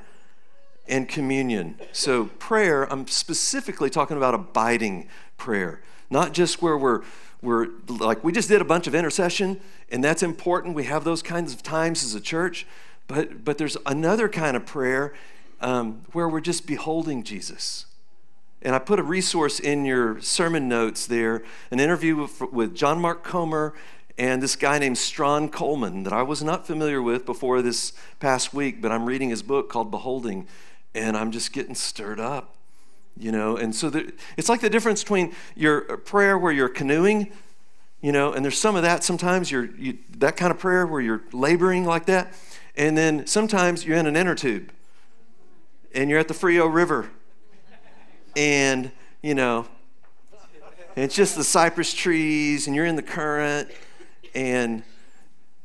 and 0.86 1.08
communion. 1.08 1.76
So, 1.92 2.26
prayer, 2.38 2.90
I'm 2.92 3.06
specifically 3.06 3.90
talking 3.90 4.16
about 4.16 4.34
abiding 4.34 5.08
prayer, 5.36 5.82
not 6.10 6.34
just 6.34 6.60
where 6.60 6.76
we're 6.76 7.02
we're 7.42 7.68
like 7.88 8.22
we 8.22 8.32
just 8.32 8.48
did 8.48 8.60
a 8.60 8.64
bunch 8.64 8.86
of 8.86 8.94
intercession 8.94 9.60
and 9.90 10.04
that's 10.04 10.22
important. 10.22 10.74
We 10.74 10.84
have 10.84 11.04
those 11.04 11.22
kinds 11.22 11.54
of 11.54 11.62
times 11.62 12.04
as 12.04 12.14
a 12.14 12.20
church. 12.20 12.66
But 13.06 13.44
but 13.44 13.56
there's 13.56 13.76
another 13.86 14.28
kind 14.28 14.56
of 14.56 14.66
prayer 14.66 15.14
um, 15.60 16.02
where 16.12 16.28
we're 16.28 16.40
just 16.40 16.66
beholding 16.66 17.22
jesus. 17.22 17.86
And 18.62 18.74
i 18.74 18.78
put 18.78 18.98
a 18.98 19.02
resource 19.02 19.58
in 19.58 19.84
your 19.84 20.20
sermon 20.20 20.68
notes 20.68 21.06
there 21.06 21.42
an 21.70 21.80
interview 21.80 22.16
with, 22.16 22.40
with 22.52 22.74
john 22.74 23.00
mark 23.00 23.24
comer 23.24 23.72
and 24.18 24.42
this 24.42 24.54
guy 24.54 24.78
named 24.78 24.98
strahan 24.98 25.48
coleman 25.48 26.02
that 26.02 26.12
i 26.12 26.22
was 26.22 26.42
not 26.42 26.66
familiar 26.66 27.00
with 27.00 27.24
before 27.24 27.62
this 27.62 27.94
past 28.18 28.52
week 28.52 28.82
but 28.82 28.92
i'm 28.92 29.06
reading 29.06 29.30
his 29.30 29.42
book 29.42 29.70
called 29.70 29.90
beholding 29.90 30.46
and 30.94 31.16
i'm 31.16 31.30
just 31.30 31.54
getting 31.54 31.74
stirred 31.74 32.20
up 32.20 32.54
you 33.16 33.32
know? 33.32 33.56
And 33.56 33.74
so 33.74 33.90
it's 34.36 34.48
like 34.48 34.60
the 34.60 34.70
difference 34.70 35.02
between 35.02 35.34
your 35.54 35.98
prayer 35.98 36.38
where 36.38 36.52
you're 36.52 36.68
canoeing 36.68 37.32
you 38.00 38.12
know 38.12 38.32
and 38.32 38.44
there's 38.44 38.58
some 38.58 38.76
of 38.76 38.82
that 38.82 39.04
sometimes 39.04 39.50
you're 39.50 39.66
you, 39.76 39.98
that 40.18 40.36
kind 40.36 40.50
of 40.50 40.58
prayer 40.58 40.86
where 40.86 41.00
you're 41.00 41.22
laboring 41.32 41.84
like 41.84 42.06
that 42.06 42.34
and 42.76 42.96
then 42.96 43.26
sometimes 43.26 43.84
you're 43.84 43.96
in 43.96 44.06
an 44.06 44.16
inner 44.16 44.34
tube 44.34 44.70
and 45.94 46.08
you're 46.10 46.18
at 46.18 46.28
the 46.28 46.34
frio 46.34 46.66
river 46.66 47.10
and 48.36 48.90
you 49.22 49.34
know 49.34 49.66
it's 50.96 51.14
just 51.14 51.36
the 51.36 51.44
cypress 51.44 51.94
trees 51.94 52.66
and 52.66 52.74
you're 52.74 52.86
in 52.86 52.96
the 52.96 53.02
current 53.02 53.70
and 54.34 54.82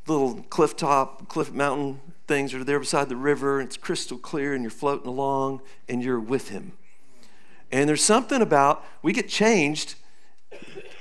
little 0.07 0.35
cliff 0.49 0.75
top 0.75 1.27
cliff 1.27 1.51
mountain 1.51 1.99
things 2.27 2.53
are 2.53 2.63
there 2.63 2.79
beside 2.79 3.07
the 3.07 3.15
river 3.15 3.61
it's 3.61 3.77
crystal 3.77 4.17
clear 4.17 4.53
and 4.53 4.63
you're 4.63 4.71
floating 4.71 5.07
along 5.07 5.61
and 5.87 6.03
you're 6.03 6.19
with 6.19 6.49
him 6.49 6.73
and 7.75 7.89
there's 7.89 8.03
something 8.03 8.41
about 8.41 8.85
we 9.01 9.11
get 9.11 9.27
changed 9.27 9.95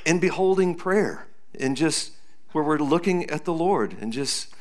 in 0.05 0.19
beholding 0.19 0.75
prayer 0.75 1.29
and 1.61 1.77
just 1.77 2.15
where 2.51 2.65
we're 2.65 2.79
looking 2.79 3.31
at 3.31 3.45
the 3.45 3.53
Lord 3.53 3.97
and 4.01 4.13
just 4.13 4.53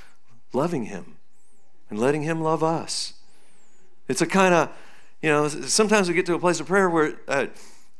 loving 0.53 0.86
Him 0.86 1.16
and 1.89 1.97
letting 1.97 2.22
Him 2.22 2.39
love 2.39 2.64
us. 2.64 3.14
It's 4.07 4.22
a 4.22 4.28
kind 4.28 4.53
of, 4.53 4.70
you 5.24 5.30
know, 5.32 5.47
sometimes 5.47 6.07
we 6.07 6.14
get 6.14 6.28
to 6.28 6.36
a 6.36 6.39
place 6.39 6.59
of 6.59 6.68
prayer 6.68 6.88
where, 6.88 7.16
uh, 7.28 7.47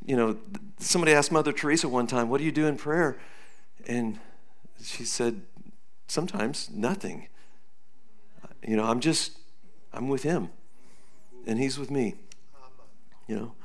you 0.06 0.16
know, 0.16 0.38
somebody 0.78 1.12
asked 1.12 1.32
Mother 1.32 1.52
Teresa 1.52 1.90
one 1.90 2.06
time, 2.06 2.30
What 2.30 2.38
do 2.38 2.44
you 2.44 2.52
do 2.52 2.68
in 2.68 2.78
prayer? 2.78 3.18
And 3.88 4.20
she 4.84 5.06
said, 5.06 5.42
Sometimes 6.08 6.70
nothing. 6.70 7.30
You 8.62 8.76
know, 8.76 8.84
I'm 8.84 9.00
just, 9.00 9.40
I'm 9.92 10.08
with 10.08 10.22
Him 10.22 10.50
and 11.48 11.58
He's 11.58 11.80
with 11.80 11.90
me. 11.90 12.14
You 13.28 13.36
know? 13.36 13.56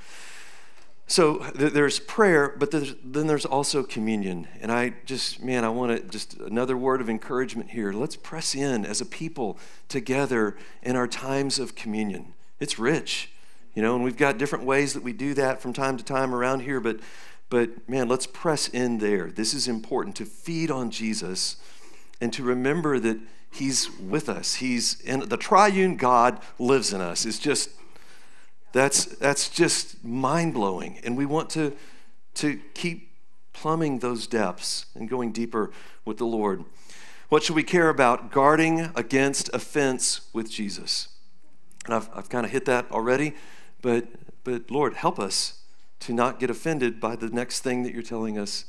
So 1.09 1.39
there's 1.55 1.99
prayer, 2.01 2.55
but 2.59 2.71
there's, 2.71 2.95
then 3.03 3.27
there's 3.27 3.47
also 3.47 3.83
communion. 3.83 4.47
And 4.61 4.71
I 4.71 4.93
just, 5.07 5.43
man, 5.43 5.65
I 5.65 5.71
want 5.71 5.97
to 5.97 6.07
just 6.07 6.35
another 6.35 6.77
word 6.77 7.01
of 7.01 7.09
encouragement 7.09 7.71
here. 7.71 7.95
Let's 7.95 8.15
press 8.15 8.55
in 8.55 8.85
as 8.85 9.01
a 9.01 9.07
people 9.07 9.59
together 9.89 10.57
in 10.83 10.97
our 10.97 11.09
times 11.09 11.59
of 11.59 11.75
communion. 11.75 12.35
It's 12.61 12.79
rich, 12.79 13.31
you 13.75 13.81
know, 13.81 13.95
and 13.95 14.05
we've 14.05 14.19
got 14.19 14.37
different 14.37 14.67
ways 14.67 14.93
that 14.93 15.03
we 15.03 15.15
do 15.15 15.33
that 15.33 15.63
from 15.63 15.73
time 15.73 15.97
to 15.97 16.05
time 16.05 16.35
around 16.35 16.61
here, 16.61 16.79
but 16.79 17.01
but 17.51 17.89
man, 17.89 18.09
let's 18.09 18.27
press 18.27 18.69
in 18.69 18.99
there. 18.99 19.31
This 19.31 19.55
is 19.55 19.69
important 19.69 20.17
to 20.17 20.27
feed 20.27 20.71
on 20.71 20.91
Jesus 20.91 21.57
and 22.21 22.31
to 22.35 22.43
remember 22.43 22.99
that 22.99 23.19
he's 23.51 23.91
with 23.99 24.29
us. 24.29 24.57
He's 24.57 25.01
in 25.01 25.21
the 25.21 25.39
triune 25.39 25.97
God 25.97 26.41
lives 26.59 26.93
in 26.93 27.01
us. 27.01 27.25
It's 27.25 27.39
just 27.39 27.71
that's, 28.73 29.05
that's 29.05 29.49
just 29.49 30.05
mind 30.05 30.55
blowing. 30.55 31.01
And 31.05 31.17
we 31.17 31.27
want 31.27 31.51
to, 31.51 31.75
to 32.35 32.61
keep 32.75 33.11
plumbing 33.53 33.99
those 33.99 34.27
depths 34.27 34.87
and 34.95 35.09
going 35.09 35.33
deeper 35.33 35.71
with 36.05 36.19
the 36.19 36.27
Lord. 36.27 36.65
What 37.29 37.43
should 37.43 37.57
we 37.57 37.63
care 37.63 37.89
about? 37.89 38.31
Guarding 38.31 38.91
against 38.95 39.51
offense 39.53 40.23
with 40.33 40.51
Jesus. 40.51 41.09
And 41.87 41.95
I've, 41.95 42.09
I've 42.15 42.29
kind 42.29 42.47
of 42.47 42.53
hit 42.53 42.65
that 42.67 42.91
already, 42.91 43.35
but, 43.83 44.07
but 44.45 44.71
Lord, 44.71 44.95
help 44.95 45.19
us 45.19 45.61
to 46.01 46.13
not 46.13 46.39
get 46.39 46.51
offended 46.51 47.01
by 47.01 47.17
the 47.17 47.29
next 47.29 47.61
thing 47.61 47.83
that 47.83 47.93
you're 47.93 48.03
telling 48.03 48.39
us 48.39 48.65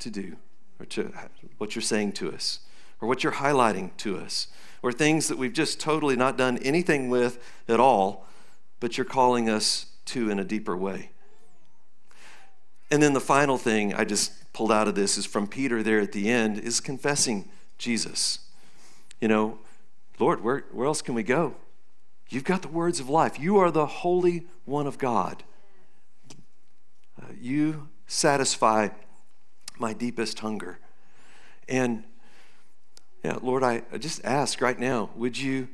to 0.00 0.10
do, 0.10 0.36
or 0.80 0.86
to 0.86 1.12
what 1.58 1.74
you're 1.74 1.82
saying 1.82 2.12
to 2.12 2.32
us, 2.32 2.60
or 3.00 3.06
what 3.06 3.22
you're 3.22 3.34
highlighting 3.34 3.96
to 3.98 4.18
us, 4.18 4.48
or 4.82 4.90
things 4.90 5.28
that 5.28 5.38
we've 5.38 5.52
just 5.52 5.78
totally 5.78 6.16
not 6.16 6.36
done 6.36 6.58
anything 6.58 7.08
with 7.08 7.38
at 7.68 7.78
all 7.78 8.26
but 8.82 8.98
you're 8.98 9.04
calling 9.04 9.48
us 9.48 9.86
to 10.04 10.28
in 10.28 10.40
a 10.40 10.44
deeper 10.44 10.76
way. 10.76 11.10
And 12.90 13.00
then 13.00 13.12
the 13.12 13.20
final 13.20 13.56
thing 13.56 13.94
I 13.94 14.04
just 14.04 14.52
pulled 14.52 14.72
out 14.72 14.88
of 14.88 14.96
this 14.96 15.16
is 15.16 15.24
from 15.24 15.46
Peter 15.46 15.84
there 15.84 16.00
at 16.00 16.10
the 16.10 16.28
end 16.28 16.58
is 16.58 16.80
confessing 16.80 17.48
Jesus. 17.78 18.40
You 19.20 19.28
know, 19.28 19.60
Lord, 20.18 20.42
where, 20.42 20.64
where 20.72 20.88
else 20.88 21.00
can 21.00 21.14
we 21.14 21.22
go? 21.22 21.54
You've 22.28 22.42
got 22.42 22.62
the 22.62 22.68
words 22.68 22.98
of 22.98 23.08
life. 23.08 23.38
You 23.38 23.56
are 23.58 23.70
the 23.70 23.86
Holy 23.86 24.46
One 24.64 24.88
of 24.88 24.98
God. 24.98 25.44
Uh, 27.22 27.26
you 27.40 27.88
satisfy 28.08 28.88
my 29.78 29.92
deepest 29.92 30.40
hunger. 30.40 30.80
And 31.68 32.02
yeah, 33.22 33.38
Lord, 33.40 33.62
I, 33.62 33.82
I 33.92 33.98
just 33.98 34.24
ask 34.24 34.60
right 34.60 34.78
now, 34.78 35.10
would 35.14 35.38
you 35.38 35.68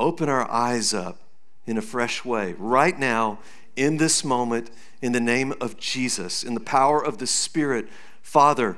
open 0.00 0.30
our 0.30 0.50
eyes 0.50 0.94
up 0.94 1.20
in 1.66 1.76
a 1.76 1.82
fresh 1.82 2.24
way 2.24 2.54
right 2.58 2.98
now, 2.98 3.38
in 3.74 3.98
this 3.98 4.24
moment, 4.24 4.70
in 5.02 5.12
the 5.12 5.20
name 5.20 5.52
of 5.60 5.76
Jesus, 5.76 6.42
in 6.42 6.54
the 6.54 6.60
power 6.60 7.04
of 7.04 7.18
the 7.18 7.26
Spirit. 7.26 7.88
Father, 8.22 8.76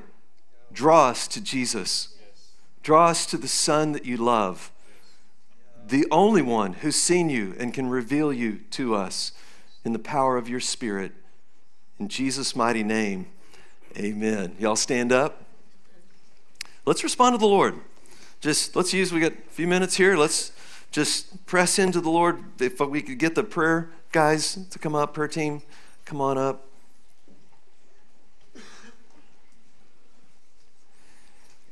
draw 0.72 1.08
us 1.08 1.28
to 1.28 1.40
Jesus. 1.40 2.14
Draw 2.82 3.08
us 3.08 3.26
to 3.26 3.36
the 3.36 3.48
Son 3.48 3.92
that 3.92 4.04
you 4.04 4.16
love, 4.16 4.72
the 5.86 6.06
only 6.10 6.42
one 6.42 6.74
who's 6.74 6.96
seen 6.96 7.30
you 7.30 7.54
and 7.58 7.72
can 7.72 7.88
reveal 7.88 8.32
you 8.32 8.60
to 8.70 8.94
us 8.94 9.32
in 9.84 9.92
the 9.92 9.98
power 9.98 10.36
of 10.36 10.48
your 10.48 10.60
Spirit. 10.60 11.12
In 11.98 12.08
Jesus' 12.08 12.54
mighty 12.54 12.82
name, 12.82 13.26
amen. 13.96 14.56
Y'all 14.58 14.76
stand 14.76 15.12
up. 15.12 15.44
Let's 16.84 17.02
respond 17.02 17.34
to 17.34 17.38
the 17.38 17.46
Lord. 17.46 17.74
Just 18.40 18.76
let's 18.76 18.92
use, 18.92 19.12
we 19.12 19.20
got 19.20 19.32
a 19.32 19.50
few 19.50 19.66
minutes 19.66 19.96
here. 19.96 20.16
Let's 20.16 20.52
just 20.90 21.46
press 21.46 21.78
into 21.78 22.00
the 22.00 22.10
Lord. 22.10 22.60
If 22.60 22.80
we 22.80 23.02
could 23.02 23.18
get 23.18 23.34
the 23.34 23.44
prayer 23.44 23.90
guys 24.12 24.58
to 24.70 24.78
come 24.78 24.94
up, 24.94 25.14
prayer 25.14 25.28
team, 25.28 25.62
come 26.04 26.20
on 26.20 26.38
up. 26.38 26.64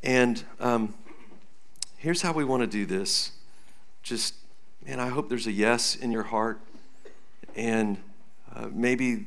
And 0.02 0.44
um, 0.60 0.94
here's 1.96 2.22
how 2.22 2.32
we 2.32 2.44
want 2.44 2.62
to 2.62 2.66
do 2.66 2.86
this. 2.86 3.32
Just, 4.02 4.34
man, 4.86 5.00
I 5.00 5.08
hope 5.08 5.28
there's 5.28 5.48
a 5.48 5.52
yes 5.52 5.96
in 5.96 6.12
your 6.12 6.22
heart. 6.22 6.60
And 7.56 7.96
uh, 8.54 8.68
maybe, 8.70 9.26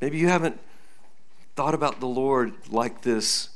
maybe 0.00 0.16
you 0.16 0.28
haven't 0.28 0.58
thought 1.56 1.74
about 1.74 2.00
the 2.00 2.06
Lord 2.06 2.54
like 2.70 3.02
this, 3.02 3.50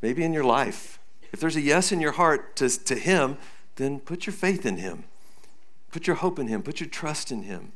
maybe 0.00 0.24
in 0.24 0.32
your 0.32 0.44
life. 0.44 0.98
If 1.32 1.40
there's 1.40 1.56
a 1.56 1.60
yes 1.60 1.92
in 1.92 2.00
your 2.00 2.12
heart 2.12 2.56
to, 2.56 2.68
to 2.84 2.94
Him, 2.94 3.36
then 3.76 4.00
put 4.00 4.26
your 4.26 4.32
faith 4.32 4.66
in 4.66 4.76
Him. 4.76 5.04
Put 5.90 6.06
your 6.06 6.16
hope 6.16 6.38
in 6.38 6.46
Him. 6.46 6.62
Put 6.62 6.80
your 6.80 6.88
trust 6.88 7.32
in 7.32 7.42
Him. 7.42 7.72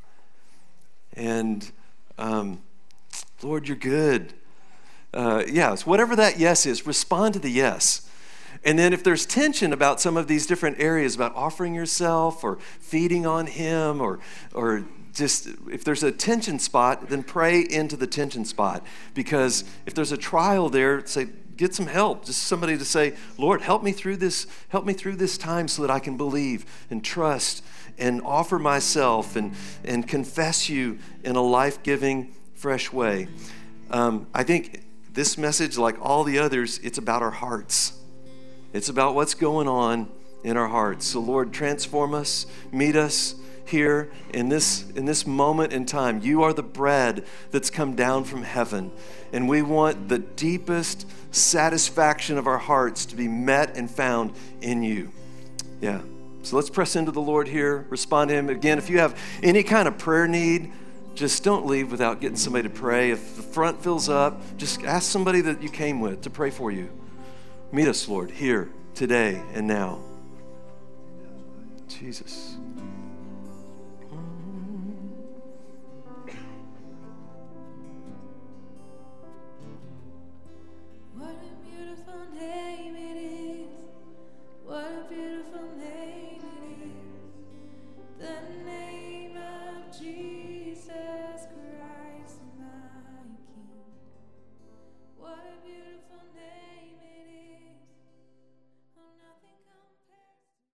And 1.14 1.70
um, 2.18 2.62
Lord, 3.42 3.68
you're 3.68 3.76
good. 3.76 4.34
Uh, 5.12 5.44
yes, 5.46 5.86
whatever 5.86 6.16
that 6.16 6.38
yes 6.38 6.66
is, 6.66 6.86
respond 6.86 7.34
to 7.34 7.40
the 7.40 7.50
yes. 7.50 8.08
And 8.64 8.78
then 8.78 8.92
if 8.92 9.04
there's 9.04 9.26
tension 9.26 9.72
about 9.72 10.00
some 10.00 10.16
of 10.16 10.26
these 10.26 10.46
different 10.46 10.80
areas 10.80 11.14
about 11.14 11.34
offering 11.34 11.74
yourself 11.74 12.42
or 12.42 12.56
feeding 12.80 13.26
on 13.26 13.46
Him 13.46 14.00
or, 14.00 14.20
or 14.54 14.84
just 15.12 15.48
if 15.70 15.84
there's 15.84 16.02
a 16.02 16.10
tension 16.10 16.58
spot, 16.58 17.08
then 17.08 17.22
pray 17.22 17.60
into 17.60 17.96
the 17.96 18.06
tension 18.06 18.44
spot. 18.44 18.84
Because 19.14 19.64
if 19.86 19.94
there's 19.94 20.12
a 20.12 20.16
trial 20.16 20.68
there, 20.68 21.04
say, 21.06 21.28
get 21.56 21.74
some 21.74 21.86
help. 21.86 22.24
Just 22.24 22.42
somebody 22.44 22.76
to 22.78 22.84
say, 22.84 23.14
Lord, 23.38 23.62
help 23.62 23.82
me 23.82 23.92
through 23.92 24.16
this, 24.16 24.46
help 24.68 24.84
me 24.84 24.92
through 24.92 25.16
this 25.16 25.38
time 25.38 25.68
so 25.68 25.82
that 25.82 25.90
I 25.90 25.98
can 25.98 26.16
believe 26.16 26.64
and 26.90 27.04
trust 27.04 27.64
and 27.98 28.20
offer 28.22 28.58
myself 28.58 29.36
and, 29.36 29.54
and 29.84 30.06
confess 30.06 30.68
you 30.68 30.98
in 31.22 31.36
a 31.36 31.42
life 31.42 31.82
giving, 31.82 32.34
fresh 32.54 32.92
way. 32.92 33.28
Um, 33.90 34.26
I 34.34 34.42
think 34.42 34.82
this 35.12 35.38
message, 35.38 35.78
like 35.78 35.96
all 36.00 36.24
the 36.24 36.38
others, 36.38 36.78
it's 36.78 36.98
about 36.98 37.22
our 37.22 37.30
hearts. 37.30 37.98
It's 38.72 38.88
about 38.88 39.14
what's 39.14 39.34
going 39.34 39.68
on 39.68 40.10
in 40.42 40.56
our 40.56 40.68
hearts. 40.68 41.06
So, 41.06 41.20
Lord, 41.20 41.52
transform 41.52 42.14
us, 42.14 42.46
meet 42.72 42.96
us 42.96 43.36
here 43.66 44.10
in 44.32 44.48
this 44.48 44.88
in 44.90 45.04
this 45.04 45.26
moment 45.26 45.72
in 45.72 45.86
time. 45.86 46.20
You 46.20 46.42
are 46.42 46.52
the 46.52 46.62
bread 46.62 47.24
that's 47.50 47.70
come 47.70 47.94
down 47.94 48.24
from 48.24 48.42
heaven, 48.42 48.90
and 49.32 49.48
we 49.48 49.62
want 49.62 50.08
the 50.08 50.18
deepest 50.18 51.06
satisfaction 51.30 52.38
of 52.38 52.46
our 52.46 52.58
hearts 52.58 53.06
to 53.06 53.16
be 53.16 53.28
met 53.28 53.76
and 53.76 53.90
found 53.90 54.32
in 54.60 54.82
you. 54.82 55.10
Yeah. 55.80 56.00
So 56.42 56.56
let's 56.56 56.68
press 56.68 56.94
into 56.94 57.10
the 57.10 57.22
Lord 57.22 57.48
here, 57.48 57.86
respond 57.88 58.28
to 58.28 58.34
Him. 58.34 58.50
Again, 58.50 58.76
if 58.76 58.90
you 58.90 58.98
have 58.98 59.18
any 59.42 59.62
kind 59.62 59.88
of 59.88 59.96
prayer 59.96 60.28
need, 60.28 60.70
just 61.14 61.42
don't 61.42 61.64
leave 61.64 61.90
without 61.90 62.20
getting 62.20 62.36
somebody 62.36 62.68
to 62.68 62.74
pray. 62.74 63.10
If 63.10 63.36
the 63.36 63.42
front 63.42 63.82
fills 63.82 64.08
up, 64.08 64.40
just 64.58 64.82
ask 64.82 65.10
somebody 65.10 65.40
that 65.42 65.62
you 65.62 65.70
came 65.70 66.00
with 66.00 66.22
to 66.22 66.30
pray 66.30 66.50
for 66.50 66.70
you. 66.70 66.90
Meet 67.72 67.88
us, 67.88 68.08
Lord, 68.08 68.30
here, 68.30 68.68
today, 68.94 69.42
and 69.54 69.66
now. 69.66 70.00
Jesus. 71.88 72.53